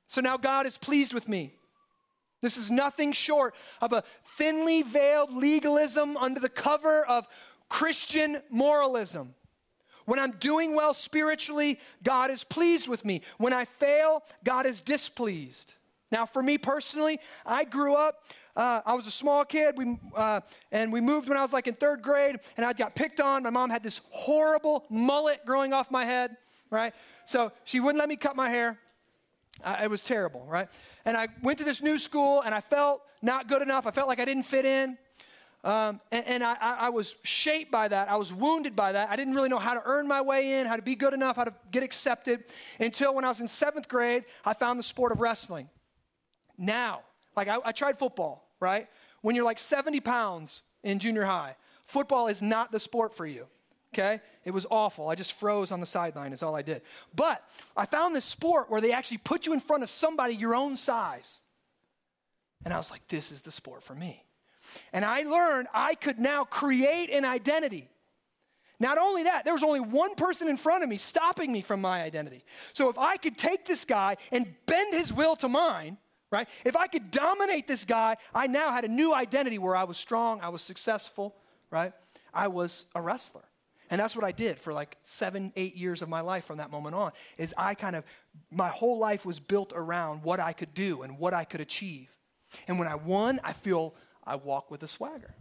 so 0.07 0.19
now 0.21 0.37
God 0.37 0.65
is 0.65 0.77
pleased 0.77 1.13
with 1.13 1.29
me. 1.29 1.53
This 2.41 2.57
is 2.57 2.71
nothing 2.71 3.13
short 3.13 3.55
of 3.81 3.93
a 3.93 4.03
thinly 4.37 4.81
veiled 4.81 5.31
legalism 5.31 6.17
under 6.17 6.39
the 6.39 6.49
cover 6.49 7.05
of 7.05 7.27
Christian 7.69 8.41
moralism. 8.49 9.35
When 10.05 10.19
I'm 10.19 10.31
doing 10.31 10.75
well 10.75 10.93
spiritually, 10.93 11.79
God 12.03 12.31
is 12.31 12.43
pleased 12.43 12.87
with 12.87 13.05
me. 13.05 13.21
When 13.37 13.53
I 13.53 13.65
fail, 13.65 14.23
God 14.43 14.65
is 14.65 14.81
displeased. 14.81 15.73
Now, 16.11 16.25
for 16.25 16.43
me 16.43 16.57
personally, 16.57 17.19
I 17.45 17.63
grew 17.63 17.95
up. 17.95 18.23
Uh, 18.55 18.81
I 18.85 18.93
was 18.93 19.07
a 19.07 19.11
small 19.11 19.43
kid, 19.45 19.75
we, 19.75 19.97
uh, 20.15 20.41
and 20.71 20.93
we 20.93 21.01
moved 21.01 21.27
when 21.27 21.39
I 21.39 21.41
was 21.41 21.51
like 21.51 21.65
in 21.65 21.73
third 21.73 22.03
grade, 22.03 22.39
and 22.55 22.63
I 22.63 22.73
got 22.73 22.93
picked 22.93 23.19
on. 23.19 23.41
My 23.41 23.49
mom 23.49 23.71
had 23.71 23.81
this 23.81 23.99
horrible 24.11 24.85
mullet 24.91 25.43
growing 25.43 25.73
off 25.73 25.89
my 25.89 26.05
head, 26.05 26.37
right? 26.69 26.93
So 27.25 27.51
she 27.63 27.79
wouldn't 27.79 27.97
let 27.97 28.07
me 28.07 28.15
cut 28.15 28.35
my 28.35 28.49
hair. 28.49 28.77
I, 29.63 29.85
it 29.85 29.89
was 29.89 30.03
terrible, 30.03 30.45
right? 30.47 30.67
And 31.03 31.17
I 31.17 31.29
went 31.41 31.57
to 31.59 31.63
this 31.63 31.81
new 31.81 31.97
school, 31.97 32.41
and 32.41 32.53
I 32.53 32.61
felt 32.61 33.01
not 33.23 33.47
good 33.47 33.63
enough. 33.63 33.87
I 33.87 33.91
felt 33.91 34.07
like 34.07 34.19
I 34.19 34.25
didn't 34.25 34.43
fit 34.43 34.65
in. 34.65 34.99
Um, 35.63 36.01
and, 36.11 36.27
and 36.27 36.43
I, 36.43 36.55
I, 36.59 36.89
was 36.89 37.15
shaped 37.23 37.71
by 37.71 37.87
that. 37.87 38.09
I 38.09 38.17
was 38.17 38.33
wounded 38.33 38.75
by 38.75 38.91
that. 38.91 39.09
I 39.09 39.15
didn't 39.15 39.33
really 39.33 39.47
know 39.47 39.59
how 39.59 39.75
to 39.75 39.81
earn 39.85 40.09
my 40.09 40.19
way 40.19 40.59
in, 40.59 40.67
how 40.67 40.75
to 40.75 40.81
be 40.81 40.95
good 40.95 41.13
enough, 41.13 41.37
how 41.37 41.45
to 41.45 41.53
get 41.71 41.83
accepted 41.83 42.43
until 42.81 43.15
when 43.15 43.23
I 43.23 43.29
was 43.29 43.39
in 43.39 43.47
seventh 43.47 43.87
grade, 43.87 44.25
I 44.43 44.53
found 44.53 44.77
the 44.77 44.83
sport 44.83 45.13
of 45.13 45.21
wrestling. 45.21 45.69
Now, 46.57 47.03
like 47.37 47.47
I, 47.47 47.59
I 47.63 47.71
tried 47.71 47.97
football, 47.97 48.45
right? 48.59 48.89
When 49.21 49.37
you're 49.37 49.45
like 49.45 49.57
70 49.57 50.01
pounds 50.01 50.63
in 50.83 50.99
junior 50.99 51.23
high, 51.23 51.55
football 51.85 52.27
is 52.27 52.41
not 52.41 52.73
the 52.73 52.79
sport 52.79 53.15
for 53.15 53.25
you. 53.25 53.47
Okay? 53.93 54.19
It 54.43 54.51
was 54.51 54.65
awful. 54.69 55.07
I 55.07 55.15
just 55.15 55.31
froze 55.33 55.71
on 55.71 55.79
the 55.79 55.85
sideline, 55.85 56.33
is 56.33 56.43
all 56.43 56.55
I 56.55 56.61
did. 56.61 56.81
But 57.15 57.41
I 57.77 57.85
found 57.85 58.13
this 58.13 58.25
sport 58.25 58.69
where 58.69 58.81
they 58.81 58.91
actually 58.91 59.19
put 59.19 59.45
you 59.45 59.53
in 59.53 59.61
front 59.61 59.83
of 59.83 59.89
somebody 59.89 60.35
your 60.35 60.55
own 60.55 60.75
size. 60.75 61.39
And 62.65 62.73
I 62.73 62.77
was 62.77 62.91
like, 62.91 63.07
this 63.07 63.31
is 63.31 63.43
the 63.43 63.51
sport 63.51 63.83
for 63.83 63.93
me. 63.93 64.23
And 64.91 65.03
I 65.05 65.21
learned 65.21 65.67
I 65.73 65.95
could 65.95 66.19
now 66.19 66.43
create 66.43 67.09
an 67.09 67.25
identity. 67.25 67.89
Not 68.79 68.97
only 68.97 69.23
that, 69.23 69.45
there 69.45 69.53
was 69.53 69.63
only 69.63 69.79
one 69.79 70.15
person 70.15 70.47
in 70.47 70.57
front 70.57 70.83
of 70.83 70.89
me 70.89 70.97
stopping 70.97 71.51
me 71.51 71.61
from 71.61 71.79
my 71.79 72.03
identity. 72.03 72.43
So 72.73 72.89
if 72.89 72.97
I 72.97 73.17
could 73.17 73.37
take 73.37 73.65
this 73.65 73.85
guy 73.85 74.17
and 74.31 74.53
bend 74.65 74.93
his 74.93 75.13
will 75.13 75.35
to 75.37 75.47
mine, 75.47 75.97
right? 76.31 76.49
If 76.65 76.75
I 76.75 76.87
could 76.87 77.11
dominate 77.11 77.67
this 77.67 77.85
guy, 77.85 78.17
I 78.33 78.47
now 78.47 78.71
had 78.71 78.83
a 78.83 78.87
new 78.87 79.13
identity 79.13 79.57
where 79.57 79.75
I 79.75 79.83
was 79.83 79.97
strong, 79.97 80.41
I 80.41 80.49
was 80.49 80.61
successful, 80.61 81.35
right? 81.69 81.93
I 82.33 82.47
was 82.47 82.85
a 82.95 83.01
wrestler. 83.01 83.43
And 83.89 83.99
that's 83.99 84.15
what 84.15 84.25
I 84.25 84.31
did 84.31 84.57
for 84.57 84.73
like 84.73 84.97
seven, 85.03 85.53
eight 85.55 85.75
years 85.75 86.01
of 86.01 86.09
my 86.09 86.21
life 86.21 86.45
from 86.45 86.57
that 86.57 86.71
moment 86.71 86.95
on. 86.95 87.11
Is 87.37 87.53
I 87.55 87.75
kind 87.75 87.95
of, 87.95 88.03
my 88.49 88.69
whole 88.69 88.97
life 88.97 89.23
was 89.23 89.39
built 89.39 89.71
around 89.75 90.23
what 90.23 90.39
I 90.39 90.51
could 90.51 90.73
do 90.73 91.03
and 91.03 91.19
what 91.19 91.33
I 91.33 91.43
could 91.43 91.61
achieve. 91.61 92.09
And 92.67 92.79
when 92.79 92.87
I 92.87 92.95
won, 92.95 93.39
I 93.43 93.53
feel 93.53 93.93
I 94.25 94.35
walk 94.35 94.71
with 94.71 94.83
a 94.83 94.87
swagger. 94.87 95.33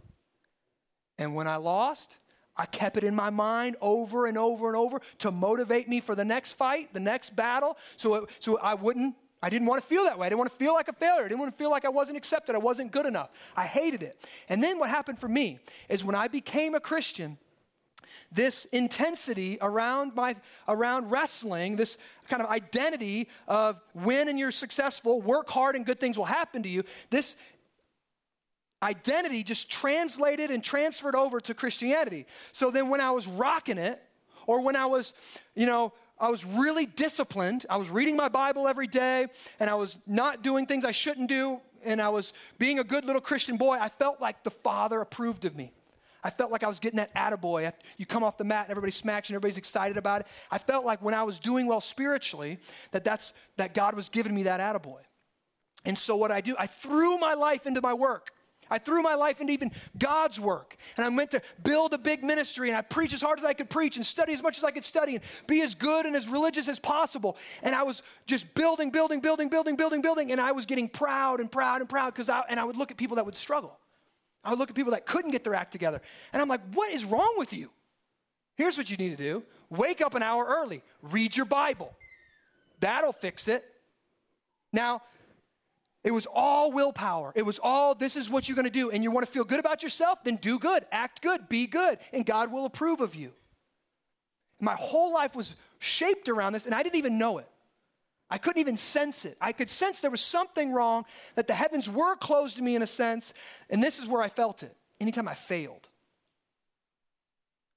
And 1.17 1.35
when 1.35 1.47
I 1.47 1.57
lost, 1.57 2.17
I 2.55 2.65
kept 2.65 2.97
it 2.97 3.03
in 3.03 3.15
my 3.15 3.29
mind 3.29 3.75
over 3.81 4.27
and 4.27 4.37
over 4.37 4.67
and 4.67 4.75
over 4.75 5.01
to 5.19 5.31
motivate 5.31 5.89
me 5.89 5.99
for 5.99 6.15
the 6.15 6.25
next 6.25 6.53
fight, 6.53 6.93
the 6.93 6.99
next 6.99 7.35
battle, 7.35 7.77
so, 7.97 8.15
it, 8.15 8.29
so 8.39 8.57
I 8.57 8.75
wouldn't, 8.75 9.15
I 9.41 9.49
didn't 9.49 9.67
want 9.67 9.81
to 9.81 9.87
feel 9.87 10.03
that 10.05 10.19
way. 10.19 10.27
I 10.27 10.29
didn't 10.29 10.39
want 10.39 10.51
to 10.51 10.57
feel 10.57 10.73
like 10.73 10.87
a 10.87 10.93
failure. 10.93 11.25
I 11.25 11.27
didn't 11.27 11.39
want 11.39 11.51
to 11.51 11.57
feel 11.57 11.71
like 11.71 11.85
I 11.85 11.89
wasn't 11.89 12.17
accepted. 12.17 12.55
I 12.55 12.59
wasn't 12.59 12.91
good 12.91 13.05
enough. 13.05 13.29
I 13.55 13.65
hated 13.65 14.03
it. 14.03 14.17
And 14.49 14.61
then 14.61 14.79
what 14.79 14.89
happened 14.89 15.19
for 15.19 15.27
me 15.27 15.59
is 15.89 16.03
when 16.03 16.15
I 16.15 16.27
became 16.27 16.75
a 16.75 16.79
Christian, 16.79 17.37
this 18.31 18.65
intensity 18.65 19.57
around 19.61 20.15
my 20.15 20.35
around 20.67 21.11
wrestling 21.11 21.75
this 21.75 21.97
kind 22.27 22.41
of 22.41 22.49
identity 22.49 23.27
of 23.47 23.79
win 23.93 24.27
and 24.27 24.39
you're 24.39 24.51
successful 24.51 25.21
work 25.21 25.49
hard 25.49 25.75
and 25.75 25.85
good 25.85 25.99
things 25.99 26.17
will 26.17 26.25
happen 26.25 26.63
to 26.63 26.69
you 26.69 26.83
this 27.09 27.35
identity 28.83 29.43
just 29.43 29.71
translated 29.71 30.51
and 30.51 30.63
transferred 30.63 31.15
over 31.15 31.39
to 31.41 31.53
Christianity. 31.53 32.27
So 32.51 32.69
then 32.69 32.89
when 32.89 33.01
I 33.01 33.11
was 33.11 33.27
rocking 33.27 33.77
it, 33.77 34.01
or 34.45 34.61
when 34.61 34.75
I 34.75 34.85
was, 34.85 35.13
you 35.55 35.65
know, 35.65 35.93
I 36.19 36.29
was 36.29 36.45
really 36.45 36.85
disciplined, 36.85 37.65
I 37.69 37.77
was 37.77 37.89
reading 37.89 38.15
my 38.15 38.29
Bible 38.29 38.67
every 38.67 38.87
day, 38.87 39.27
and 39.59 39.69
I 39.69 39.75
was 39.75 39.97
not 40.05 40.43
doing 40.43 40.65
things 40.65 40.85
I 40.85 40.91
shouldn't 40.91 41.29
do, 41.29 41.59
and 41.83 42.01
I 42.01 42.09
was 42.09 42.33
being 42.59 42.79
a 42.79 42.83
good 42.83 43.05
little 43.05 43.21
Christian 43.21 43.57
boy, 43.57 43.77
I 43.79 43.89
felt 43.89 44.21
like 44.21 44.43
the 44.43 44.51
Father 44.51 45.01
approved 45.01 45.45
of 45.45 45.55
me. 45.55 45.71
I 46.23 46.29
felt 46.29 46.51
like 46.51 46.63
I 46.63 46.67
was 46.67 46.79
getting 46.79 46.97
that 46.97 47.13
attaboy. 47.15 47.73
You 47.97 48.05
come 48.05 48.23
off 48.23 48.37
the 48.37 48.45
mat 48.45 48.65
and 48.65 48.71
everybody 48.71 48.91
smacks 48.91 49.27
and 49.29 49.35
everybody's 49.35 49.57
excited 49.57 49.97
about 49.97 50.21
it. 50.21 50.27
I 50.49 50.57
felt 50.57 50.85
like 50.85 51.01
when 51.01 51.13
I 51.13 51.23
was 51.23 51.37
doing 51.37 51.67
well 51.67 51.81
spiritually, 51.81 52.59
that 52.91 53.03
that's 53.03 53.33
that 53.57 53.73
God 53.73 53.93
was 53.93 54.07
giving 54.07 54.33
me 54.33 54.43
that 54.43 54.61
attaboy. 54.61 55.01
And 55.83 55.99
so 55.99 56.15
what 56.15 56.31
I 56.31 56.39
do, 56.39 56.55
I 56.57 56.67
threw 56.67 57.17
my 57.17 57.33
life 57.33 57.65
into 57.65 57.81
my 57.81 57.93
work. 57.93 58.31
I 58.69 58.79
threw 58.79 59.01
my 59.01 59.15
life 59.15 59.41
into 59.41 59.53
even 59.53 59.71
God's 59.97 60.39
work. 60.39 60.75
And 60.97 61.05
I 61.05 61.09
meant 61.09 61.31
to 61.31 61.41
build 61.63 61.93
a 61.93 61.97
big 61.97 62.23
ministry 62.23 62.69
and 62.69 62.77
I 62.77 62.81
preach 62.81 63.13
as 63.13 63.21
hard 63.21 63.39
as 63.39 63.45
I 63.45 63.53
could 63.53 63.69
preach 63.69 63.97
and 63.97 64.05
study 64.05 64.33
as 64.33 64.41
much 64.43 64.57
as 64.57 64.63
I 64.63 64.71
could 64.71 64.85
study 64.85 65.15
and 65.15 65.23
be 65.47 65.61
as 65.61 65.75
good 65.75 66.05
and 66.05 66.15
as 66.15 66.27
religious 66.27 66.67
as 66.67 66.79
possible. 66.79 67.37
And 67.61 67.75
I 67.75 67.83
was 67.83 68.03
just 68.25 68.53
building, 68.55 68.91
building, 68.91 69.19
building, 69.19 69.49
building, 69.49 69.75
building, 69.75 70.01
building. 70.01 70.31
And 70.31 70.41
I 70.41 70.51
was 70.51 70.65
getting 70.65 70.89
proud 70.89 71.39
and 71.39 71.51
proud 71.51 71.81
and 71.81 71.89
proud 71.89 72.13
because 72.13 72.29
I, 72.29 72.43
and 72.49 72.59
I 72.59 72.63
would 72.63 72.77
look 72.77 72.91
at 72.91 72.97
people 72.97 73.15
that 73.15 73.25
would 73.25 73.35
struggle. 73.35 73.77
I 74.43 74.49
would 74.49 74.59
look 74.59 74.69
at 74.69 74.75
people 74.75 74.91
that 74.91 75.05
couldn't 75.05 75.31
get 75.31 75.43
their 75.43 75.55
act 75.55 75.71
together. 75.71 76.01
And 76.33 76.41
I'm 76.41 76.49
like, 76.49 76.61
what 76.73 76.91
is 76.91 77.05
wrong 77.05 77.35
with 77.37 77.53
you? 77.53 77.69
Here's 78.55 78.77
what 78.77 78.89
you 78.89 78.97
need 78.97 79.09
to 79.09 79.23
do 79.23 79.43
wake 79.69 80.01
up 80.01 80.13
an 80.13 80.23
hour 80.23 80.45
early, 80.45 80.83
read 81.01 81.35
your 81.35 81.45
Bible. 81.45 81.93
That'll 82.79 83.13
fix 83.13 83.47
it. 83.47 83.63
Now, 84.71 85.03
it 86.03 86.11
was 86.11 86.27
all 86.31 86.71
willpower. 86.71 87.31
It 87.33 87.43
was 87.43 87.59
all, 87.63 87.95
this 87.95 88.15
is 88.15 88.29
what 88.29 88.47
you're 88.47 88.55
going 88.55 88.65
to 88.65 88.71
do. 88.71 88.91
And 88.91 89.03
you 89.03 89.11
want 89.11 89.25
to 89.25 89.31
feel 89.31 89.45
good 89.45 89.59
about 89.59 89.83
yourself? 89.83 90.23
Then 90.23 90.35
do 90.35 90.59
good, 90.59 90.85
act 90.91 91.21
good, 91.21 91.47
be 91.47 91.65
good, 91.65 91.97
and 92.11 92.25
God 92.25 92.51
will 92.51 92.65
approve 92.65 92.99
of 92.99 93.15
you. 93.15 93.31
My 94.59 94.75
whole 94.75 95.13
life 95.13 95.35
was 95.35 95.55
shaped 95.79 96.27
around 96.27 96.53
this, 96.53 96.65
and 96.65 96.75
I 96.75 96.83
didn't 96.83 96.97
even 96.97 97.17
know 97.17 97.37
it. 97.37 97.47
I 98.29 98.37
couldn't 98.37 98.59
even 98.59 98.77
sense 98.77 99.25
it. 99.25 99.37
I 99.39 99.51
could 99.51 99.69
sense 99.69 100.01
there 100.01 100.11
was 100.11 100.21
something 100.21 100.71
wrong, 100.71 101.05
that 101.35 101.47
the 101.47 101.53
heavens 101.53 101.89
were 101.89 102.15
closed 102.15 102.57
to 102.57 102.63
me 102.63 102.75
in 102.75 102.81
a 102.81 102.87
sense, 102.87 103.33
and 103.69 103.81
this 103.81 103.99
is 103.99 104.07
where 104.07 104.21
I 104.21 104.27
felt 104.27 104.63
it. 104.63 104.75
Anytime 104.99 105.27
I 105.27 105.33
failed. 105.33 105.87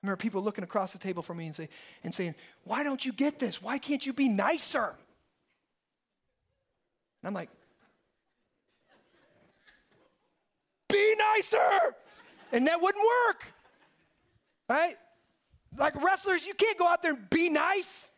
I 0.03 0.07
remember 0.07 0.21
people 0.21 0.43
looking 0.43 0.65
across 0.65 0.93
the 0.93 0.99
table 0.99 1.23
from 1.23 1.39
me 1.39 1.47
and, 1.47 1.57
say, 1.57 1.69
and 2.05 2.15
saying, 2.15 2.35
Why 2.65 2.85
don't 2.85 3.05
you 3.05 3.13
get 3.13 3.39
this? 3.39 3.61
Why 3.61 3.79
can't 3.79 4.05
you 4.05 4.13
be 4.13 4.29
nicer? 4.29 4.95
And 7.23 7.29
I'm 7.29 7.35
like, 7.35 7.51
be 10.89 11.15
nicer. 11.35 11.95
And 12.53 12.67
that 12.67 12.81
wouldn't 12.81 13.05
work. 13.29 13.45
Right? 14.69 14.97
Like 15.77 16.03
wrestlers, 16.03 16.47
you 16.47 16.55
can't 16.55 16.79
go 16.79 16.87
out 16.87 17.03
there 17.03 17.13
and 17.13 17.31
be 17.31 17.49
nice. 17.49 18.09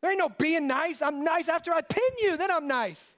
There 0.00 0.10
ain't 0.10 0.18
no 0.18 0.28
being 0.28 0.66
nice. 0.66 1.02
I'm 1.02 1.24
nice 1.24 1.48
after 1.48 1.72
I 1.72 1.80
pin 1.82 2.02
you, 2.22 2.36
then 2.36 2.50
I'm 2.50 2.66
nice. 2.66 3.14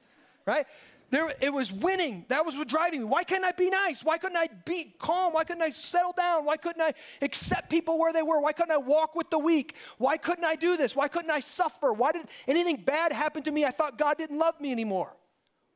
Right? 0.47 0.67
There, 1.11 1.35
it 1.41 1.53
was 1.53 1.73
winning. 1.73 2.25
That 2.29 2.47
was 2.47 2.57
what 2.57 2.69
driving 2.69 3.01
me. 3.01 3.05
Why 3.05 3.25
couldn't 3.25 3.45
I 3.45 3.51
be 3.53 3.69
nice? 3.69 4.05
Why 4.05 4.17
couldn't 4.17 4.37
I 4.37 4.49
be 4.65 4.95
calm? 4.99 5.33
Why 5.33 5.43
couldn't 5.43 5.63
I 5.63 5.71
settle 5.71 6.13
down? 6.17 6.45
Why 6.45 6.57
couldn't 6.57 6.81
I 6.81 6.95
accept 7.21 7.69
people 7.69 7.99
where 7.99 8.13
they 8.13 8.23
were? 8.23 8.41
Why 8.41 8.53
couldn't 8.53 8.71
I 8.71 8.77
walk 8.77 9.17
with 9.17 9.29
the 9.29 9.39
weak? 9.39 9.75
Why 9.99 10.17
couldn't 10.17 10.45
I 10.45 10.55
do 10.55 10.77
this? 10.77 10.95
Why 10.95 11.09
couldn't 11.09 11.33
I 11.33 11.41
suffer? 11.41 11.93
Why 11.93 12.13
did 12.13 12.27
anything 12.47 12.77
bad 12.77 13.13
happen 13.13 13.43
to 13.43 13.51
me? 13.51 13.65
I 13.65 13.71
thought 13.71 13.99
God 13.99 14.19
didn't 14.19 14.39
love 14.39 14.61
me 14.61 14.71
anymore. 14.71 15.13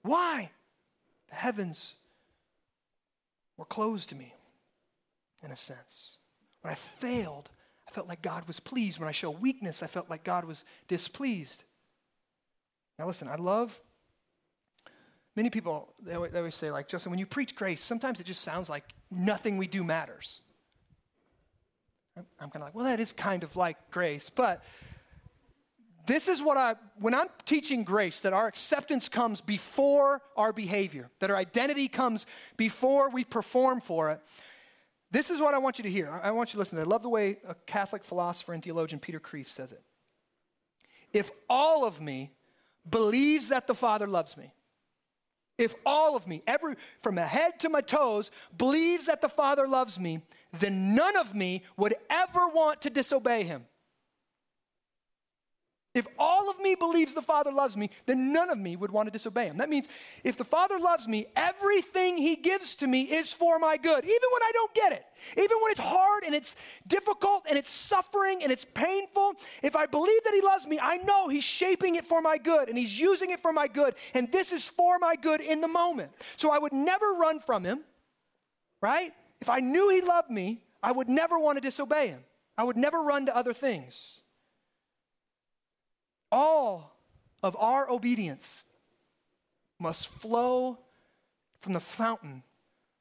Why? 0.02 0.50
The 1.28 1.34
heavens 1.34 1.96
were 3.56 3.64
closed 3.64 4.08
to 4.10 4.14
me, 4.14 4.34
in 5.42 5.50
a 5.50 5.56
sense. 5.56 6.16
When 6.62 6.72
I 6.72 6.74
failed, 6.74 7.50
I 7.86 7.90
felt 7.90 8.08
like 8.08 8.22
God 8.22 8.46
was 8.46 8.60
pleased. 8.60 8.98
When 8.98 9.08
I 9.08 9.12
show 9.12 9.30
weakness, 9.30 9.82
I 9.82 9.86
felt 9.86 10.10
like 10.10 10.24
God 10.24 10.44
was 10.44 10.64
displeased. 10.88 11.64
Now, 12.98 13.06
listen, 13.06 13.28
I 13.28 13.36
love. 13.36 13.78
Many 15.36 15.50
people, 15.50 15.92
they 16.00 16.14
always, 16.14 16.32
they 16.32 16.38
always 16.38 16.54
say, 16.54 16.70
like, 16.70 16.88
Justin, 16.88 17.10
when 17.10 17.18
you 17.18 17.26
preach 17.26 17.56
grace, 17.56 17.82
sometimes 17.82 18.20
it 18.20 18.26
just 18.26 18.42
sounds 18.42 18.70
like 18.70 18.84
nothing 19.10 19.56
we 19.56 19.66
do 19.66 19.82
matters. 19.82 20.40
I'm, 22.16 22.26
I'm 22.38 22.50
kind 22.50 22.62
of 22.62 22.68
like, 22.68 22.74
well, 22.74 22.84
that 22.84 23.00
is 23.00 23.12
kind 23.12 23.42
of 23.42 23.56
like 23.56 23.90
grace, 23.90 24.30
but 24.30 24.62
this 26.06 26.28
is 26.28 26.42
what 26.42 26.56
I, 26.56 26.74
when 26.98 27.14
I'm 27.14 27.28
teaching 27.46 27.84
grace, 27.84 28.20
that 28.20 28.32
our 28.32 28.46
acceptance 28.46 29.08
comes 29.08 29.40
before 29.40 30.20
our 30.36 30.52
behavior, 30.52 31.10
that 31.20 31.30
our 31.30 31.36
identity 31.36 31.88
comes 31.88 32.26
before 32.56 33.08
we 33.10 33.24
perform 33.24 33.80
for 33.80 34.10
it. 34.10 34.20
This 35.10 35.30
is 35.30 35.40
what 35.40 35.54
I 35.54 35.58
want 35.58 35.78
you 35.78 35.84
to 35.84 35.90
hear. 35.90 36.10
I 36.10 36.32
want 36.32 36.50
you 36.50 36.52
to 36.54 36.58
listen. 36.58 36.78
I 36.78 36.82
love 36.82 37.02
the 37.02 37.08
way 37.08 37.38
a 37.46 37.54
Catholic 37.66 38.04
philosopher 38.04 38.52
and 38.52 38.62
theologian, 38.62 39.00
Peter 39.00 39.20
Kreeft, 39.20 39.48
says 39.48 39.72
it. 39.72 39.82
If 41.12 41.30
all 41.48 41.86
of 41.86 42.00
me 42.00 42.32
believes 42.88 43.48
that 43.48 43.66
the 43.66 43.74
Father 43.74 44.06
loves 44.06 44.36
me, 44.36 44.52
if 45.56 45.74
all 45.86 46.16
of 46.16 46.26
me, 46.26 46.42
every 46.46 46.74
from 47.00 47.14
my 47.14 47.22
head 47.22 47.60
to 47.60 47.68
my 47.68 47.80
toes, 47.80 48.32
believes 48.58 49.06
that 49.06 49.20
the 49.20 49.28
Father 49.28 49.68
loves 49.68 50.00
me, 50.00 50.20
then 50.52 50.94
none 50.94 51.16
of 51.16 51.34
me 51.34 51.62
would 51.76 51.94
ever 52.10 52.48
want 52.48 52.82
to 52.82 52.90
disobey 52.90 53.44
him. 53.44 53.66
If 55.94 56.08
all 56.18 56.50
of 56.50 56.58
me 56.58 56.74
believes 56.74 57.14
the 57.14 57.22
Father 57.22 57.52
loves 57.52 57.76
me, 57.76 57.88
then 58.06 58.32
none 58.32 58.50
of 58.50 58.58
me 58.58 58.74
would 58.74 58.90
want 58.90 59.06
to 59.06 59.12
disobey 59.12 59.46
him. 59.46 59.58
That 59.58 59.68
means 59.68 59.86
if 60.24 60.36
the 60.36 60.44
Father 60.44 60.76
loves 60.76 61.06
me, 61.06 61.26
everything 61.36 62.16
he 62.16 62.34
gives 62.34 62.74
to 62.76 62.88
me 62.88 63.02
is 63.02 63.32
for 63.32 63.60
my 63.60 63.76
good, 63.76 64.04
even 64.04 64.28
when 64.32 64.42
I 64.42 64.50
don't 64.52 64.74
get 64.74 64.92
it. 64.92 65.04
Even 65.36 65.56
when 65.62 65.70
it's 65.70 65.80
hard 65.80 66.24
and 66.24 66.34
it's 66.34 66.56
difficult 66.88 67.44
and 67.48 67.56
it's 67.56 67.70
suffering 67.70 68.42
and 68.42 68.50
it's 68.50 68.64
painful, 68.64 69.34
if 69.62 69.76
I 69.76 69.86
believe 69.86 70.24
that 70.24 70.34
he 70.34 70.42
loves 70.42 70.66
me, 70.66 70.80
I 70.82 70.96
know 70.96 71.28
he's 71.28 71.44
shaping 71.44 71.94
it 71.94 72.06
for 72.06 72.20
my 72.20 72.38
good 72.38 72.68
and 72.68 72.76
he's 72.76 72.98
using 72.98 73.30
it 73.30 73.38
for 73.38 73.52
my 73.52 73.68
good, 73.68 73.94
and 74.14 74.32
this 74.32 74.50
is 74.50 74.68
for 74.68 74.98
my 74.98 75.14
good 75.14 75.40
in 75.40 75.60
the 75.60 75.68
moment. 75.68 76.10
So 76.36 76.50
I 76.50 76.58
would 76.58 76.72
never 76.72 77.12
run 77.12 77.38
from 77.38 77.62
him, 77.62 77.84
right? 78.82 79.12
If 79.40 79.48
I 79.48 79.60
knew 79.60 79.90
he 79.90 80.00
loved 80.00 80.30
me, 80.30 80.60
I 80.82 80.90
would 80.90 81.08
never 81.08 81.38
want 81.38 81.56
to 81.56 81.60
disobey 81.60 82.08
him. 82.08 82.24
I 82.58 82.64
would 82.64 82.76
never 82.76 83.00
run 83.00 83.26
to 83.26 83.36
other 83.36 83.52
things 83.52 84.20
all 86.34 86.96
of 87.44 87.56
our 87.60 87.88
obedience 87.88 88.64
must 89.78 90.08
flow 90.08 90.78
from 91.60 91.72
the 91.72 91.80
fountain 91.80 92.42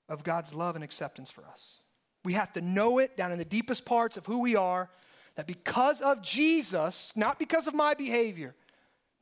of 0.08 0.24
God's 0.24 0.54
love 0.54 0.76
and 0.76 0.84
acceptance 0.84 1.32
for 1.32 1.44
us. 1.46 1.80
We 2.24 2.34
have 2.34 2.54
to 2.54 2.62
know 2.62 3.00
it 3.00 3.18
down 3.18 3.32
in 3.32 3.40
the 3.40 3.46
deepest 3.46 3.86
parts 3.86 4.18
of 4.18 4.26
who 4.28 4.40
we 4.40 4.56
are 4.56 4.90
that 5.36 5.48
because 5.48 6.00
of 6.00 6.22
Jesus, 6.22 7.12
not 7.16 7.40
because 7.40 7.66
of 7.66 7.74
my 7.74 7.96
behavior, 7.96 8.54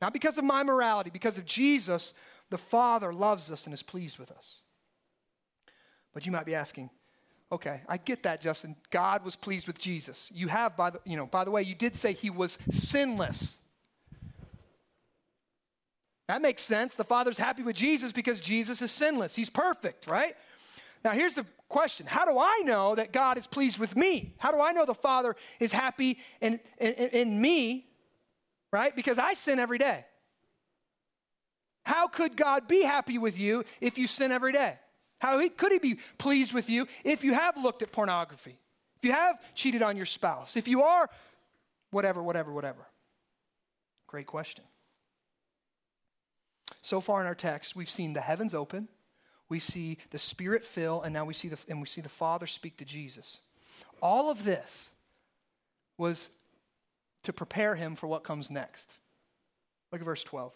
not 0.02 0.12
because 0.12 0.36
of 0.36 0.44
my 0.44 0.62
morality, 0.62 1.08
because 1.10 1.38
of 1.38 1.46
Jesus, 1.46 2.12
the 2.50 2.58
Father 2.58 3.14
loves 3.14 3.50
us 3.50 3.64
and 3.64 3.72
is 3.72 3.82
pleased 3.82 4.18
with 4.18 4.30
us. 4.30 4.56
But 6.12 6.26
you 6.26 6.32
might 6.32 6.44
be 6.44 6.54
asking, 6.54 6.90
okay, 7.50 7.80
I 7.88 7.96
get 7.96 8.24
that, 8.24 8.42
Justin. 8.42 8.76
God 8.90 9.24
was 9.24 9.36
pleased 9.36 9.66
with 9.66 9.78
Jesus. 9.78 10.30
You 10.34 10.48
have, 10.48 10.76
by 10.76 10.90
the, 10.90 11.00
you 11.06 11.16
know, 11.16 11.24
by 11.24 11.44
the 11.44 11.50
way, 11.50 11.62
you 11.62 11.74
did 11.74 11.96
say 11.96 12.12
he 12.12 12.28
was 12.28 12.58
sinless. 12.70 13.56
That 16.28 16.42
makes 16.42 16.62
sense. 16.62 16.94
The 16.94 17.04
Father's 17.04 17.38
happy 17.38 17.62
with 17.62 17.76
Jesus 17.76 18.12
because 18.12 18.40
Jesus 18.40 18.80
is 18.80 18.90
sinless. 18.90 19.34
He's 19.34 19.50
perfect, 19.50 20.06
right? 20.06 20.34
Now, 21.04 21.10
here's 21.10 21.34
the 21.34 21.46
question 21.68 22.06
How 22.06 22.24
do 22.24 22.38
I 22.38 22.62
know 22.64 22.94
that 22.94 23.12
God 23.12 23.38
is 23.38 23.46
pleased 23.46 23.78
with 23.78 23.96
me? 23.96 24.34
How 24.38 24.52
do 24.52 24.60
I 24.60 24.72
know 24.72 24.86
the 24.86 24.94
Father 24.94 25.36
is 25.58 25.72
happy 25.72 26.18
in, 26.40 26.60
in, 26.78 26.92
in 26.92 27.40
me, 27.40 27.86
right? 28.72 28.94
Because 28.94 29.18
I 29.18 29.34
sin 29.34 29.58
every 29.58 29.78
day. 29.78 30.04
How 31.84 32.06
could 32.06 32.36
God 32.36 32.68
be 32.68 32.82
happy 32.82 33.18
with 33.18 33.38
you 33.38 33.64
if 33.80 33.98
you 33.98 34.06
sin 34.06 34.30
every 34.30 34.52
day? 34.52 34.78
How 35.20 35.46
could 35.48 35.72
He 35.72 35.78
be 35.78 35.98
pleased 36.18 36.52
with 36.52 36.70
you 36.70 36.86
if 37.04 37.24
you 37.24 37.34
have 37.34 37.56
looked 37.56 37.82
at 37.82 37.90
pornography? 37.90 38.58
If 38.98 39.04
you 39.04 39.12
have 39.12 39.36
cheated 39.54 39.82
on 39.82 39.96
your 39.96 40.06
spouse? 40.06 40.56
If 40.56 40.68
you 40.68 40.82
are 40.82 41.10
whatever, 41.90 42.22
whatever, 42.22 42.52
whatever? 42.52 42.86
Great 44.06 44.26
question. 44.26 44.64
So 46.82 47.00
far 47.00 47.20
in 47.20 47.26
our 47.26 47.34
text, 47.34 47.76
we've 47.76 47.88
seen 47.88 48.12
the 48.12 48.20
heavens 48.20 48.54
open, 48.54 48.88
we 49.48 49.60
see 49.60 49.98
the 50.10 50.18
Spirit 50.18 50.64
fill, 50.64 51.02
and 51.02 51.12
now 51.12 51.24
we 51.24 51.34
see 51.34 51.48
the, 51.48 51.58
and 51.68 51.80
we 51.80 51.86
see 51.86 52.00
the 52.00 52.08
Father 52.08 52.46
speak 52.46 52.76
to 52.78 52.84
Jesus. 52.84 53.38
All 54.00 54.30
of 54.30 54.44
this 54.44 54.90
was 55.96 56.30
to 57.22 57.32
prepare 57.32 57.76
him 57.76 57.94
for 57.94 58.08
what 58.08 58.24
comes 58.24 58.50
next. 58.50 58.90
Look 59.92 60.00
at 60.00 60.04
verse 60.04 60.24
12. 60.24 60.52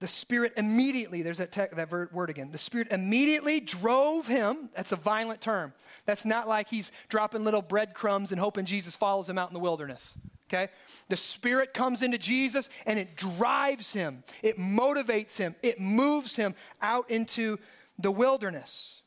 The 0.00 0.06
Spirit 0.06 0.52
immediately, 0.56 1.22
there's 1.22 1.38
that, 1.38 1.50
te- 1.50 1.74
that 1.74 1.90
word 1.90 2.30
again. 2.30 2.52
The 2.52 2.58
Spirit 2.58 2.88
immediately 2.92 3.58
drove 3.58 4.28
him. 4.28 4.70
That's 4.76 4.92
a 4.92 4.96
violent 4.96 5.40
term. 5.40 5.74
That's 6.06 6.24
not 6.24 6.46
like 6.46 6.68
he's 6.68 6.92
dropping 7.08 7.44
little 7.44 7.62
breadcrumbs 7.62 8.30
and 8.30 8.40
hoping 8.40 8.64
Jesus 8.64 8.94
follows 8.94 9.28
him 9.28 9.38
out 9.38 9.50
in 9.50 9.54
the 9.54 9.60
wilderness 9.60 10.14
okay? 10.48 10.70
The 11.08 11.16
Spirit 11.16 11.74
comes 11.74 12.02
into 12.02 12.18
Jesus 12.18 12.70
and 12.86 12.98
it 12.98 13.16
drives 13.16 13.92
him, 13.92 14.24
it 14.42 14.58
motivates 14.58 15.36
him, 15.38 15.54
it 15.62 15.80
moves 15.80 16.36
him 16.36 16.54
out 16.80 17.10
into 17.10 17.58
the 17.98 18.10
wilderness. 18.10 19.02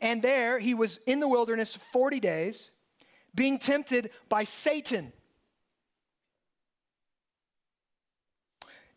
And 0.00 0.22
there 0.22 0.58
he 0.58 0.74
was 0.74 0.98
in 1.06 1.20
the 1.20 1.28
wilderness 1.28 1.76
40 1.92 2.20
days, 2.20 2.70
being 3.34 3.58
tempted 3.58 4.10
by 4.28 4.44
Satan. 4.44 5.12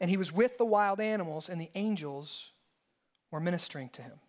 And 0.01 0.09
he 0.09 0.17
was 0.17 0.31
with 0.31 0.57
the 0.57 0.65
wild 0.65 0.99
animals, 0.99 1.49
and 1.49 1.59
the 1.59 1.69
angels 1.75 2.51
were 3.31 3.39
ministering 3.39 3.89
to 3.89 4.01
him. 4.01 4.19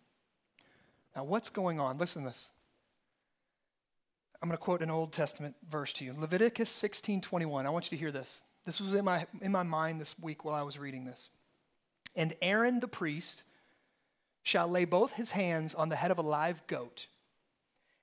Now, 1.15 1.23
what's 1.23 1.49
going 1.49 1.79
on? 1.79 1.97
Listen 1.97 2.23
to 2.23 2.29
this. 2.29 2.49
I'm 4.41 4.49
going 4.49 4.57
to 4.57 4.63
quote 4.63 4.81
an 4.81 4.89
Old 4.89 5.13
Testament 5.13 5.55
verse 5.69 5.93
to 5.93 6.05
you. 6.05 6.13
Leviticus 6.17 6.69
16:21. 6.69 7.65
I 7.65 7.69
want 7.69 7.85
you 7.85 7.97
to 7.97 8.01
hear 8.01 8.11
this. 8.11 8.41
This 8.65 8.79
was 8.79 8.93
in 8.93 9.05
my 9.05 9.27
in 9.41 9.51
my 9.51 9.63
mind 9.63 9.99
this 9.99 10.17
week 10.19 10.43
while 10.43 10.55
I 10.55 10.63
was 10.63 10.79
reading 10.79 11.05
this. 11.05 11.29
And 12.15 12.33
Aaron 12.41 12.79
the 12.79 12.87
priest 12.87 13.43
shall 14.43 14.67
lay 14.67 14.85
both 14.85 15.13
his 15.13 15.31
hands 15.31 15.75
on 15.75 15.89
the 15.89 15.95
head 15.95 16.11
of 16.11 16.17
a 16.17 16.23
live 16.23 16.65
goat 16.67 17.07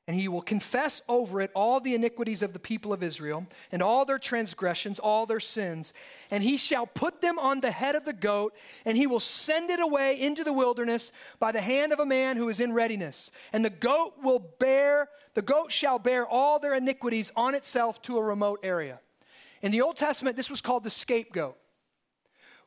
and 0.09 0.17
he 0.17 0.27
will 0.27 0.41
confess 0.41 1.03
over 1.07 1.43
it 1.43 1.51
all 1.55 1.81
the 1.81 1.95
iniquities 1.95 2.43
of 2.43 2.55
the 2.55 2.59
people 2.59 2.95
of 2.95 3.03
Israel, 3.03 3.47
and 3.71 3.83
all 3.83 4.07
their 4.07 4.19
transgressions, 4.19 4.99
all 4.99 5.27
their 5.27 5.39
sins. 5.39 5.93
And 6.31 6.43
he 6.43 6.57
shall 6.57 6.87
put 6.87 7.21
them 7.21 7.39
on 7.39 7.61
the 7.61 7.71
head 7.71 7.95
of 7.95 8.07
the 8.07 8.15
goat, 8.15 8.55
and 8.87 8.97
he 8.97 9.07
will 9.07 9.21
send 9.21 9.69
it 9.69 9.81
away 9.81 10.19
into 10.19 10.45
the 10.45 10.53
wilderness 10.53 11.13
by 11.39 11.53
the 11.53 11.61
hand 11.61 11.93
of 11.93 12.01
a 12.01 12.07
man 12.07 12.39
who 12.39 12.49
is 12.49 12.59
in 12.59 12.73
readiness. 12.73 13.31
And 13.53 13.63
the 13.63 13.71
goat 13.71 14.15
will 14.23 14.39
bear, 14.59 15.11
the 15.35 15.43
goat 15.43 15.71
shall 15.71 15.99
bear 15.99 16.27
all 16.27 16.59
their 16.59 16.75
iniquities 16.75 17.31
on 17.37 17.55
itself 17.55 18.01
to 18.03 18.17
a 18.17 18.23
remote 18.23 18.61
area. 18.63 19.01
In 19.61 19.73
the 19.73 19.83
Old 19.83 19.99
Testament, 19.99 20.39
this 20.39 20.49
was 20.49 20.63
called 20.63 20.85
the 20.85 20.91
scapegoat. 20.91 21.59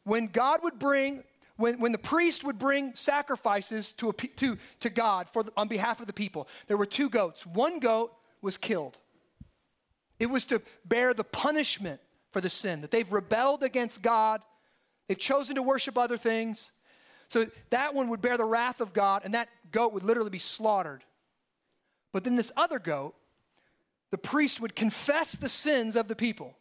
when 0.04 0.28
God 0.28 0.62
would 0.64 0.78
bring, 0.78 1.24
when, 1.62 1.80
when 1.80 1.91
the 1.91 1.97
priest 1.97 2.43
would 2.43 2.59
bring 2.59 2.95
sacrifices 2.95 3.93
to, 3.93 4.09
a, 4.09 4.14
to, 4.14 4.57
to 4.82 4.89
God 4.89 5.28
for 5.32 5.45
on 5.55 5.68
behalf 5.68 6.01
of 6.01 6.07
the 6.07 6.14
people, 6.14 6.47
there 6.68 6.78
were 6.78 6.86
two 6.86 7.09
goats. 7.09 7.45
One 7.45 7.80
goat 7.80 8.14
was 8.41 8.57
killed, 8.57 8.97
it 10.20 10.26
was 10.26 10.45
to 10.45 10.62
bear 10.86 11.14
the 11.14 11.24
punishment 11.24 12.01
for 12.32 12.41
the 12.41 12.49
sin 12.49 12.82
that 12.82 12.91
they've 12.91 13.12
rebelled 13.12 13.64
against 13.64 14.01
God, 14.01 14.41
they've 15.07 15.18
chosen 15.18 15.55
to 15.55 15.64
worship 15.64 15.97
other 15.97 16.18
things. 16.18 16.72
So 17.28 17.47
that 17.70 17.93
one 17.93 18.09
would 18.09 18.22
bear 18.22 18.36
the 18.36 18.43
wrath 18.43 18.82
of 18.82 18.91
God, 18.91 19.22
and 19.24 19.34
that 19.36 19.47
goat 19.72 19.93
would 19.93 20.03
literally 20.03 20.30
be 20.30 20.39
slaughtered. 20.39 21.01
But 22.12 22.26
then 22.26 22.36
this 22.36 22.51
other 22.57 22.78
goat, 22.78 23.16
the 24.09 24.18
priest 24.18 24.59
would 24.59 24.76
confess 24.76 25.38
the 25.38 25.47
sins 25.47 25.95
of 25.95 26.09
the 26.09 26.16
people. 26.16 26.55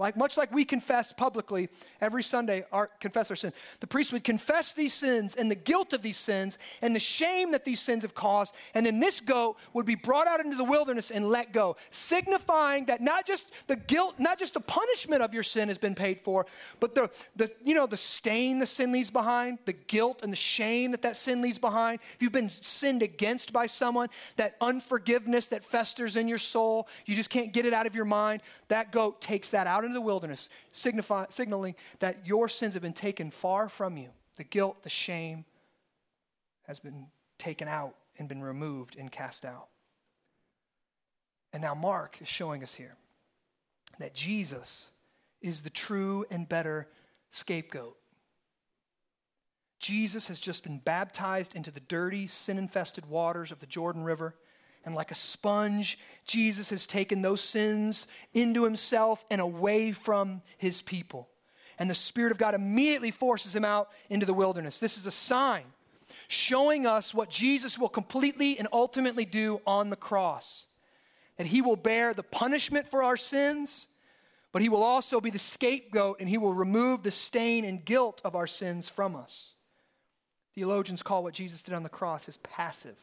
Like 0.00 0.16
much 0.16 0.38
like 0.38 0.50
we 0.50 0.64
confess 0.64 1.12
publicly 1.12 1.68
every 2.00 2.22
Sunday, 2.22 2.64
our, 2.72 2.86
confess 3.00 3.28
our 3.28 3.36
sins. 3.36 3.52
The 3.80 3.86
priest 3.86 4.14
would 4.14 4.24
confess 4.24 4.72
these 4.72 4.94
sins 4.94 5.34
and 5.36 5.50
the 5.50 5.54
guilt 5.54 5.92
of 5.92 6.00
these 6.00 6.16
sins 6.16 6.56
and 6.80 6.96
the 6.96 7.00
shame 7.00 7.52
that 7.52 7.66
these 7.66 7.80
sins 7.80 8.02
have 8.02 8.14
caused, 8.14 8.54
and 8.72 8.86
then 8.86 8.98
this 8.98 9.20
goat 9.20 9.58
would 9.74 9.84
be 9.84 9.96
brought 9.96 10.26
out 10.26 10.42
into 10.42 10.56
the 10.56 10.64
wilderness 10.64 11.10
and 11.10 11.28
let 11.28 11.52
go, 11.52 11.76
signifying 11.90 12.86
that 12.86 13.02
not 13.02 13.26
just 13.26 13.52
the 13.66 13.76
guilt, 13.76 14.14
not 14.18 14.38
just 14.38 14.54
the 14.54 14.60
punishment 14.60 15.22
of 15.22 15.34
your 15.34 15.42
sin 15.42 15.68
has 15.68 15.76
been 15.76 15.94
paid 15.94 16.22
for, 16.22 16.46
but 16.80 16.94
the, 16.94 17.10
the 17.36 17.52
you 17.62 17.74
know 17.74 17.86
the 17.86 17.98
stain 17.98 18.58
the 18.58 18.66
sin 18.66 18.92
leaves 18.92 19.10
behind, 19.10 19.58
the 19.66 19.74
guilt 19.74 20.22
and 20.22 20.32
the 20.32 20.36
shame 20.36 20.92
that 20.92 21.02
that 21.02 21.18
sin 21.18 21.42
leaves 21.42 21.58
behind. 21.58 22.00
If 22.14 22.22
you've 22.22 22.32
been 22.32 22.48
sinned 22.48 23.02
against 23.02 23.52
by 23.52 23.66
someone, 23.66 24.08
that 24.38 24.56
unforgiveness 24.62 25.48
that 25.48 25.62
festers 25.62 26.16
in 26.16 26.26
your 26.26 26.38
soul, 26.38 26.88
you 27.04 27.14
just 27.14 27.28
can't 27.28 27.52
get 27.52 27.66
it 27.66 27.74
out 27.74 27.86
of 27.86 27.94
your 27.94 28.06
mind. 28.06 28.40
That 28.70 28.92
goat 28.92 29.20
takes 29.20 29.50
that 29.50 29.66
out 29.66 29.82
into 29.82 29.94
the 29.94 30.00
wilderness, 30.00 30.48
signify, 30.70 31.26
signaling 31.30 31.74
that 31.98 32.24
your 32.24 32.48
sins 32.48 32.74
have 32.74 32.82
been 32.82 32.92
taken 32.92 33.32
far 33.32 33.68
from 33.68 33.96
you. 33.96 34.10
The 34.36 34.44
guilt, 34.44 34.84
the 34.84 34.88
shame 34.88 35.44
has 36.68 36.78
been 36.78 37.08
taken 37.36 37.66
out 37.66 37.96
and 38.16 38.28
been 38.28 38.42
removed 38.42 38.96
and 38.96 39.10
cast 39.10 39.44
out. 39.44 39.66
And 41.52 41.62
now 41.62 41.74
Mark 41.74 42.18
is 42.22 42.28
showing 42.28 42.62
us 42.62 42.74
here 42.74 42.94
that 43.98 44.14
Jesus 44.14 44.88
is 45.42 45.62
the 45.62 45.70
true 45.70 46.24
and 46.30 46.48
better 46.48 46.86
scapegoat. 47.32 47.96
Jesus 49.80 50.28
has 50.28 50.38
just 50.38 50.62
been 50.62 50.78
baptized 50.78 51.56
into 51.56 51.72
the 51.72 51.80
dirty, 51.80 52.28
sin 52.28 52.56
infested 52.56 53.06
waters 53.06 53.50
of 53.50 53.58
the 53.58 53.66
Jordan 53.66 54.04
River. 54.04 54.36
And 54.84 54.94
like 54.94 55.10
a 55.10 55.16
sponge, 55.16 55.98
Jesus 56.24 56.70
has 56.70 56.86
taken 56.86 57.20
those 57.20 57.42
sins 57.42 58.06
into 58.32 58.64
himself 58.64 59.24
and 59.30 59.40
away 59.40 59.92
from 59.92 60.42
his 60.56 60.80
people. 60.80 61.28
And 61.78 61.88
the 61.88 61.94
Spirit 61.94 62.32
of 62.32 62.38
God 62.38 62.54
immediately 62.54 63.10
forces 63.10 63.54
him 63.54 63.64
out 63.64 63.90
into 64.08 64.26
the 64.26 64.34
wilderness. 64.34 64.78
This 64.78 64.96
is 64.96 65.06
a 65.06 65.10
sign 65.10 65.64
showing 66.28 66.86
us 66.86 67.12
what 67.12 67.30
Jesus 67.30 67.78
will 67.78 67.88
completely 67.88 68.58
and 68.58 68.68
ultimately 68.72 69.24
do 69.24 69.60
on 69.66 69.90
the 69.90 69.96
cross. 69.96 70.66
That 71.36 71.46
he 71.46 71.62
will 71.62 71.76
bear 71.76 72.14
the 72.14 72.22
punishment 72.22 72.90
for 72.90 73.02
our 73.02 73.16
sins, 73.16 73.86
but 74.52 74.62
he 74.62 74.68
will 74.68 74.82
also 74.82 75.20
be 75.20 75.30
the 75.30 75.38
scapegoat 75.38 76.18
and 76.20 76.28
he 76.28 76.38
will 76.38 76.52
remove 76.52 77.02
the 77.02 77.10
stain 77.10 77.64
and 77.64 77.84
guilt 77.84 78.20
of 78.24 78.34
our 78.34 78.46
sins 78.46 78.88
from 78.88 79.16
us. 79.16 79.54
Theologians 80.54 81.02
call 81.02 81.22
what 81.22 81.34
Jesus 81.34 81.62
did 81.62 81.74
on 81.74 81.82
the 81.82 81.88
cross 81.88 82.26
his 82.26 82.36
passive 82.38 82.96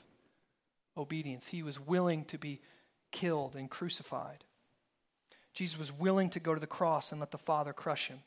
obedience. 0.98 1.48
He 1.48 1.64
was 1.64 1.80
willing 1.80 2.26
to 2.26 2.38
be 2.38 2.62
killed 3.12 3.56
and 3.56 3.70
crucified. 3.70 4.44
Jesus 5.54 5.80
was 5.80 5.92
willing 5.92 6.30
to 6.32 6.40
go 6.40 6.54
to 6.54 6.60
the 6.60 6.68
cross 6.68 7.12
and 7.12 7.20
let 7.20 7.32
the 7.32 7.38
Father 7.38 7.74
crush 7.74 8.10
him. 8.10 8.20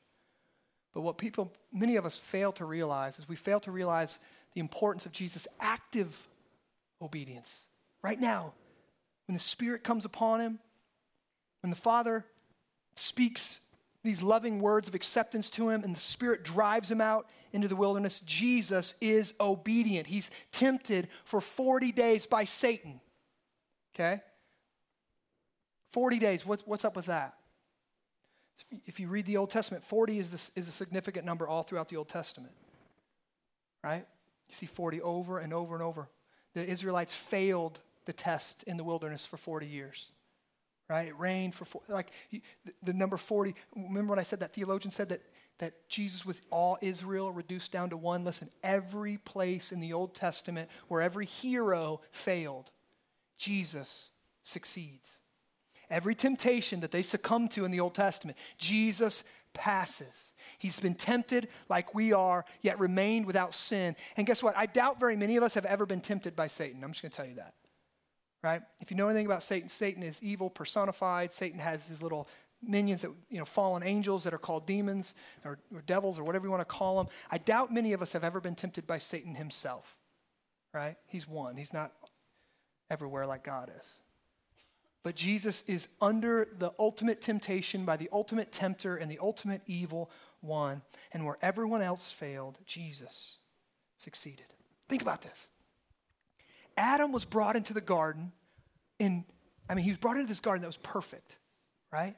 But 0.92 1.02
what 1.02 1.18
people, 1.18 1.52
many 1.72 1.96
of 1.96 2.04
us 2.04 2.16
fail 2.16 2.52
to 2.52 2.64
realize 2.64 3.18
is 3.18 3.28
we 3.28 3.36
fail 3.36 3.60
to 3.60 3.70
realize 3.70 4.18
the 4.54 4.60
importance 4.60 5.06
of 5.06 5.12
Jesus' 5.12 5.46
active 5.60 6.28
obedience. 7.00 7.66
Right 8.02 8.20
now, 8.20 8.52
when 9.26 9.34
the 9.34 9.40
Spirit 9.40 9.84
comes 9.84 10.04
upon 10.04 10.40
him, 10.40 10.58
when 11.62 11.70
the 11.70 11.76
Father 11.76 12.24
speaks 12.96 13.60
these 14.02 14.22
loving 14.22 14.60
words 14.60 14.88
of 14.88 14.94
acceptance 14.94 15.50
to 15.50 15.68
him, 15.68 15.84
and 15.84 15.94
the 15.94 16.00
Spirit 16.00 16.42
drives 16.42 16.90
him 16.90 17.00
out 17.00 17.28
into 17.52 17.68
the 17.68 17.76
wilderness. 17.76 18.20
Jesus 18.20 18.94
is 19.00 19.34
obedient. 19.40 20.06
He's 20.06 20.30
tempted 20.52 21.08
for 21.24 21.40
40 21.40 21.92
days 21.92 22.26
by 22.26 22.44
Satan. 22.44 23.00
Okay? 23.94 24.22
40 25.92 26.18
days. 26.18 26.46
What's, 26.46 26.84
up 26.84 26.96
with 26.96 27.06
that? 27.06 27.34
If 28.86 29.00
you 29.00 29.08
read 29.08 29.26
the 29.26 29.36
Old 29.36 29.50
Testament, 29.50 29.84
40 29.84 30.18
is, 30.18 30.50
is 30.54 30.68
a 30.68 30.72
significant 30.72 31.26
number 31.26 31.46
all 31.46 31.62
throughout 31.62 31.88
the 31.88 31.96
Old 31.96 32.08
Testament. 32.08 32.54
Right? 33.84 34.06
You 34.48 34.54
see 34.54 34.66
40 34.66 35.02
over 35.02 35.38
and 35.38 35.52
over 35.52 35.74
and 35.74 35.82
over. 35.82 36.08
The 36.54 36.64
Israelites 36.64 37.14
failed 37.14 37.80
the 38.06 38.12
test 38.12 38.62
in 38.64 38.76
the 38.76 38.84
wilderness 38.84 39.26
for 39.26 39.36
40 39.36 39.66
years 39.66 40.08
right? 40.90 41.06
It 41.06 41.18
rained 41.18 41.54
for, 41.54 41.64
four, 41.64 41.82
like 41.88 42.10
the, 42.32 42.42
the 42.82 42.92
number 42.92 43.16
40. 43.16 43.54
Remember 43.76 44.10
what 44.10 44.18
I 44.18 44.24
said? 44.24 44.40
That 44.40 44.52
theologian 44.52 44.90
said 44.90 45.08
that, 45.10 45.22
that 45.58 45.88
Jesus 45.88 46.26
was 46.26 46.42
all 46.50 46.78
Israel 46.82 47.30
reduced 47.30 47.70
down 47.70 47.90
to 47.90 47.96
one. 47.96 48.24
Listen, 48.24 48.50
every 48.64 49.16
place 49.18 49.70
in 49.70 49.78
the 49.78 49.92
Old 49.92 50.16
Testament 50.16 50.68
where 50.88 51.00
every 51.00 51.26
hero 51.26 52.00
failed, 52.10 52.72
Jesus 53.38 54.10
succeeds. 54.42 55.20
Every 55.88 56.16
temptation 56.16 56.80
that 56.80 56.90
they 56.90 57.02
succumb 57.02 57.48
to 57.50 57.64
in 57.64 57.70
the 57.70 57.80
Old 57.80 57.94
Testament, 57.94 58.36
Jesus 58.58 59.22
passes. 59.54 60.32
He's 60.58 60.78
been 60.80 60.94
tempted 60.94 61.48
like 61.68 61.94
we 61.94 62.12
are, 62.12 62.44
yet 62.62 62.80
remained 62.80 63.26
without 63.26 63.54
sin. 63.54 63.94
And 64.16 64.26
guess 64.26 64.42
what? 64.42 64.56
I 64.56 64.66
doubt 64.66 64.98
very 64.98 65.16
many 65.16 65.36
of 65.36 65.44
us 65.44 65.54
have 65.54 65.66
ever 65.66 65.86
been 65.86 66.00
tempted 66.00 66.34
by 66.34 66.48
Satan. 66.48 66.82
I'm 66.82 66.90
just 66.90 67.02
going 67.02 67.10
to 67.10 67.16
tell 67.16 67.26
you 67.26 67.36
that 67.36 67.54
right? 68.42 68.62
If 68.80 68.90
you 68.90 68.96
know 68.96 69.08
anything 69.08 69.26
about 69.26 69.42
Satan, 69.42 69.68
Satan 69.68 70.02
is 70.02 70.18
evil 70.22 70.50
personified. 70.50 71.32
Satan 71.32 71.58
has 71.58 71.86
his 71.86 72.02
little 72.02 72.28
minions 72.62 73.02
that, 73.02 73.10
you 73.30 73.38
know, 73.38 73.44
fallen 73.44 73.82
angels 73.82 74.24
that 74.24 74.34
are 74.34 74.38
called 74.38 74.66
demons 74.66 75.14
or, 75.44 75.58
or 75.74 75.82
devils 75.82 76.18
or 76.18 76.24
whatever 76.24 76.46
you 76.46 76.50
want 76.50 76.60
to 76.60 76.64
call 76.64 76.98
them. 76.98 77.08
I 77.30 77.38
doubt 77.38 77.72
many 77.72 77.92
of 77.92 78.02
us 78.02 78.12
have 78.12 78.24
ever 78.24 78.40
been 78.40 78.54
tempted 78.54 78.86
by 78.86 78.98
Satan 78.98 79.34
himself, 79.34 79.96
right? 80.72 80.96
He's 81.06 81.26
one, 81.26 81.56
he's 81.56 81.72
not 81.72 81.92
everywhere 82.90 83.26
like 83.26 83.44
God 83.44 83.70
is. 83.78 83.86
But 85.02 85.16
Jesus 85.16 85.64
is 85.66 85.88
under 86.02 86.48
the 86.58 86.72
ultimate 86.78 87.22
temptation 87.22 87.86
by 87.86 87.96
the 87.96 88.10
ultimate 88.12 88.52
tempter 88.52 88.96
and 88.96 89.10
the 89.10 89.18
ultimate 89.18 89.62
evil 89.66 90.10
one. 90.40 90.82
And 91.12 91.24
where 91.24 91.38
everyone 91.40 91.80
else 91.80 92.10
failed, 92.10 92.58
Jesus 92.66 93.38
succeeded. 93.96 94.44
Think 94.88 95.00
about 95.00 95.22
this. 95.22 95.48
Adam 96.76 97.12
was 97.12 97.24
brought 97.24 97.56
into 97.56 97.74
the 97.74 97.80
garden 97.80 98.32
in, 98.98 99.24
I 99.68 99.74
mean, 99.74 99.84
he 99.84 99.90
was 99.90 99.98
brought 99.98 100.16
into 100.16 100.28
this 100.28 100.40
garden 100.40 100.62
that 100.62 100.68
was 100.68 100.76
perfect, 100.76 101.36
right? 101.92 102.16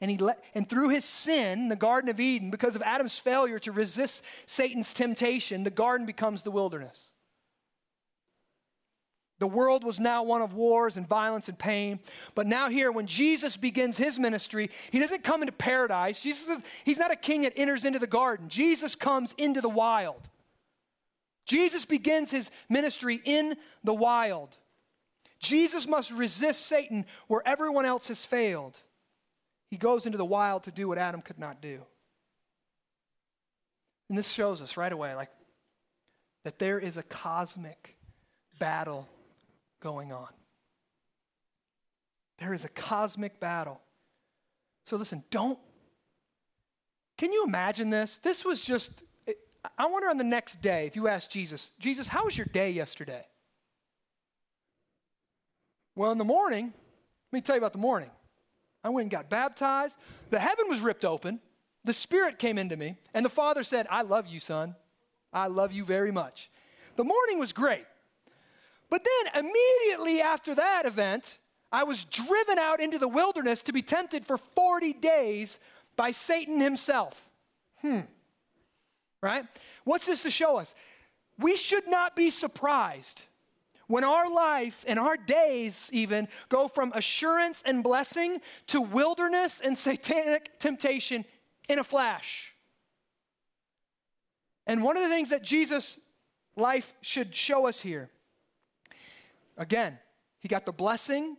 And, 0.00 0.10
he 0.10 0.18
let, 0.18 0.44
and 0.54 0.68
through 0.68 0.90
his 0.90 1.04
sin, 1.04 1.68
the 1.68 1.76
Garden 1.76 2.08
of 2.08 2.20
Eden, 2.20 2.50
because 2.50 2.76
of 2.76 2.82
Adam's 2.82 3.18
failure 3.18 3.58
to 3.60 3.72
resist 3.72 4.22
Satan's 4.46 4.94
temptation, 4.94 5.64
the 5.64 5.70
garden 5.70 6.06
becomes 6.06 6.44
the 6.44 6.50
wilderness. 6.50 7.12
The 9.40 9.46
world 9.46 9.84
was 9.84 10.00
now 10.00 10.24
one 10.24 10.42
of 10.42 10.54
wars 10.54 10.96
and 10.96 11.08
violence 11.08 11.48
and 11.48 11.58
pain. 11.58 12.00
But 12.34 12.46
now, 12.46 12.68
here, 12.68 12.90
when 12.90 13.06
Jesus 13.06 13.56
begins 13.56 13.96
his 13.96 14.18
ministry, 14.18 14.70
he 14.90 14.98
doesn't 14.98 15.22
come 15.22 15.42
into 15.42 15.52
paradise. 15.52 16.22
Jesus 16.22 16.60
he's 16.84 16.98
not 16.98 17.12
a 17.12 17.16
king 17.16 17.42
that 17.42 17.52
enters 17.56 17.84
into 17.84 18.00
the 18.00 18.08
garden. 18.08 18.48
Jesus 18.48 18.96
comes 18.96 19.34
into 19.38 19.60
the 19.60 19.68
wild. 19.68 20.28
Jesus 21.48 21.84
begins 21.84 22.30
his 22.30 22.50
ministry 22.68 23.20
in 23.24 23.56
the 23.82 23.94
wild. 23.94 24.56
Jesus 25.40 25.88
must 25.88 26.10
resist 26.10 26.66
Satan 26.66 27.06
where 27.26 27.42
everyone 27.46 27.86
else 27.86 28.08
has 28.08 28.24
failed. 28.24 28.78
He 29.70 29.76
goes 29.76 30.06
into 30.06 30.18
the 30.18 30.24
wild 30.24 30.64
to 30.64 30.70
do 30.70 30.86
what 30.88 30.98
Adam 30.98 31.22
could 31.22 31.38
not 31.38 31.62
do. 31.62 31.80
And 34.08 34.16
this 34.16 34.28
shows 34.28 34.62
us 34.62 34.76
right 34.76 34.92
away 34.92 35.14
like 35.14 35.30
that 36.44 36.58
there 36.58 36.78
is 36.78 36.96
a 36.96 37.02
cosmic 37.02 37.96
battle 38.58 39.08
going 39.80 40.12
on. 40.12 40.28
There 42.38 42.54
is 42.54 42.64
a 42.64 42.68
cosmic 42.68 43.40
battle. 43.40 43.80
So 44.86 44.96
listen, 44.96 45.24
don't 45.30 45.58
Can 47.16 47.32
you 47.32 47.44
imagine 47.44 47.90
this? 47.90 48.18
This 48.18 48.44
was 48.44 48.64
just 48.64 49.02
I 49.76 49.86
wonder 49.86 50.08
on 50.08 50.18
the 50.18 50.24
next 50.24 50.60
day, 50.60 50.86
if 50.86 50.96
you 50.96 51.08
ask 51.08 51.30
Jesus, 51.30 51.70
Jesus, 51.78 52.08
how 52.08 52.24
was 52.24 52.36
your 52.36 52.46
day 52.46 52.70
yesterday? 52.70 53.24
Well, 55.94 56.12
in 56.12 56.18
the 56.18 56.24
morning, 56.24 56.72
let 57.32 57.36
me 57.36 57.40
tell 57.40 57.56
you 57.56 57.60
about 57.60 57.72
the 57.72 57.78
morning. 57.78 58.10
I 58.84 58.90
went 58.90 59.04
and 59.04 59.10
got 59.10 59.28
baptized. 59.28 59.96
The 60.30 60.38
heaven 60.38 60.66
was 60.68 60.80
ripped 60.80 61.04
open. 61.04 61.40
The 61.84 61.92
Spirit 61.92 62.38
came 62.38 62.58
into 62.58 62.76
me, 62.76 62.96
and 63.14 63.24
the 63.24 63.30
Father 63.30 63.64
said, 63.64 63.86
I 63.90 64.02
love 64.02 64.26
you, 64.26 64.40
son. 64.40 64.76
I 65.32 65.48
love 65.48 65.72
you 65.72 65.84
very 65.84 66.12
much. 66.12 66.50
The 66.96 67.04
morning 67.04 67.38
was 67.38 67.52
great. 67.52 67.84
But 68.90 69.04
then, 69.04 69.44
immediately 69.44 70.20
after 70.20 70.54
that 70.54 70.86
event, 70.86 71.38
I 71.70 71.84
was 71.84 72.04
driven 72.04 72.58
out 72.58 72.80
into 72.80 72.98
the 72.98 73.08
wilderness 73.08 73.62
to 73.62 73.72
be 73.72 73.82
tempted 73.82 74.24
for 74.24 74.38
40 74.38 74.94
days 74.94 75.58
by 75.96 76.12
Satan 76.12 76.60
himself. 76.60 77.30
Hmm. 77.82 78.00
Right? 79.22 79.44
What's 79.84 80.06
this 80.06 80.22
to 80.22 80.30
show 80.30 80.58
us? 80.58 80.74
We 81.38 81.56
should 81.56 81.88
not 81.88 82.16
be 82.16 82.30
surprised 82.30 83.26
when 83.86 84.04
our 84.04 84.30
life 84.30 84.84
and 84.86 84.98
our 84.98 85.16
days 85.16 85.88
even 85.92 86.28
go 86.48 86.68
from 86.68 86.92
assurance 86.94 87.62
and 87.64 87.82
blessing 87.82 88.40
to 88.68 88.80
wilderness 88.80 89.60
and 89.62 89.76
satanic 89.76 90.58
temptation 90.58 91.24
in 91.68 91.78
a 91.78 91.84
flash. 91.84 92.54
And 94.66 94.82
one 94.82 94.96
of 94.96 95.02
the 95.02 95.08
things 95.08 95.30
that 95.30 95.42
Jesus' 95.42 95.98
life 96.54 96.92
should 97.00 97.34
show 97.34 97.66
us 97.66 97.80
here 97.80 98.10
again, 99.56 99.98
he 100.40 100.48
got 100.48 100.66
the 100.66 100.72
blessing, 100.72 101.36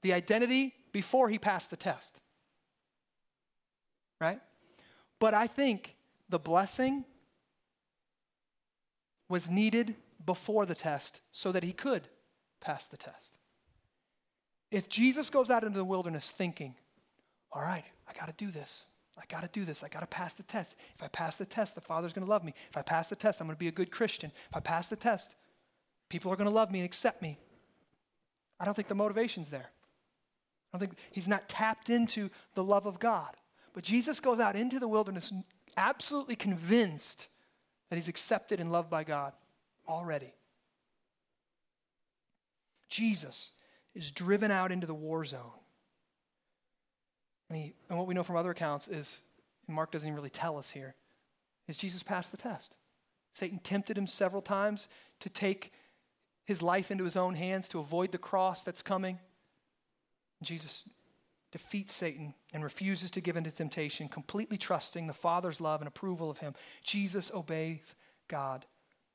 the 0.00 0.12
identity 0.14 0.74
before 0.92 1.28
he 1.28 1.38
passed 1.38 1.70
the 1.70 1.76
test. 1.76 2.20
Right? 4.20 4.40
But 5.18 5.34
I 5.34 5.46
think 5.46 5.96
the 6.28 6.38
blessing 6.38 7.04
was 9.32 9.48
needed 9.48 9.96
before 10.26 10.66
the 10.66 10.74
test 10.74 11.22
so 11.32 11.52
that 11.52 11.64
he 11.64 11.72
could 11.72 12.06
pass 12.60 12.86
the 12.86 12.98
test. 12.98 13.38
If 14.70 14.90
Jesus 14.90 15.30
goes 15.30 15.48
out 15.48 15.64
into 15.64 15.78
the 15.78 15.86
wilderness 15.86 16.30
thinking, 16.30 16.74
all 17.50 17.62
right, 17.62 17.84
I 18.06 18.12
got 18.12 18.28
to 18.28 18.34
do 18.44 18.50
this. 18.50 18.84
I 19.16 19.22
got 19.30 19.40
to 19.40 19.48
do 19.50 19.64
this. 19.64 19.82
I 19.82 19.88
got 19.88 20.00
to 20.00 20.06
pass 20.06 20.34
the 20.34 20.42
test. 20.42 20.74
If 20.94 21.02
I 21.02 21.08
pass 21.08 21.36
the 21.36 21.46
test, 21.46 21.74
the 21.74 21.80
Father's 21.80 22.12
going 22.12 22.26
to 22.26 22.30
love 22.30 22.44
me. 22.44 22.52
If 22.68 22.76
I 22.76 22.82
pass 22.82 23.08
the 23.08 23.16
test, 23.16 23.40
I'm 23.40 23.46
going 23.46 23.56
to 23.56 23.58
be 23.58 23.68
a 23.68 23.72
good 23.72 23.90
Christian. 23.90 24.30
If 24.50 24.54
I 24.54 24.60
pass 24.60 24.88
the 24.88 24.96
test, 24.96 25.34
people 26.10 26.30
are 26.30 26.36
going 26.36 26.50
to 26.50 26.54
love 26.54 26.70
me 26.70 26.80
and 26.80 26.86
accept 26.86 27.22
me. 27.22 27.38
I 28.60 28.66
don't 28.66 28.74
think 28.74 28.88
the 28.88 28.94
motivation's 28.94 29.48
there. 29.48 29.70
I 30.74 30.78
don't 30.78 30.88
think 30.88 30.98
he's 31.10 31.26
not 31.26 31.48
tapped 31.48 31.88
into 31.88 32.28
the 32.54 32.62
love 32.62 32.84
of 32.84 32.98
God. 32.98 33.34
But 33.72 33.82
Jesus 33.82 34.20
goes 34.20 34.40
out 34.40 34.56
into 34.56 34.78
the 34.78 34.88
wilderness 34.88 35.32
absolutely 35.78 36.36
convinced 36.36 37.28
that 37.92 37.96
he's 37.96 38.08
accepted 38.08 38.58
and 38.58 38.72
loved 38.72 38.88
by 38.88 39.04
God 39.04 39.34
already. 39.86 40.32
Jesus 42.88 43.50
is 43.94 44.10
driven 44.10 44.50
out 44.50 44.72
into 44.72 44.86
the 44.86 44.94
war 44.94 45.26
zone. 45.26 45.60
And, 47.50 47.58
he, 47.58 47.74
and 47.90 47.98
what 47.98 48.06
we 48.06 48.14
know 48.14 48.22
from 48.22 48.36
other 48.36 48.52
accounts 48.52 48.88
is, 48.88 49.20
Mark 49.68 49.92
doesn't 49.92 50.08
even 50.08 50.16
really 50.16 50.30
tell 50.30 50.56
us 50.56 50.70
here, 50.70 50.94
is 51.68 51.76
Jesus 51.76 52.02
passed 52.02 52.30
the 52.30 52.38
test. 52.38 52.76
Satan 53.34 53.58
tempted 53.62 53.98
him 53.98 54.06
several 54.06 54.40
times 54.40 54.88
to 55.20 55.28
take 55.28 55.70
his 56.46 56.62
life 56.62 56.90
into 56.90 57.04
his 57.04 57.18
own 57.18 57.34
hands 57.34 57.68
to 57.68 57.78
avoid 57.78 58.10
the 58.10 58.16
cross 58.16 58.62
that's 58.62 58.80
coming. 58.80 59.18
Jesus 60.42 60.88
defeats 61.52 61.94
Satan 61.94 62.34
and 62.52 62.64
refuses 62.64 63.10
to 63.12 63.20
give 63.20 63.36
in 63.36 63.44
to 63.44 63.52
temptation, 63.52 64.08
completely 64.08 64.56
trusting 64.56 65.06
the 65.06 65.12
Father's 65.12 65.60
love 65.60 65.80
and 65.80 65.88
approval 65.88 66.30
of 66.30 66.38
him. 66.38 66.54
Jesus 66.82 67.30
obeys 67.32 67.94
God 68.26 68.64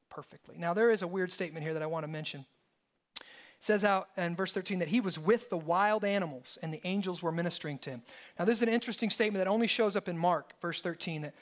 perfectly. 0.09 0.57
Now, 0.57 0.73
there 0.73 0.91
is 0.91 1.01
a 1.01 1.07
weird 1.07 1.31
statement 1.31 1.63
here 1.63 1.73
that 1.73 1.83
I 1.83 1.87
want 1.87 2.03
to 2.03 2.07
mention. 2.07 2.45
It 3.19 3.65
says 3.65 3.83
out 3.83 4.09
in 4.15 4.35
verse 4.35 4.53
13 4.53 4.79
that 4.79 4.87
he 4.87 5.01
was 5.01 5.17
with 5.17 5.49
the 5.49 5.57
wild 5.57 6.05
animals 6.05 6.59
and 6.61 6.71
the 6.71 6.81
angels 6.83 7.23
were 7.23 7.31
ministering 7.31 7.79
to 7.79 7.89
him. 7.89 8.03
Now, 8.37 8.45
this 8.45 8.59
is 8.59 8.61
an 8.61 8.69
interesting 8.69 9.09
statement 9.09 9.43
that 9.43 9.49
only 9.49 9.67
shows 9.67 9.97
up 9.97 10.07
in 10.07 10.17
Mark, 10.17 10.53
verse 10.61 10.81
13, 10.81 11.23
that 11.23 11.33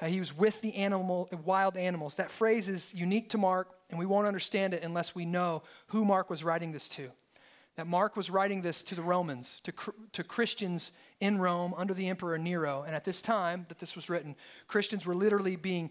uh, 0.00 0.06
he 0.06 0.20
was 0.20 0.36
with 0.36 0.60
the 0.60 0.74
animal, 0.76 1.28
wild 1.44 1.76
animals. 1.76 2.16
That 2.16 2.30
phrase 2.30 2.68
is 2.68 2.92
unique 2.94 3.30
to 3.30 3.38
Mark, 3.38 3.68
and 3.90 3.98
we 3.98 4.06
won't 4.06 4.26
understand 4.26 4.72
it 4.72 4.84
unless 4.84 5.14
we 5.14 5.24
know 5.24 5.62
who 5.88 6.04
Mark 6.04 6.30
was 6.30 6.44
writing 6.44 6.72
this 6.72 6.88
to. 6.90 7.10
That 7.76 7.86
Mark 7.86 8.16
was 8.16 8.30
writing 8.30 8.62
this 8.62 8.82
to 8.84 8.94
the 8.94 9.02
Romans, 9.02 9.60
to, 9.64 9.72
to 10.12 10.22
Christians 10.22 10.92
in 11.20 11.38
Rome 11.38 11.74
under 11.76 11.92
the 11.92 12.08
Emperor 12.08 12.38
Nero. 12.38 12.84
And 12.86 12.94
at 12.94 13.04
this 13.04 13.20
time 13.20 13.66
that 13.68 13.80
this 13.80 13.96
was 13.96 14.08
written, 14.08 14.36
Christians 14.68 15.04
were 15.04 15.14
literally 15.14 15.56
being 15.56 15.90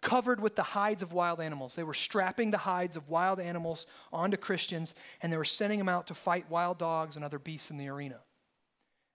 covered 0.00 0.40
with 0.40 0.56
the 0.56 0.62
hides 0.62 1.02
of 1.02 1.12
wild 1.12 1.40
animals. 1.40 1.74
They 1.74 1.84
were 1.84 1.94
strapping 1.94 2.50
the 2.50 2.58
hides 2.58 2.96
of 2.96 3.08
wild 3.08 3.38
animals 3.38 3.86
onto 4.12 4.36
Christians, 4.36 4.94
and 5.22 5.32
they 5.32 5.36
were 5.36 5.44
sending 5.44 5.78
them 5.78 5.88
out 5.88 6.06
to 6.08 6.14
fight 6.14 6.50
wild 6.50 6.78
dogs 6.78 7.16
and 7.16 7.24
other 7.24 7.38
beasts 7.38 7.70
in 7.70 7.76
the 7.76 7.88
arena. 7.88 8.20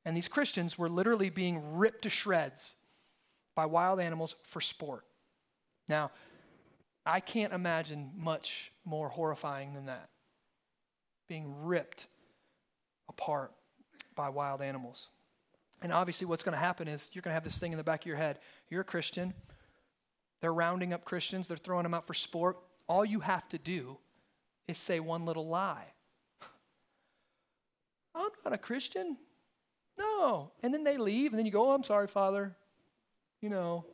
And 0.06 0.16
these 0.16 0.28
Christians 0.28 0.78
were 0.78 0.90
literally 0.90 1.30
being 1.30 1.78
ripped 1.78 2.04
to 2.04 2.10
shreds 2.10 2.76
by 3.56 3.66
wild 3.66 4.00
animals 4.00 4.36
for 4.44 4.62
sport. 4.62 5.06
Now, 5.90 6.12
I 7.06 7.20
can't 7.20 7.54
imagine 7.54 8.12
much 8.16 8.72
more 8.84 9.10
horrifying 9.10 9.74
than 9.74 9.88
that. 9.88 10.10
Being 11.28 11.64
ripped 11.64 12.08
apart 13.10 13.52
by 14.16 14.30
wild 14.30 14.62
animals. 14.62 15.10
And 15.82 15.92
obviously, 15.92 16.26
what's 16.26 16.44
going 16.44 16.54
to 16.54 16.60
happen 16.60 16.88
is 16.88 17.10
you're 17.14 17.22
going 17.22 17.32
to 17.32 17.36
have 17.36 17.44
this 17.44 17.58
thing 17.58 17.72
in 17.72 17.78
the 17.78 17.84
back 17.84 18.02
of 18.02 18.06
your 18.06 18.16
head. 18.16 18.40
You're 18.70 18.82
a 18.82 18.86
Christian. 18.86 19.34
They're 20.42 20.54
rounding 20.54 20.94
up 20.94 21.06
Christians, 21.06 21.48
they're 21.48 21.58
throwing 21.58 21.84
them 21.84 21.94
out 21.94 22.06
for 22.06 22.14
sport. 22.14 22.58
All 22.88 23.04
you 23.04 23.22
have 23.22 23.48
to 23.50 23.58
do 23.58 23.98
is 24.68 24.78
say 24.78 25.00
one 25.00 25.26
little 25.26 25.48
lie. 25.48 25.86
I'm 28.16 28.30
not 28.44 28.54
a 28.54 28.58
Christian. 28.58 29.18
No. 29.98 30.52
And 30.62 30.74
then 30.74 30.84
they 30.84 30.98
leave, 30.98 31.32
and 31.32 31.40
then 31.40 31.46
you 31.46 31.52
go, 31.52 31.70
Oh, 31.70 31.74
I'm 31.74 31.84
sorry, 31.84 32.08
Father 32.08 32.56
you 33.46 33.50
know, 33.50 33.86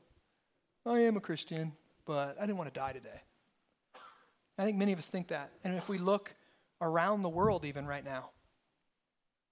I 0.85 0.99
am 0.99 1.17
a 1.17 1.19
Christian, 1.19 1.73
but 2.05 2.37
I 2.39 2.45
didn't 2.45 2.57
want 2.57 2.73
to 2.73 2.79
die 2.79 2.93
today. 2.93 3.21
I 4.57 4.63
think 4.63 4.77
many 4.77 4.93
of 4.93 4.99
us 4.99 5.09
think 5.09 5.27
that. 5.27 5.51
And 5.65 5.75
if 5.75 5.89
we 5.89 5.97
look 5.97 6.33
around 6.81 7.21
the 7.21 7.29
world, 7.29 7.63
even 7.63 7.85
right 7.85 8.03
now, 8.03 8.31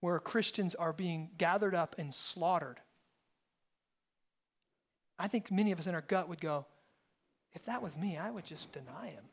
where 0.02 0.20
Christians 0.20 0.76
are 0.76 0.92
being 0.92 1.30
gathered 1.38 1.76
up 1.76 1.96
and 1.98 2.14
slaughtered, 2.14 2.80
I 5.18 5.28
think 5.28 5.52
many 5.52 5.72
of 5.72 5.80
us 5.80 5.88
in 5.88 5.96
our 5.96 6.02
gut 6.02 6.28
would 6.28 6.42
go, 6.42 6.66
if 7.54 7.66
that 7.66 7.82
was 7.82 7.98
me, 7.98 8.18
I 8.18 8.32
would 8.32 8.46
just 8.46 8.72
deny 8.72 9.08
him. 9.08 9.26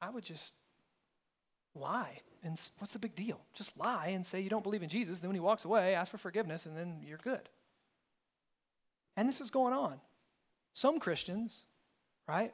I 0.00 0.10
would 0.10 0.24
just 0.24 0.52
lie. 1.74 2.20
And 2.42 2.60
what's 2.78 2.92
the 2.92 2.98
big 2.98 3.14
deal? 3.14 3.40
Just 3.54 3.76
lie 3.78 4.08
and 4.08 4.24
say 4.24 4.40
you 4.40 4.50
don't 4.50 4.62
believe 4.62 4.82
in 4.82 4.88
Jesus. 4.88 5.20
Then 5.20 5.30
when 5.30 5.36
he 5.36 5.40
walks 5.40 5.64
away, 5.64 5.94
ask 5.94 6.10
for 6.10 6.18
forgiveness, 6.18 6.66
and 6.66 6.76
then 6.76 7.00
you're 7.04 7.18
good. 7.18 7.48
And 9.16 9.28
this 9.28 9.40
is 9.40 9.50
going 9.50 9.72
on. 9.72 10.00
Some 10.74 11.00
Christians, 11.00 11.64
right? 12.28 12.52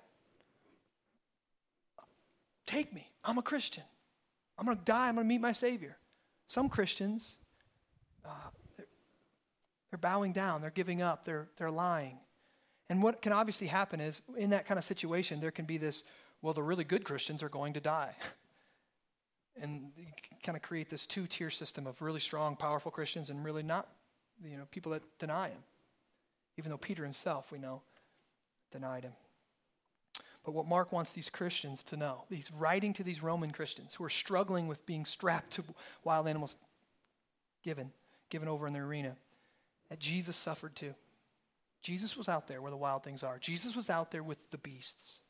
Take 2.66 2.92
me. 2.92 3.10
I'm 3.24 3.38
a 3.38 3.42
Christian. 3.42 3.84
I'm 4.58 4.66
going 4.66 4.78
to 4.78 4.84
die. 4.84 5.08
I'm 5.08 5.14
going 5.14 5.24
to 5.24 5.28
meet 5.28 5.40
my 5.40 5.52
Savior. 5.52 5.96
Some 6.46 6.68
Christians, 6.68 7.36
uh, 8.24 8.28
they're, 8.76 8.86
they're 9.90 9.98
bowing 9.98 10.32
down. 10.32 10.60
They're 10.60 10.70
giving 10.70 11.02
up. 11.02 11.24
They're, 11.24 11.48
they're 11.56 11.70
lying. 11.70 12.18
And 12.88 13.02
what 13.02 13.22
can 13.22 13.32
obviously 13.32 13.68
happen 13.68 14.00
is, 14.00 14.20
in 14.36 14.50
that 14.50 14.66
kind 14.66 14.78
of 14.78 14.84
situation, 14.84 15.40
there 15.40 15.50
can 15.50 15.64
be 15.64 15.78
this 15.78 16.04
well, 16.42 16.54
the 16.54 16.62
really 16.62 16.82
good 16.82 17.04
Christians 17.04 17.40
are 17.44 17.48
going 17.48 17.74
to 17.74 17.80
die. 17.80 18.16
and 19.62 19.92
kind 20.42 20.56
of 20.56 20.62
create 20.62 20.90
this 20.90 21.06
two 21.06 21.28
tier 21.28 21.50
system 21.50 21.86
of 21.86 22.02
really 22.02 22.18
strong, 22.18 22.56
powerful 22.56 22.90
Christians 22.90 23.30
and 23.30 23.44
really 23.44 23.62
not, 23.62 23.86
you 24.44 24.56
know, 24.56 24.64
people 24.72 24.90
that 24.90 25.02
deny 25.20 25.50
Him 25.50 25.62
even 26.58 26.70
though 26.70 26.78
Peter 26.78 27.04
himself, 27.04 27.50
we 27.50 27.58
know, 27.58 27.82
denied 28.70 29.04
him. 29.04 29.12
But 30.44 30.52
what 30.52 30.66
Mark 30.66 30.90
wants 30.90 31.12
these 31.12 31.30
Christians 31.30 31.84
to 31.84 31.96
know, 31.96 32.24
he's 32.28 32.50
writing 32.52 32.92
to 32.94 33.04
these 33.04 33.22
Roman 33.22 33.52
Christians 33.52 33.94
who 33.94 34.04
are 34.04 34.10
struggling 34.10 34.66
with 34.66 34.84
being 34.86 35.04
strapped 35.04 35.52
to 35.52 35.64
wild 36.02 36.26
animals 36.26 36.56
given, 37.62 37.92
given 38.28 38.48
over 38.48 38.66
in 38.66 38.72
the 38.72 38.80
arena, 38.80 39.14
that 39.88 40.00
Jesus 40.00 40.36
suffered 40.36 40.74
too. 40.74 40.94
Jesus 41.80 42.16
was 42.16 42.28
out 42.28 42.48
there 42.48 42.60
where 42.60 42.70
the 42.70 42.76
wild 42.76 43.04
things 43.04 43.22
are. 43.22 43.38
Jesus 43.38 43.76
was 43.76 43.90
out 43.90 44.10
there 44.10 44.22
with 44.22 44.38
the 44.50 44.58
beasts. 44.58 45.20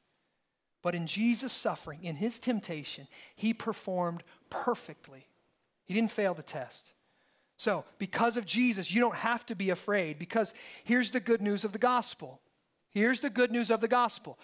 But 0.82 0.94
in 0.94 1.06
Jesus' 1.06 1.52
suffering, 1.52 2.00
in 2.02 2.16
his 2.16 2.38
temptation, 2.38 3.06
he 3.36 3.54
performed 3.54 4.22
perfectly. 4.50 5.28
He 5.84 5.94
didn't 5.94 6.10
fail 6.10 6.34
the 6.34 6.42
test. 6.42 6.92
So, 7.56 7.84
because 7.98 8.36
of 8.36 8.44
Jesus, 8.44 8.92
you 8.92 9.00
don't 9.00 9.16
have 9.16 9.46
to 9.46 9.54
be 9.54 9.70
afraid 9.70 10.18
because 10.18 10.52
here's 10.84 11.12
the 11.12 11.20
good 11.20 11.40
news 11.40 11.64
of 11.64 11.72
the 11.72 11.78
gospel. 11.78 12.40
Here's 12.90 13.20
the 13.20 13.30
good 13.30 13.52
news 13.52 13.70
of 13.70 13.80
the 13.80 13.88
gospel. 13.88 14.38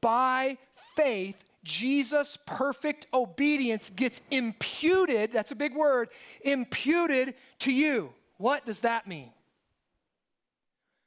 By 0.00 0.58
faith, 0.96 1.44
Jesus' 1.64 2.38
perfect 2.46 3.06
obedience 3.12 3.90
gets 3.90 4.20
imputed, 4.30 5.32
that's 5.32 5.52
a 5.52 5.56
big 5.56 5.74
word, 5.74 6.08
imputed 6.42 7.34
to 7.60 7.72
you. 7.72 8.12
What 8.38 8.64
does 8.64 8.80
that 8.80 9.06
mean? 9.06 9.30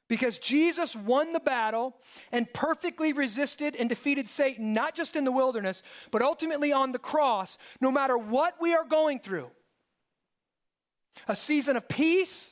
Because 0.08 0.38
Jesus 0.38 0.94
won 0.94 1.32
the 1.32 1.40
battle 1.40 1.96
and 2.30 2.52
perfectly 2.52 3.14
resisted 3.14 3.74
and 3.74 3.88
defeated 3.88 4.28
Satan, 4.28 4.74
not 4.74 4.94
just 4.94 5.16
in 5.16 5.24
the 5.24 5.32
wilderness, 5.32 5.82
but 6.10 6.20
ultimately 6.20 6.70
on 6.70 6.92
the 6.92 6.98
cross, 6.98 7.56
no 7.80 7.90
matter 7.90 8.18
what 8.18 8.56
we 8.60 8.74
are 8.74 8.84
going 8.84 9.20
through 9.20 9.50
a 11.28 11.36
season 11.36 11.76
of 11.76 11.88
peace 11.88 12.51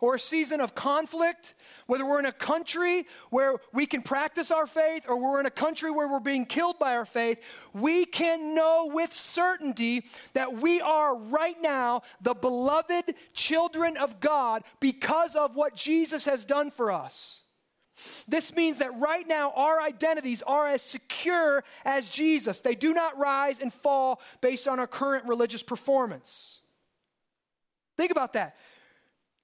or 0.00 0.14
a 0.14 0.20
season 0.20 0.60
of 0.60 0.74
conflict, 0.74 1.54
whether 1.86 2.06
we're 2.06 2.18
in 2.18 2.26
a 2.26 2.32
country 2.32 3.06
where 3.30 3.56
we 3.72 3.86
can 3.86 4.02
practice 4.02 4.50
our 4.50 4.66
faith 4.66 5.04
or 5.08 5.16
we're 5.16 5.40
in 5.40 5.46
a 5.46 5.50
country 5.50 5.90
where 5.90 6.08
we're 6.08 6.20
being 6.20 6.46
killed 6.46 6.78
by 6.78 6.96
our 6.96 7.04
faith, 7.04 7.38
we 7.74 8.04
can 8.04 8.54
know 8.54 8.90
with 8.92 9.12
certainty 9.12 10.04
that 10.32 10.54
we 10.54 10.80
are 10.80 11.16
right 11.16 11.60
now 11.60 12.02
the 12.20 12.34
beloved 12.34 13.14
children 13.34 13.96
of 13.96 14.20
God 14.20 14.62
because 14.80 15.36
of 15.36 15.54
what 15.54 15.74
Jesus 15.74 16.24
has 16.24 16.44
done 16.44 16.70
for 16.70 16.90
us. 16.90 17.40
This 18.26 18.54
means 18.54 18.78
that 18.78 18.98
right 18.98 19.26
now 19.28 19.52
our 19.54 19.80
identities 19.80 20.42
are 20.42 20.66
as 20.66 20.82
secure 20.82 21.64
as 21.84 22.08
Jesus. 22.08 22.60
They 22.60 22.74
do 22.74 22.94
not 22.94 23.18
rise 23.18 23.60
and 23.60 23.72
fall 23.72 24.20
based 24.40 24.66
on 24.68 24.78
our 24.78 24.86
current 24.86 25.26
religious 25.26 25.62
performance. 25.62 26.60
Think 27.96 28.10
about 28.10 28.32
that. 28.32 28.56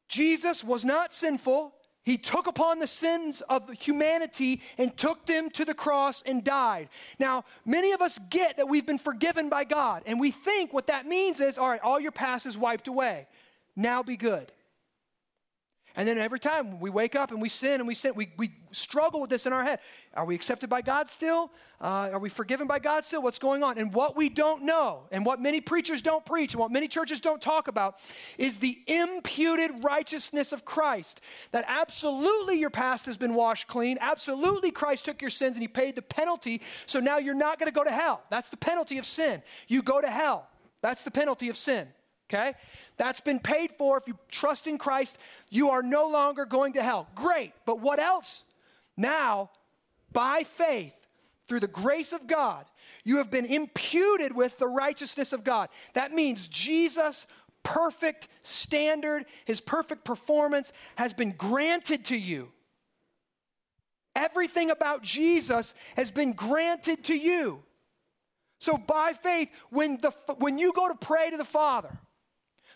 Jesus 0.08 0.62
was 0.62 0.84
not 0.84 1.12
sinful. 1.12 1.72
He 2.04 2.18
took 2.18 2.46
upon 2.46 2.78
the 2.78 2.86
sins 2.86 3.42
of 3.48 3.68
humanity 3.70 4.62
and 4.78 4.96
took 4.96 5.26
them 5.26 5.50
to 5.50 5.64
the 5.64 5.74
cross 5.74 6.22
and 6.24 6.44
died. 6.44 6.88
Now, 7.18 7.44
many 7.64 7.90
of 7.92 8.00
us 8.00 8.20
get 8.30 8.58
that 8.58 8.68
we've 8.68 8.86
been 8.86 8.98
forgiven 8.98 9.48
by 9.48 9.64
God, 9.64 10.04
and 10.06 10.20
we 10.20 10.30
think 10.30 10.72
what 10.72 10.86
that 10.86 11.06
means 11.06 11.40
is 11.40 11.58
all 11.58 11.68
right, 11.68 11.80
all 11.82 11.98
your 11.98 12.12
past 12.12 12.46
is 12.46 12.56
wiped 12.56 12.86
away. 12.86 13.26
Now 13.74 14.04
be 14.04 14.16
good. 14.16 14.52
And 15.96 16.06
then 16.06 16.18
every 16.18 16.38
time 16.38 16.78
we 16.78 16.90
wake 16.90 17.16
up 17.16 17.30
and 17.30 17.40
we 17.40 17.48
sin 17.48 17.80
and 17.80 17.88
we 17.88 17.94
sin, 17.94 18.12
we, 18.14 18.28
we 18.36 18.50
struggle 18.70 19.18
with 19.18 19.30
this 19.30 19.46
in 19.46 19.54
our 19.54 19.64
head. 19.64 19.78
Are 20.12 20.26
we 20.26 20.34
accepted 20.34 20.68
by 20.68 20.82
God 20.82 21.08
still? 21.08 21.50
Uh, 21.80 22.10
are 22.12 22.18
we 22.18 22.28
forgiven 22.28 22.66
by 22.66 22.78
God 22.78 23.06
still? 23.06 23.22
What's 23.22 23.38
going 23.38 23.62
on? 23.62 23.78
And 23.78 23.94
what 23.94 24.14
we 24.14 24.28
don't 24.28 24.64
know, 24.64 25.04
and 25.10 25.24
what 25.24 25.40
many 25.40 25.62
preachers 25.62 26.02
don't 26.02 26.24
preach, 26.24 26.52
and 26.52 26.60
what 26.60 26.70
many 26.70 26.86
churches 26.86 27.18
don't 27.20 27.40
talk 27.40 27.66
about, 27.66 27.96
is 28.36 28.58
the 28.58 28.78
imputed 28.86 29.82
righteousness 29.82 30.52
of 30.52 30.66
Christ. 30.66 31.22
That 31.52 31.64
absolutely 31.66 32.58
your 32.58 32.70
past 32.70 33.06
has 33.06 33.16
been 33.16 33.34
washed 33.34 33.66
clean. 33.66 33.96
Absolutely 33.98 34.72
Christ 34.72 35.06
took 35.06 35.22
your 35.22 35.30
sins 35.30 35.56
and 35.56 35.62
he 35.62 35.68
paid 35.68 35.96
the 35.96 36.02
penalty. 36.02 36.60
So 36.86 37.00
now 37.00 37.16
you're 37.16 37.34
not 37.34 37.58
going 37.58 37.68
to 37.70 37.74
go 37.74 37.84
to 37.84 37.90
hell. 37.90 38.22
That's 38.30 38.50
the 38.50 38.58
penalty 38.58 38.98
of 38.98 39.06
sin. 39.06 39.42
You 39.66 39.82
go 39.82 40.02
to 40.02 40.10
hell. 40.10 40.46
That's 40.82 41.04
the 41.04 41.10
penalty 41.10 41.48
of 41.48 41.56
sin. 41.56 41.88
Okay? 42.28 42.54
That's 42.96 43.20
been 43.20 43.38
paid 43.38 43.70
for. 43.78 43.98
If 43.98 44.08
you 44.08 44.18
trust 44.30 44.66
in 44.66 44.78
Christ, 44.78 45.18
you 45.50 45.70
are 45.70 45.82
no 45.82 46.08
longer 46.08 46.44
going 46.44 46.72
to 46.74 46.82
hell. 46.82 47.08
Great. 47.14 47.52
But 47.64 47.80
what 47.80 48.00
else? 48.00 48.44
Now, 48.96 49.50
by 50.12 50.42
faith, 50.42 50.94
through 51.46 51.60
the 51.60 51.68
grace 51.68 52.12
of 52.12 52.26
God, 52.26 52.66
you 53.04 53.18
have 53.18 53.30
been 53.30 53.44
imputed 53.44 54.34
with 54.34 54.58
the 54.58 54.66
righteousness 54.66 55.32
of 55.32 55.44
God. 55.44 55.68
That 55.94 56.12
means 56.12 56.48
Jesus' 56.48 57.26
perfect 57.62 58.28
standard, 58.42 59.26
his 59.44 59.60
perfect 59.60 60.04
performance 60.04 60.72
has 60.96 61.12
been 61.12 61.32
granted 61.32 62.04
to 62.06 62.16
you. 62.16 62.48
Everything 64.14 64.70
about 64.70 65.02
Jesus 65.02 65.74
has 65.96 66.10
been 66.10 66.32
granted 66.32 67.04
to 67.04 67.16
you. 67.16 67.62
So 68.58 68.78
by 68.78 69.12
faith, 69.12 69.50
when, 69.70 69.98
the, 70.00 70.12
when 70.38 70.58
you 70.58 70.72
go 70.72 70.88
to 70.88 70.94
pray 70.94 71.30
to 71.30 71.36
the 71.36 71.44
Father, 71.44 71.96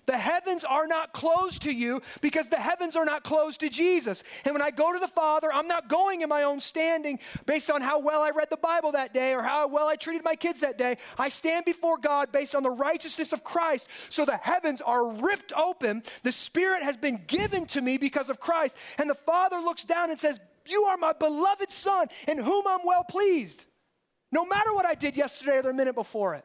the 0.07 0.17
heavens 0.17 0.65
are 0.65 0.87
not 0.87 1.13
closed 1.13 1.63
to 1.63 1.73
you 1.73 2.03
because 2.21 2.49
the 2.49 2.61
heavens 2.61 2.97
are 2.97 3.05
not 3.05 3.23
closed 3.23 3.61
to 3.61 3.69
Jesus. 3.69 4.25
And 4.45 4.55
when 4.55 4.63
I 4.63 4.71
go 4.71 4.93
to 4.93 4.99
the 4.99 5.09
Father, 5.09 5.53
I'm 5.53 5.69
not 5.69 5.89
going 5.89 6.23
in 6.23 6.29
my 6.29 6.45
own 6.45 6.61
standing 6.61 7.19
based 7.47 7.71
on 7.71 7.81
how 7.81 8.01
well 8.01 8.23
I 8.23 8.31
read 8.31 8.49
the 8.51 8.57
Bible 8.57 8.93
that 8.93 9.15
day 9.15 9.35
or 9.35 9.43
how 9.43 9.69
well 9.69 9.89
I 9.89 9.97
treated 9.97 10.25
my 10.25 10.37
kids 10.37 10.61
that 10.61 10.79
day. 10.79 10.97
I 11.19 11.29
stand 11.29 11.65
before 11.65 11.99
God 11.99 12.33
based 12.33 12.55
on 12.55 12.63
the 12.63 12.71
righteousness 12.71 13.33
of 13.33 13.45
Christ. 13.45 13.89
So 14.09 14.25
the 14.25 14.37
heavens 14.37 14.81
are 14.81 15.07
ripped 15.07 15.53
open. 15.57 16.03
The 16.23 16.33
Spirit 16.33 16.83
has 16.83 16.97
been 16.97 17.23
given 17.27 17.67
to 17.67 17.81
me 17.81 17.99
because 17.99 18.31
of 18.31 18.41
Christ. 18.41 18.75
And 18.99 19.09
the 19.09 19.15
Father 19.15 19.59
looks 19.59 19.85
down 19.85 20.11
and 20.11 20.19
says, 20.19 20.41
You 20.67 20.85
are 20.85 20.97
my 20.97 21.13
beloved 21.13 21.71
Son 21.71 22.07
in 22.27 22.39
whom 22.39 22.67
I'm 22.67 22.85
well 22.85 23.05
pleased. 23.05 23.65
No 24.33 24.45
matter 24.47 24.73
what 24.73 24.87
I 24.87 24.95
did 24.95 25.17
yesterday 25.17 25.59
or 25.59 25.63
the 25.63 25.73
minute 25.73 25.95
before 25.95 26.35
it 26.35 26.45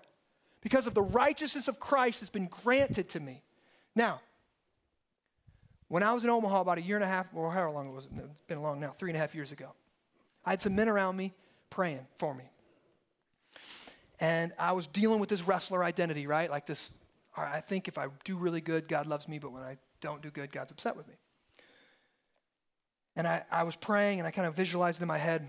because 0.62 0.88
of 0.88 0.96
the 0.96 1.02
righteousness 1.02 1.68
of 1.68 1.80
Christ 1.80 2.22
has 2.22 2.32
been 2.32 2.48
granted 2.48 3.10
to 3.10 3.20
me. 3.20 3.44
Now, 3.96 4.22
when 5.88 6.04
I 6.04 6.14
was 6.14 6.24
in 6.24 6.30
Omaha 6.30 6.62
about 6.62 6.78
a 6.78 6.82
year 6.82 6.98
and 6.98 7.04
a 7.04 7.08
half, 7.08 7.28
or 7.34 7.52
however 7.52 7.72
long 7.72 7.90
it 7.90 7.94
was, 7.94 8.08
it's 8.32 8.42
been 8.42 8.62
long 8.62 8.80
now, 8.80 8.96
three 8.98 9.12
and 9.12 9.18
a 9.18 9.20
half 9.20 9.36
years 9.36 9.52
ago, 9.52 9.72
I 10.44 10.52
had 10.52 10.62
some 10.62 10.76
men 10.76 10.90
around 10.90 11.16
me 11.16 11.34
praying 11.70 12.06
for 12.18 12.34
me. 12.34 12.44
And 14.20 14.54
I 14.58 14.72
was 14.72 14.88
dealing 14.88 15.20
with 15.20 15.30
this 15.30 15.42
wrestler 15.42 15.84
identity, 15.84 16.28
right? 16.28 16.50
Like 16.50 16.66
this, 16.66 16.92
I 17.36 17.62
think 17.62 17.88
if 17.88 17.98
I 17.98 18.08
do 18.24 18.38
really 18.38 18.62
good, 18.62 18.88
God 18.88 19.08
loves 19.08 19.28
me, 19.28 19.40
but 19.40 19.52
when 19.52 19.64
I 19.64 19.78
don't 20.02 20.22
do 20.22 20.30
good, 20.32 20.52
God's 20.52 20.72
upset 20.72 20.96
with 20.96 21.08
me. 21.08 21.16
And 23.16 23.28
I, 23.28 23.44
I 23.52 23.64
was 23.64 23.76
praying 23.76 24.20
and 24.20 24.28
I 24.28 24.32
kind 24.32 24.48
of 24.48 24.56
visualized 24.56 25.02
in 25.02 25.08
my 25.08 25.18
head 25.18 25.46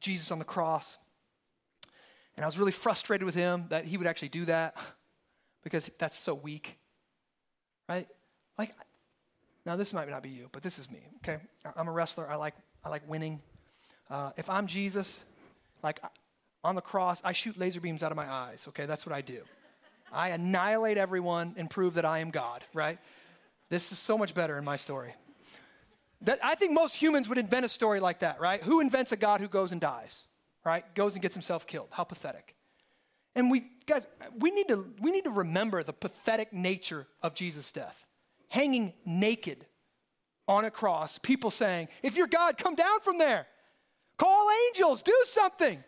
Jesus 0.00 0.30
on 0.30 0.38
the 0.38 0.44
cross. 0.44 0.96
And 2.36 2.44
I 2.44 2.48
was 2.48 2.58
really 2.58 2.72
frustrated 2.72 3.24
with 3.24 3.34
him 3.34 3.66
that 3.68 3.84
he 3.84 3.96
would 3.96 4.06
actually 4.06 4.30
do 4.30 4.46
that 4.46 4.76
because 5.62 5.90
that's 5.98 6.18
so 6.18 6.34
weak 6.34 6.78
right? 7.88 8.08
Like, 8.58 8.74
now 9.64 9.76
this 9.76 9.92
might 9.92 10.08
not 10.08 10.22
be 10.22 10.30
you, 10.30 10.48
but 10.52 10.62
this 10.62 10.78
is 10.78 10.90
me, 10.90 11.00
okay? 11.18 11.38
I'm 11.76 11.88
a 11.88 11.92
wrestler. 11.92 12.28
I 12.28 12.36
like, 12.36 12.54
I 12.84 12.88
like 12.88 13.08
winning. 13.08 13.40
Uh, 14.10 14.30
if 14.36 14.50
I'm 14.50 14.66
Jesus, 14.66 15.22
like 15.82 16.00
on 16.64 16.74
the 16.74 16.80
cross, 16.80 17.20
I 17.24 17.32
shoot 17.32 17.58
laser 17.58 17.80
beams 17.80 18.02
out 18.02 18.12
of 18.12 18.16
my 18.16 18.30
eyes, 18.30 18.66
okay? 18.68 18.86
That's 18.86 19.06
what 19.06 19.14
I 19.14 19.20
do. 19.20 19.42
I 20.12 20.28
annihilate 20.28 20.98
everyone 20.98 21.54
and 21.56 21.70
prove 21.70 21.94
that 21.94 22.04
I 22.04 22.18
am 22.18 22.30
God, 22.30 22.64
right? 22.74 22.98
This 23.70 23.92
is 23.92 23.98
so 23.98 24.18
much 24.18 24.34
better 24.34 24.58
in 24.58 24.64
my 24.64 24.76
story. 24.76 25.14
That 26.20 26.38
I 26.42 26.54
think 26.54 26.72
most 26.72 26.94
humans 26.94 27.28
would 27.28 27.38
invent 27.38 27.64
a 27.64 27.68
story 27.68 27.98
like 27.98 28.20
that, 28.20 28.40
right? 28.40 28.62
Who 28.62 28.80
invents 28.80 29.12
a 29.12 29.16
God 29.16 29.40
who 29.40 29.48
goes 29.48 29.72
and 29.72 29.80
dies, 29.80 30.24
right? 30.64 30.84
Goes 30.94 31.14
and 31.14 31.22
gets 31.22 31.34
himself 31.34 31.66
killed. 31.66 31.88
How 31.90 32.04
pathetic. 32.04 32.54
And 33.34 33.50
we, 33.50 33.64
guys, 33.86 34.06
we 34.38 34.50
need 34.50 34.68
to, 34.68 34.86
we 35.00 35.10
need 35.10 35.24
to 35.24 35.30
remember 35.30 35.82
the 35.82 35.92
pathetic 35.92 36.52
nature 36.52 37.06
of 37.22 37.34
Jesus' 37.34 37.72
death. 37.72 38.06
Hanging 38.48 38.92
naked 39.06 39.66
on 40.46 40.64
a 40.64 40.70
cross, 40.70 41.18
people 41.18 41.50
saying, 41.50 41.88
If 42.02 42.16
you're 42.16 42.26
God, 42.26 42.58
come 42.58 42.74
down 42.74 43.00
from 43.00 43.18
there. 43.18 43.46
Call 44.18 44.48
angels, 44.68 45.02
do 45.02 45.16
something. 45.24 45.82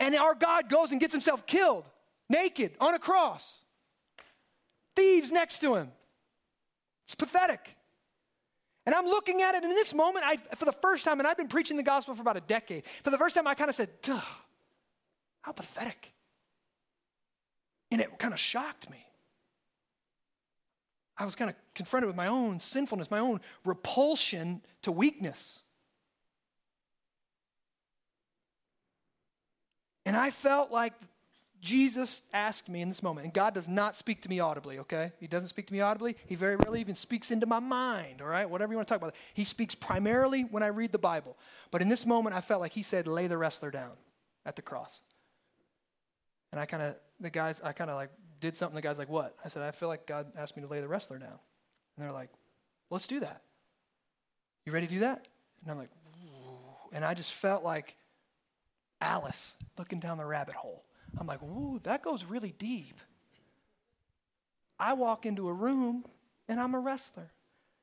And 0.00 0.14
our 0.14 0.34
God 0.34 0.68
goes 0.68 0.92
and 0.92 1.00
gets 1.00 1.12
himself 1.12 1.44
killed, 1.46 1.90
naked, 2.28 2.72
on 2.80 2.94
a 2.94 2.98
cross. 2.98 3.62
Thieves 4.94 5.32
next 5.32 5.58
to 5.60 5.74
him. 5.74 5.90
It's 7.04 7.14
pathetic. 7.14 7.74
And 8.88 8.94
I'm 8.94 9.04
looking 9.04 9.42
at 9.42 9.54
it, 9.54 9.64
and 9.64 9.70
in 9.70 9.76
this 9.76 9.92
moment, 9.92 10.24
I, 10.26 10.38
for 10.56 10.64
the 10.64 10.72
first 10.72 11.04
time, 11.04 11.18
and 11.18 11.26
I've 11.26 11.36
been 11.36 11.48
preaching 11.48 11.76
the 11.76 11.82
gospel 11.82 12.14
for 12.14 12.22
about 12.22 12.38
a 12.38 12.40
decade, 12.40 12.84
for 13.04 13.10
the 13.10 13.18
first 13.18 13.36
time, 13.36 13.46
I 13.46 13.52
kind 13.52 13.68
of 13.68 13.76
said, 13.76 13.90
Duh, 14.00 14.18
how 15.42 15.52
pathetic. 15.52 16.10
And 17.90 18.00
it 18.00 18.18
kind 18.18 18.32
of 18.32 18.40
shocked 18.40 18.88
me. 18.88 19.04
I 21.18 21.26
was 21.26 21.34
kind 21.36 21.50
of 21.50 21.56
confronted 21.74 22.06
with 22.06 22.16
my 22.16 22.28
own 22.28 22.60
sinfulness, 22.60 23.10
my 23.10 23.18
own 23.18 23.42
repulsion 23.62 24.62
to 24.80 24.90
weakness. 24.90 25.58
And 30.06 30.16
I 30.16 30.30
felt 30.30 30.70
like 30.70 30.94
Jesus 31.60 32.22
asked 32.32 32.68
me 32.68 32.82
in 32.82 32.88
this 32.88 33.02
moment, 33.02 33.24
and 33.24 33.34
God 33.34 33.54
does 33.54 33.66
not 33.66 33.96
speak 33.96 34.22
to 34.22 34.28
me 34.28 34.38
audibly, 34.38 34.78
okay? 34.80 35.12
He 35.18 35.26
doesn't 35.26 35.48
speak 35.48 35.66
to 35.68 35.72
me 35.72 35.80
audibly. 35.80 36.16
He 36.26 36.34
very 36.34 36.56
rarely 36.56 36.80
even 36.80 36.94
speaks 36.94 37.30
into 37.30 37.46
my 37.46 37.58
mind, 37.58 38.22
all 38.22 38.28
right? 38.28 38.48
Whatever 38.48 38.72
you 38.72 38.76
want 38.76 38.86
to 38.88 38.94
talk 38.94 39.02
about. 39.02 39.14
He 39.34 39.44
speaks 39.44 39.74
primarily 39.74 40.42
when 40.42 40.62
I 40.62 40.68
read 40.68 40.92
the 40.92 40.98
Bible. 40.98 41.36
But 41.70 41.82
in 41.82 41.88
this 41.88 42.06
moment, 42.06 42.36
I 42.36 42.40
felt 42.40 42.60
like 42.60 42.72
He 42.72 42.82
said, 42.82 43.06
lay 43.06 43.26
the 43.26 43.36
wrestler 43.36 43.70
down 43.70 43.92
at 44.46 44.56
the 44.56 44.62
cross. 44.62 45.02
And 46.52 46.60
I 46.60 46.66
kind 46.66 46.82
of, 46.82 46.96
the 47.20 47.30
guys, 47.30 47.60
I 47.62 47.72
kind 47.72 47.90
of 47.90 47.96
like 47.96 48.10
did 48.40 48.56
something. 48.56 48.76
The 48.76 48.82
guy's 48.82 48.98
like, 48.98 49.08
what? 49.08 49.34
I 49.44 49.48
said, 49.48 49.62
I 49.62 49.72
feel 49.72 49.88
like 49.88 50.06
God 50.06 50.28
asked 50.36 50.56
me 50.56 50.62
to 50.62 50.68
lay 50.68 50.80
the 50.80 50.88
wrestler 50.88 51.18
down. 51.18 51.38
And 51.96 52.04
they're 52.04 52.12
like, 52.12 52.30
let's 52.90 53.06
do 53.06 53.20
that. 53.20 53.42
You 54.64 54.72
ready 54.72 54.86
to 54.86 54.94
do 54.94 55.00
that? 55.00 55.26
And 55.62 55.70
I'm 55.72 55.78
like, 55.78 55.90
Ooh. 56.24 56.58
and 56.92 57.04
I 57.04 57.14
just 57.14 57.32
felt 57.32 57.64
like 57.64 57.96
Alice 59.00 59.54
looking 59.76 59.98
down 59.98 60.18
the 60.18 60.24
rabbit 60.24 60.54
hole. 60.54 60.84
I'm 61.18 61.26
like, 61.26 61.42
ooh, 61.42 61.80
that 61.84 62.02
goes 62.02 62.24
really 62.24 62.54
deep. 62.58 63.00
I 64.78 64.92
walk 64.92 65.26
into 65.26 65.48
a 65.48 65.52
room 65.52 66.04
and 66.48 66.60
I'm 66.60 66.74
a 66.74 66.78
wrestler. 66.78 67.30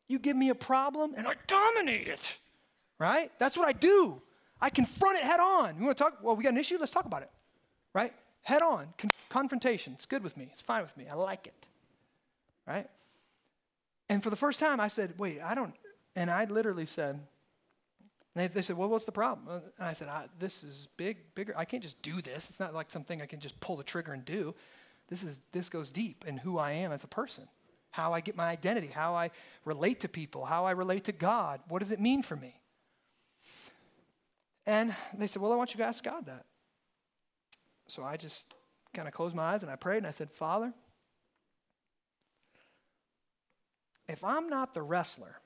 You 0.08 0.20
give 0.20 0.38
me 0.38 0.50
a 0.50 0.56
problem 0.56 1.14
and 1.18 1.28
I 1.28 1.34
dominate 1.48 2.08
it. 2.08 2.38
Right? 2.98 3.32
That's 3.40 3.58
what 3.58 3.68
I 3.68 3.74
do. 3.74 4.22
I 4.62 4.70
confront 4.70 5.18
it 5.18 5.24
head 5.24 5.40
on. 5.40 5.78
You 5.78 5.86
want 5.86 5.98
to 5.98 6.04
talk? 6.04 6.20
Well, 6.22 6.36
we 6.36 6.44
got 6.44 6.54
an 6.54 6.58
issue? 6.58 6.78
Let's 6.80 6.92
talk 6.92 7.06
about 7.06 7.24
it. 7.24 7.32
Right? 7.94 8.14
Head 8.42 8.62
on. 8.62 8.94
Con- 8.98 9.12
confrontation. 9.30 9.94
It's 9.94 10.06
good 10.06 10.24
with 10.24 10.38
me. 10.38 10.48
It's 10.52 10.62
fine 10.62 10.84
with 10.84 10.96
me. 10.96 11.06
I 11.12 11.16
like 11.16 11.48
it. 11.48 11.66
Right? 12.66 12.88
And 14.08 14.24
for 14.24 14.30
the 14.30 14.36
first 14.36 14.60
time, 14.60 14.80
I 14.80 14.88
said, 14.88 15.16
wait, 15.18 15.42
I 15.42 15.56
don't. 15.56 15.74
And 16.16 16.32
I 16.32 16.46
literally 16.46 16.86
said, 16.86 17.20
they, 18.36 18.48
they, 18.48 18.62
said, 18.62 18.78
Well, 18.78 18.90
what's 18.90 19.06
the 19.06 19.12
problem? 19.12 19.48
Uh, 19.50 19.60
and 19.80 19.88
I 19.88 19.94
said, 19.94 20.10
I, 20.10 20.26
This 20.40 20.64
is 20.64 20.88
big, 20.98 21.18
bigger. 21.36 21.54
I 21.58 21.66
can't 21.66 21.82
just 21.82 22.02
do 22.02 22.22
this. 22.22 22.50
It's 22.50 22.60
not 22.60 22.74
like 22.74 22.92
something 22.92 23.22
I 23.22 23.26
can 23.26 23.40
just 23.40 23.60
pull 23.60 23.78
the 23.78 23.84
trigger 23.84 24.14
and 24.14 24.26
do. 24.26 24.54
This, 25.08 25.24
is, 25.24 25.40
this 25.52 25.70
goes 25.70 25.90
deep 25.90 26.26
in 26.28 26.38
who 26.38 26.58
I 26.58 26.72
am 26.72 26.92
as 26.92 27.04
a 27.04 27.08
person, 27.08 27.48
how 27.92 28.14
I 28.14 28.22
get 28.22 28.36
my 28.36 28.48
identity, 28.48 28.88
how 28.88 29.16
I 29.16 29.30
relate 29.64 30.02
to 30.02 30.10
people, 30.10 30.46
how 30.46 30.66
I 30.66 30.72
relate 30.72 31.06
to 31.06 31.12
God. 31.12 31.62
What 31.68 31.80
does 31.80 31.92
it 31.92 32.00
mean 32.00 32.24
for 32.24 32.36
me? 32.36 32.60
And 34.66 34.96
they 35.18 35.28
said, 35.28 35.42
Well, 35.42 35.54
I 35.54 35.56
want 35.56 35.74
you 35.74 35.78
to 35.78 35.86
ask 35.86 36.04
God 36.04 36.26
that. 36.26 36.46
So 37.88 38.04
I 38.04 38.18
just 38.18 38.54
kind 38.94 39.08
of 39.08 39.14
closed 39.14 39.36
my 39.36 39.44
eyes 39.44 39.64
and 39.64 39.72
I 39.72 39.76
prayed 39.76 39.98
and 39.98 40.08
I 40.08 40.12
said, 40.12 40.32
Father, 40.32 40.74
if 44.08 44.24
I'm 44.24 44.50
not 44.50 44.74
the 44.74 44.82
wrestler, 44.82 45.40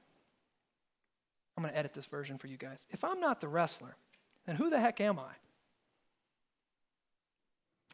I'm 1.60 1.64
going 1.64 1.74
to 1.74 1.78
edit 1.78 1.93
this 1.93 2.05
version 2.05 2.38
for 2.38 2.47
you 2.47 2.55
guys. 2.55 2.88
If 2.89 3.03
I'm 3.03 3.20
not 3.20 3.41
the 3.41 3.49
wrestler, 3.49 3.97
then 4.45 4.55
who 4.55 4.70
the 4.70 4.80
heck 4.80 5.01
am 5.01 5.20
I? 5.20 5.34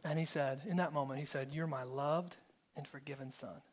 And 0.07 0.20
he 0.20 0.26
said, 0.26 0.61
in 0.70 0.78
that 0.78 0.93
moment, 0.93 1.20
he 1.20 1.26
said, 1.26 1.47
You're 1.51 1.66
my 1.66 1.82
loved 1.82 2.36
and 2.78 2.86
forgiven 2.86 3.32
son. 3.32 3.63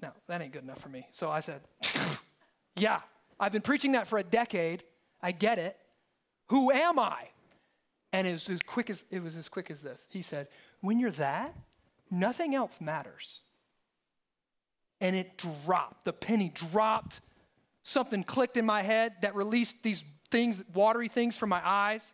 No, 0.00 0.12
that 0.28 0.40
ain't 0.40 0.52
good 0.52 0.62
enough 0.62 0.78
for 0.78 0.88
me. 0.88 1.08
So 1.10 1.32
I 1.32 1.40
said, 1.40 1.62
Yeah, 2.76 3.00
I've 3.40 3.50
been 3.50 3.60
preaching 3.60 3.90
that 3.92 4.06
for 4.06 4.20
a 4.20 4.22
decade. 4.22 4.84
I 5.20 5.32
get 5.32 5.58
it. 5.58 5.76
Who 6.50 6.70
am 6.70 7.00
I? 7.00 7.30
And 8.12 8.28
it 8.28 8.34
was 8.34 8.48
as 8.48 8.62
quick 8.62 8.88
as 8.88 9.04
it 9.10 9.20
was 9.20 9.34
as 9.34 9.48
quick 9.48 9.68
as 9.68 9.80
this. 9.80 10.06
He 10.10 10.22
said, 10.22 10.46
When 10.80 11.00
you're 11.00 11.10
that, 11.10 11.56
nothing 12.08 12.54
else 12.54 12.80
matters. 12.80 13.40
And 15.00 15.14
it 15.14 15.36
dropped. 15.36 16.04
The 16.04 16.12
penny 16.12 16.52
dropped. 16.54 17.20
Something 17.82 18.24
clicked 18.24 18.56
in 18.56 18.64
my 18.64 18.82
head 18.82 19.14
that 19.22 19.34
released 19.34 19.82
these 19.82 20.02
things, 20.30 20.62
watery 20.72 21.08
things 21.08 21.36
from 21.36 21.50
my 21.50 21.60
eyes. 21.62 22.12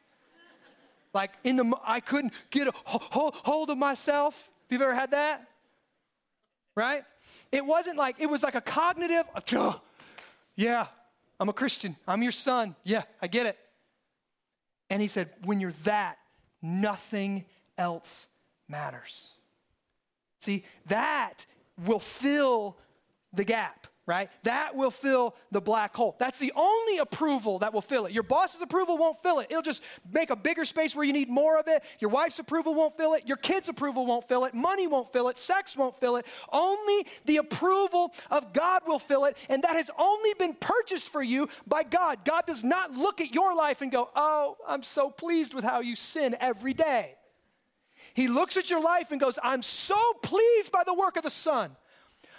Like 1.12 1.32
in 1.44 1.56
the, 1.56 1.76
I 1.84 2.00
couldn't 2.00 2.32
get 2.50 2.68
a 2.68 2.72
hold 2.74 3.70
of 3.70 3.78
myself. 3.78 4.34
Have 4.70 4.80
you 4.80 4.84
ever 4.84 4.94
had 4.94 5.10
that? 5.12 5.48
Right? 6.76 7.04
It 7.52 7.64
wasn't 7.64 7.98
like, 7.98 8.16
it 8.18 8.26
was 8.26 8.42
like 8.42 8.54
a 8.54 8.60
cognitive, 8.60 9.26
yeah, 10.56 10.86
I'm 11.38 11.48
a 11.48 11.52
Christian. 11.52 11.96
I'm 12.06 12.22
your 12.22 12.32
son. 12.32 12.76
Yeah, 12.84 13.04
I 13.22 13.26
get 13.26 13.46
it. 13.46 13.58
And 14.90 15.00
he 15.00 15.08
said, 15.08 15.30
when 15.44 15.58
you're 15.58 15.74
that, 15.84 16.18
nothing 16.60 17.46
else 17.78 18.26
matters. 18.68 19.32
See, 20.40 20.64
that 20.86 21.46
will 21.84 22.00
fill 22.00 22.76
the 23.32 23.44
gap 23.44 23.86
right? 24.10 24.28
That 24.42 24.74
will 24.74 24.90
fill 24.90 25.36
the 25.52 25.60
black 25.60 25.94
hole. 25.94 26.16
That's 26.18 26.40
the 26.40 26.52
only 26.56 26.98
approval 26.98 27.60
that 27.60 27.72
will 27.72 27.80
fill 27.80 28.06
it. 28.06 28.12
Your 28.12 28.24
boss's 28.24 28.60
approval 28.60 28.98
won't 28.98 29.22
fill 29.22 29.38
it. 29.38 29.46
It'll 29.50 29.62
just 29.62 29.84
make 30.12 30.30
a 30.30 30.36
bigger 30.36 30.64
space 30.64 30.96
where 30.96 31.04
you 31.04 31.12
need 31.12 31.28
more 31.28 31.58
of 31.58 31.68
it. 31.68 31.84
Your 32.00 32.10
wife's 32.10 32.40
approval 32.40 32.74
won't 32.74 32.96
fill 32.96 33.14
it. 33.14 33.28
Your 33.28 33.36
kids' 33.36 33.68
approval 33.68 34.04
won't 34.06 34.26
fill 34.26 34.46
it. 34.46 34.52
Money 34.52 34.88
won't 34.88 35.12
fill 35.12 35.28
it. 35.28 35.38
Sex 35.38 35.76
won't 35.76 35.98
fill 36.00 36.16
it. 36.16 36.26
Only 36.52 37.06
the 37.24 37.36
approval 37.36 38.12
of 38.32 38.52
God 38.52 38.82
will 38.84 38.98
fill 38.98 39.26
it. 39.26 39.36
And 39.48 39.62
that 39.62 39.76
has 39.76 39.90
only 39.96 40.34
been 40.34 40.54
purchased 40.54 41.08
for 41.08 41.22
you 41.22 41.48
by 41.68 41.84
God. 41.84 42.24
God 42.24 42.46
does 42.46 42.64
not 42.64 42.90
look 42.90 43.20
at 43.20 43.32
your 43.32 43.54
life 43.54 43.80
and 43.80 43.92
go, 43.92 44.10
Oh, 44.16 44.56
I'm 44.66 44.82
so 44.82 45.08
pleased 45.08 45.54
with 45.54 45.62
how 45.62 45.80
you 45.80 45.94
sin 45.94 46.36
every 46.40 46.74
day. 46.74 47.14
He 48.14 48.28
looks 48.28 48.56
at 48.56 48.70
your 48.70 48.80
life 48.80 49.10
and 49.10 49.20
goes, 49.20 49.38
I'm 49.42 49.62
so 49.62 49.98
pleased 50.22 50.72
by 50.72 50.82
the 50.84 50.94
work 50.94 51.16
of 51.16 51.22
the 51.22 51.30
Son. 51.30 51.76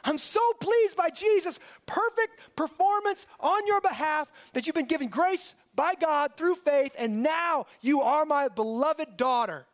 I'm 0.03 0.17
so 0.17 0.41
pleased 0.59 0.95
by 0.95 1.09
Jesus' 1.09 1.59
perfect 1.85 2.55
performance 2.55 3.27
on 3.39 3.67
your 3.67 3.81
behalf 3.81 4.31
that 4.53 4.65
you've 4.65 4.75
been 4.75 4.85
given 4.85 5.09
grace 5.09 5.55
by 5.75 5.93
God 5.95 6.35
through 6.37 6.55
faith, 6.55 6.93
and 6.97 7.23
now 7.23 7.67
you 7.81 8.01
are 8.01 8.25
my 8.25 8.47
beloved 8.47 9.15
daughter. 9.17 9.65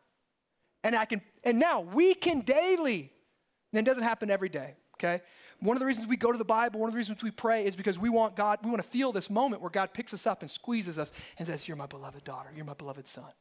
And 0.84 0.96
I 0.96 1.06
can, 1.06 1.22
and 1.44 1.60
now 1.60 1.82
we 1.82 2.14
can 2.14 2.42
daily, 2.42 3.12
and 3.74 3.80
it 3.80 3.90
doesn't 3.90 4.04
happen 4.04 4.30
every 4.30 4.50
day, 4.50 4.76
okay? 4.96 5.22
One 5.60 5.76
of 5.76 5.80
the 5.80 5.86
reasons 5.86 6.08
we 6.08 6.18
go 6.18 6.32
to 6.32 6.38
the 6.38 6.46
Bible, 6.46 6.80
one 6.80 6.90
of 6.90 6.94
the 6.94 6.98
reasons 6.98 7.24
we 7.24 7.32
pray 7.32 7.66
is 7.66 7.76
because 7.76 7.98
we 7.98 8.10
want 8.10 8.36
God, 8.36 8.60
we 8.64 8.70
want 8.70 8.84
to 8.84 8.90
feel 8.90 9.12
this 9.12 9.30
moment 9.30 9.62
where 9.62 9.72
God 9.72 9.94
picks 9.94 10.14
us 10.14 10.28
up 10.28 10.42
and 10.42 10.52
squeezes 10.52 11.00
us 11.00 11.12
and 11.40 11.48
says, 11.48 11.68
You're 11.68 11.78
my 11.78 11.88
beloved 11.88 12.24
daughter, 12.24 12.50
you're 12.56 12.66
my 12.66 12.74
beloved 12.74 13.08
son. 13.08 13.32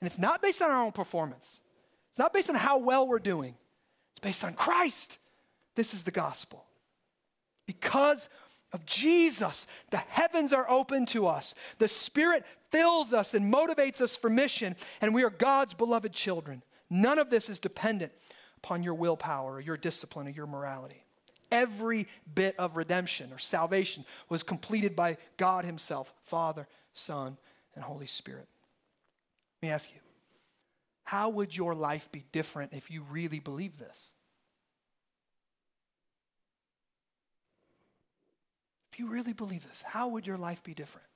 And 0.00 0.06
it's 0.06 0.18
not 0.18 0.40
based 0.40 0.62
on 0.62 0.70
our 0.70 0.82
own 0.84 0.92
performance, 0.92 1.60
it's 2.10 2.18
not 2.18 2.32
based 2.32 2.48
on 2.48 2.56
how 2.56 2.78
well 2.78 3.06
we're 3.06 3.18
doing, 3.18 3.54
it's 4.12 4.20
based 4.20 4.44
on 4.44 4.54
Christ. 4.54 5.18
This 5.76 5.94
is 5.94 6.02
the 6.02 6.10
gospel. 6.10 6.64
Because 7.66 8.28
of 8.72 8.84
Jesus, 8.84 9.66
the 9.90 9.98
heavens 9.98 10.52
are 10.52 10.68
open 10.68 11.06
to 11.06 11.26
us. 11.26 11.54
The 11.78 11.88
Spirit 11.88 12.44
fills 12.70 13.12
us 13.12 13.34
and 13.34 13.52
motivates 13.52 14.00
us 14.00 14.16
for 14.16 14.28
mission, 14.28 14.76
and 15.00 15.14
we 15.14 15.22
are 15.22 15.30
God's 15.30 15.74
beloved 15.74 16.12
children. 16.12 16.62
None 16.88 17.18
of 17.18 17.30
this 17.30 17.48
is 17.48 17.58
dependent 17.58 18.12
upon 18.58 18.82
your 18.82 18.94
willpower 18.94 19.54
or 19.54 19.60
your 19.60 19.76
discipline 19.76 20.26
or 20.26 20.30
your 20.30 20.46
morality. 20.46 21.04
Every 21.50 22.06
bit 22.32 22.54
of 22.58 22.76
redemption 22.76 23.32
or 23.32 23.38
salvation 23.38 24.04
was 24.28 24.42
completed 24.42 24.94
by 24.94 25.16
God 25.36 25.64
Himself 25.64 26.12
Father, 26.24 26.68
Son, 26.92 27.36
and 27.74 27.84
Holy 27.84 28.06
Spirit. 28.06 28.46
Let 29.60 29.66
me 29.68 29.72
ask 29.72 29.90
you 29.92 30.00
how 31.04 31.28
would 31.28 31.56
your 31.56 31.74
life 31.74 32.10
be 32.12 32.24
different 32.32 32.72
if 32.72 32.90
you 32.90 33.02
really 33.10 33.40
believe 33.40 33.78
this? 33.78 34.10
If 38.92 38.98
you 38.98 39.08
really 39.08 39.32
believe 39.32 39.66
this, 39.68 39.82
how 39.82 40.08
would 40.08 40.26
your 40.26 40.38
life 40.38 40.62
be 40.62 40.72
different? 40.72 41.06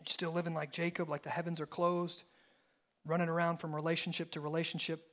You're 0.00 0.12
still 0.12 0.32
living 0.32 0.54
like 0.54 0.70
Jacob, 0.70 1.08
like 1.08 1.22
the 1.22 1.30
heavens 1.30 1.60
are 1.60 1.66
closed, 1.66 2.24
running 3.04 3.28
around 3.28 3.56
from 3.56 3.74
relationship 3.74 4.30
to 4.32 4.40
relationship, 4.40 5.06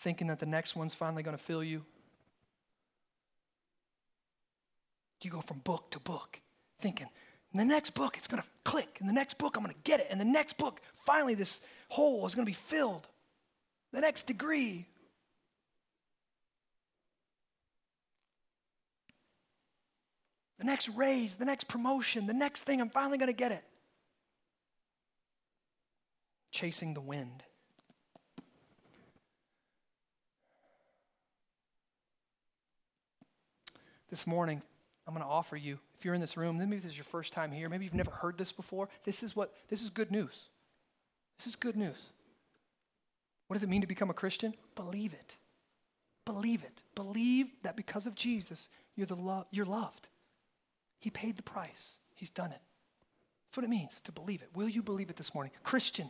thinking 0.00 0.28
that 0.28 0.38
the 0.38 0.46
next 0.46 0.74
one's 0.74 0.94
finally 0.94 1.22
going 1.22 1.36
to 1.36 1.42
fill 1.42 1.62
you. 1.62 1.84
You 5.22 5.30
go 5.30 5.40
from 5.40 5.58
book 5.58 5.90
to 5.92 6.00
book, 6.00 6.40
thinking, 6.80 7.08
in 7.52 7.58
the 7.58 7.64
next 7.64 7.90
book, 7.90 8.16
it's 8.16 8.26
going 8.26 8.42
to 8.42 8.48
click. 8.64 8.96
In 9.00 9.06
the 9.06 9.12
next 9.12 9.38
book, 9.38 9.56
I'm 9.56 9.62
going 9.62 9.74
to 9.74 9.80
get 9.84 10.00
it. 10.00 10.08
In 10.10 10.18
the 10.18 10.24
next 10.24 10.56
book, 10.56 10.80
finally, 11.04 11.34
this 11.34 11.60
hole 11.88 12.26
is 12.26 12.34
going 12.34 12.46
to 12.46 12.50
be 12.50 12.54
filled. 12.54 13.06
The 13.92 14.00
next 14.00 14.26
degree, 14.26 14.86
the 20.58 20.64
next 20.64 20.88
raise, 20.96 21.36
the 21.36 21.44
next 21.44 21.68
promotion, 21.68 22.26
the 22.26 22.32
next 22.32 22.62
thing, 22.62 22.80
I'm 22.80 22.88
finally 22.88 23.18
going 23.18 23.30
to 23.30 23.36
get 23.36 23.52
it. 23.52 23.62
Chasing 26.52 26.94
the 26.94 27.00
wind. 27.00 27.42
This 34.08 34.26
morning, 34.26 34.62
I'm 35.06 35.14
going 35.14 35.24
to 35.24 35.30
offer 35.30 35.56
you, 35.56 35.78
if 35.98 36.04
you're 36.04 36.14
in 36.14 36.20
this 36.20 36.36
room, 36.36 36.58
maybe 36.58 36.76
this 36.76 36.92
is 36.92 36.96
your 36.96 37.04
first 37.04 37.32
time 37.32 37.50
here, 37.50 37.68
maybe 37.68 37.84
you've 37.84 37.94
never 37.94 38.10
heard 38.10 38.38
this 38.38 38.52
before, 38.52 38.88
this 39.04 39.22
is 39.22 39.34
what, 39.34 39.52
this 39.68 39.82
is 39.82 39.90
good 39.90 40.10
news. 40.10 40.48
This 41.38 41.48
is 41.48 41.56
good 41.56 41.76
news. 41.76 42.06
What 43.48 43.54
does 43.54 43.64
it 43.64 43.68
mean 43.68 43.80
to 43.80 43.86
become 43.86 44.10
a 44.10 44.14
Christian? 44.14 44.54
Believe 44.76 45.12
it. 45.12 45.36
Believe 46.24 46.62
it. 46.62 46.82
Believe 46.94 47.48
that 47.62 47.76
because 47.76 48.06
of 48.06 48.14
Jesus, 48.14 48.68
you're, 48.94 49.06
the 49.06 49.16
lo- 49.16 49.46
you're 49.50 49.66
loved. 49.66 50.08
He 51.00 51.10
paid 51.10 51.36
the 51.36 51.42
price, 51.42 51.98
He's 52.14 52.30
done 52.30 52.52
it. 52.52 52.60
That's 53.46 53.56
what 53.56 53.64
it 53.64 53.70
means 53.70 54.00
to 54.02 54.12
believe 54.12 54.40
it. 54.40 54.48
Will 54.54 54.68
you 54.68 54.82
believe 54.82 55.10
it 55.10 55.16
this 55.16 55.34
morning? 55.34 55.52
Christian, 55.64 56.08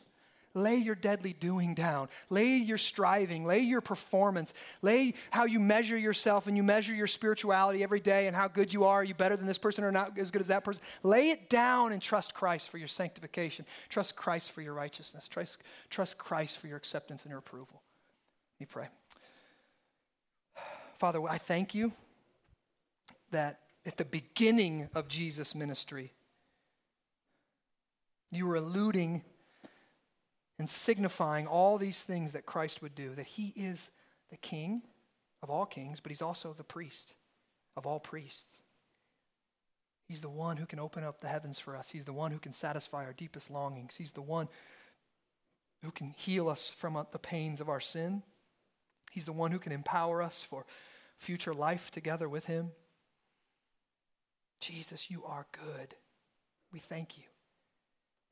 lay 0.54 0.76
your 0.76 0.94
deadly 0.94 1.32
doing 1.32 1.74
down. 1.74 2.08
Lay 2.28 2.56
your 2.56 2.78
striving. 2.78 3.44
Lay 3.44 3.60
your 3.60 3.80
performance. 3.80 4.52
Lay 4.82 5.14
how 5.30 5.44
you 5.44 5.58
measure 5.58 5.96
yourself 5.96 6.46
and 6.46 6.56
you 6.56 6.62
measure 6.62 6.94
your 6.94 7.06
spirituality 7.06 7.82
every 7.82 8.00
day 8.00 8.26
and 8.26 8.36
how 8.36 8.48
good 8.48 8.72
you 8.72 8.84
are. 8.84 9.00
Are 9.00 9.04
you 9.04 9.14
better 9.14 9.36
than 9.36 9.46
this 9.46 9.58
person 9.58 9.84
or 9.84 9.92
not 9.92 10.18
as 10.18 10.30
good 10.30 10.42
as 10.42 10.48
that 10.48 10.64
person? 10.64 10.82
Lay 11.02 11.30
it 11.30 11.48
down 11.48 11.92
and 11.92 12.02
trust 12.02 12.34
Christ 12.34 12.68
for 12.70 12.78
your 12.78 12.88
sanctification. 12.88 13.64
Trust 13.88 14.16
Christ 14.16 14.52
for 14.52 14.60
your 14.60 14.74
righteousness. 14.74 15.28
Trust, 15.28 15.58
trust 15.90 16.18
Christ 16.18 16.58
for 16.58 16.66
your 16.66 16.76
acceptance 16.76 17.22
and 17.22 17.30
your 17.30 17.38
approval. 17.38 17.82
Let 18.56 18.60
me 18.60 18.66
pray. 18.70 18.88
Father, 20.98 21.20
I 21.28 21.38
thank 21.38 21.74
you 21.74 21.92
that 23.30 23.60
at 23.84 23.96
the 23.96 24.04
beginning 24.04 24.88
of 24.94 25.08
Jesus' 25.08 25.54
ministry, 25.54 26.12
you 28.30 28.46
were 28.46 28.56
alluding 28.56 29.22
and 30.62 30.70
signifying 30.70 31.48
all 31.48 31.76
these 31.76 32.04
things 32.04 32.34
that 32.34 32.46
Christ 32.46 32.82
would 32.82 32.94
do 32.94 33.16
that 33.16 33.26
he 33.26 33.52
is 33.56 33.90
the 34.30 34.36
king 34.36 34.82
of 35.42 35.50
all 35.50 35.66
kings, 35.66 35.98
but 35.98 36.10
he's 36.10 36.22
also 36.22 36.52
the 36.52 36.62
priest 36.62 37.14
of 37.76 37.84
all 37.84 37.98
priests. 37.98 38.62
He's 40.06 40.20
the 40.20 40.28
one 40.28 40.58
who 40.58 40.66
can 40.66 40.78
open 40.78 41.02
up 41.02 41.20
the 41.20 41.26
heavens 41.26 41.58
for 41.58 41.76
us. 41.76 41.90
He's 41.90 42.04
the 42.04 42.12
one 42.12 42.30
who 42.30 42.38
can 42.38 42.52
satisfy 42.52 43.04
our 43.04 43.12
deepest 43.12 43.50
longings. 43.50 43.96
He's 43.96 44.12
the 44.12 44.22
one 44.22 44.46
who 45.82 45.90
can 45.90 46.14
heal 46.16 46.48
us 46.48 46.70
from 46.70 47.08
the 47.10 47.18
pains 47.18 47.60
of 47.60 47.68
our 47.68 47.80
sin. 47.80 48.22
He's 49.10 49.26
the 49.26 49.32
one 49.32 49.50
who 49.50 49.58
can 49.58 49.72
empower 49.72 50.22
us 50.22 50.44
for 50.48 50.64
future 51.18 51.54
life 51.54 51.90
together 51.90 52.28
with 52.28 52.44
him. 52.44 52.70
Jesus, 54.60 55.10
you 55.10 55.24
are 55.24 55.48
good. 55.50 55.96
We 56.72 56.78
thank 56.78 57.18
you. 57.18 57.24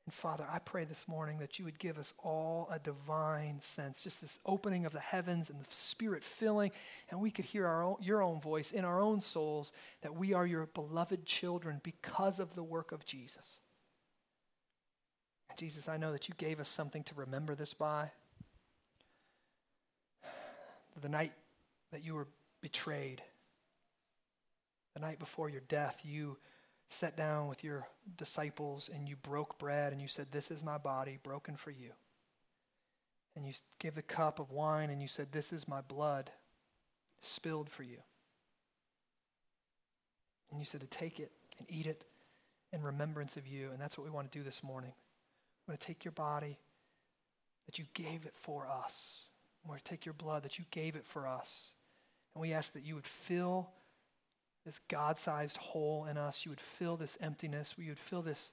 And 0.05 0.13
Father, 0.13 0.47
I 0.51 0.59
pray 0.59 0.83
this 0.83 1.07
morning 1.07 1.37
that 1.39 1.59
you 1.59 1.65
would 1.65 1.77
give 1.77 1.97
us 1.99 2.13
all 2.23 2.67
a 2.71 2.79
divine 2.79 3.61
sense, 3.61 4.01
just 4.01 4.21
this 4.21 4.39
opening 4.45 4.85
of 4.85 4.93
the 4.93 4.99
heavens 4.99 5.49
and 5.49 5.59
the 5.59 5.65
Spirit 5.69 6.23
filling, 6.23 6.71
and 7.09 7.19
we 7.21 7.29
could 7.29 7.45
hear 7.45 7.67
our 7.67 7.83
own, 7.83 7.97
your 8.01 8.23
own 8.23 8.41
voice 8.41 8.71
in 8.71 8.83
our 8.83 8.99
own 8.99 9.21
souls 9.21 9.71
that 10.01 10.15
we 10.15 10.33
are 10.33 10.45
your 10.45 10.65
beloved 10.65 11.25
children 11.25 11.79
because 11.83 12.39
of 12.39 12.55
the 12.55 12.63
work 12.63 12.91
of 12.91 13.05
Jesus. 13.05 13.59
And 15.49 15.59
Jesus, 15.59 15.87
I 15.87 15.97
know 15.97 16.11
that 16.13 16.27
you 16.27 16.33
gave 16.37 16.59
us 16.59 16.69
something 16.69 17.03
to 17.03 17.15
remember 17.15 17.53
this 17.53 17.73
by. 17.73 18.11
the 21.01 21.09
night 21.09 21.31
that 21.91 22.03
you 22.03 22.13
were 22.13 22.27
betrayed, 22.61 23.21
the 24.93 24.99
night 24.99 25.19
before 25.19 25.49
your 25.49 25.61
death, 25.67 26.01
you 26.03 26.37
sat 26.91 27.15
down 27.15 27.47
with 27.47 27.63
your 27.63 27.87
disciples 28.17 28.89
and 28.93 29.07
you 29.07 29.15
broke 29.15 29.57
bread 29.57 29.93
and 29.93 30.01
you 30.01 30.07
said, 30.07 30.27
This 30.31 30.51
is 30.51 30.61
my 30.61 30.77
body 30.77 31.19
broken 31.23 31.55
for 31.55 31.71
you. 31.71 31.91
And 33.35 33.45
you 33.45 33.53
gave 33.79 33.95
the 33.95 34.01
cup 34.01 34.39
of 34.39 34.51
wine 34.51 34.89
and 34.89 35.01
you 35.01 35.07
said, 35.07 35.31
This 35.31 35.53
is 35.53 35.67
my 35.67 35.81
blood 35.81 36.31
spilled 37.21 37.69
for 37.69 37.83
you. 37.83 37.97
And 40.49 40.59
you 40.59 40.65
said 40.65 40.81
to 40.81 40.87
take 40.87 41.19
it 41.19 41.31
and 41.57 41.67
eat 41.69 41.87
it 41.87 42.03
in 42.73 42.83
remembrance 42.83 43.37
of 43.37 43.47
you. 43.47 43.69
And 43.71 43.79
that's 43.79 43.97
what 43.97 44.03
we 44.03 44.11
want 44.11 44.29
to 44.29 44.37
do 44.37 44.43
this 44.43 44.61
morning. 44.61 44.91
We 45.65 45.71
want 45.71 45.79
to 45.79 45.87
take 45.87 46.03
your 46.03 46.11
body 46.11 46.57
that 47.67 47.79
you 47.79 47.85
gave 47.93 48.25
it 48.25 48.33
for 48.35 48.67
us. 48.67 49.27
We 49.63 49.69
want 49.69 49.83
to 49.83 49.89
take 49.89 50.05
your 50.05 50.13
blood 50.13 50.43
that 50.43 50.59
you 50.59 50.65
gave 50.71 50.97
it 50.97 51.05
for 51.05 51.25
us. 51.25 51.71
And 52.35 52.41
we 52.41 52.51
ask 52.51 52.73
that 52.73 52.85
you 52.85 52.95
would 52.95 53.05
fill 53.05 53.69
this 54.65 54.79
God 54.87 55.17
sized 55.17 55.57
hole 55.57 56.05
in 56.05 56.17
us. 56.17 56.45
You 56.45 56.51
would 56.51 56.59
fill 56.59 56.97
this 56.97 57.17
emptiness. 57.21 57.75
You 57.77 57.89
would 57.89 57.99
fill 57.99 58.21
this 58.21 58.51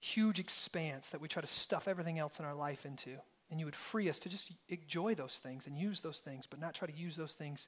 huge 0.00 0.38
expanse 0.38 1.10
that 1.10 1.20
we 1.20 1.28
try 1.28 1.42
to 1.42 1.46
stuff 1.46 1.86
everything 1.86 2.18
else 2.18 2.38
in 2.38 2.44
our 2.44 2.54
life 2.54 2.86
into. 2.86 3.16
And 3.50 3.58
you 3.58 3.66
would 3.66 3.76
free 3.76 4.08
us 4.08 4.18
to 4.20 4.28
just 4.28 4.52
enjoy 4.68 5.14
those 5.14 5.38
things 5.42 5.66
and 5.66 5.76
use 5.76 6.00
those 6.00 6.20
things, 6.20 6.46
but 6.48 6.60
not 6.60 6.74
try 6.74 6.86
to 6.86 6.96
use 6.96 7.16
those 7.16 7.34
things 7.34 7.66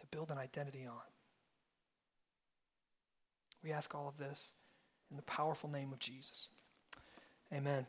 to 0.00 0.06
build 0.06 0.30
an 0.30 0.38
identity 0.38 0.86
on. 0.86 1.00
We 3.62 3.72
ask 3.72 3.94
all 3.94 4.08
of 4.08 4.18
this 4.18 4.52
in 5.10 5.16
the 5.16 5.22
powerful 5.22 5.70
name 5.70 5.92
of 5.92 5.98
Jesus. 5.98 6.48
Amen. 7.52 7.86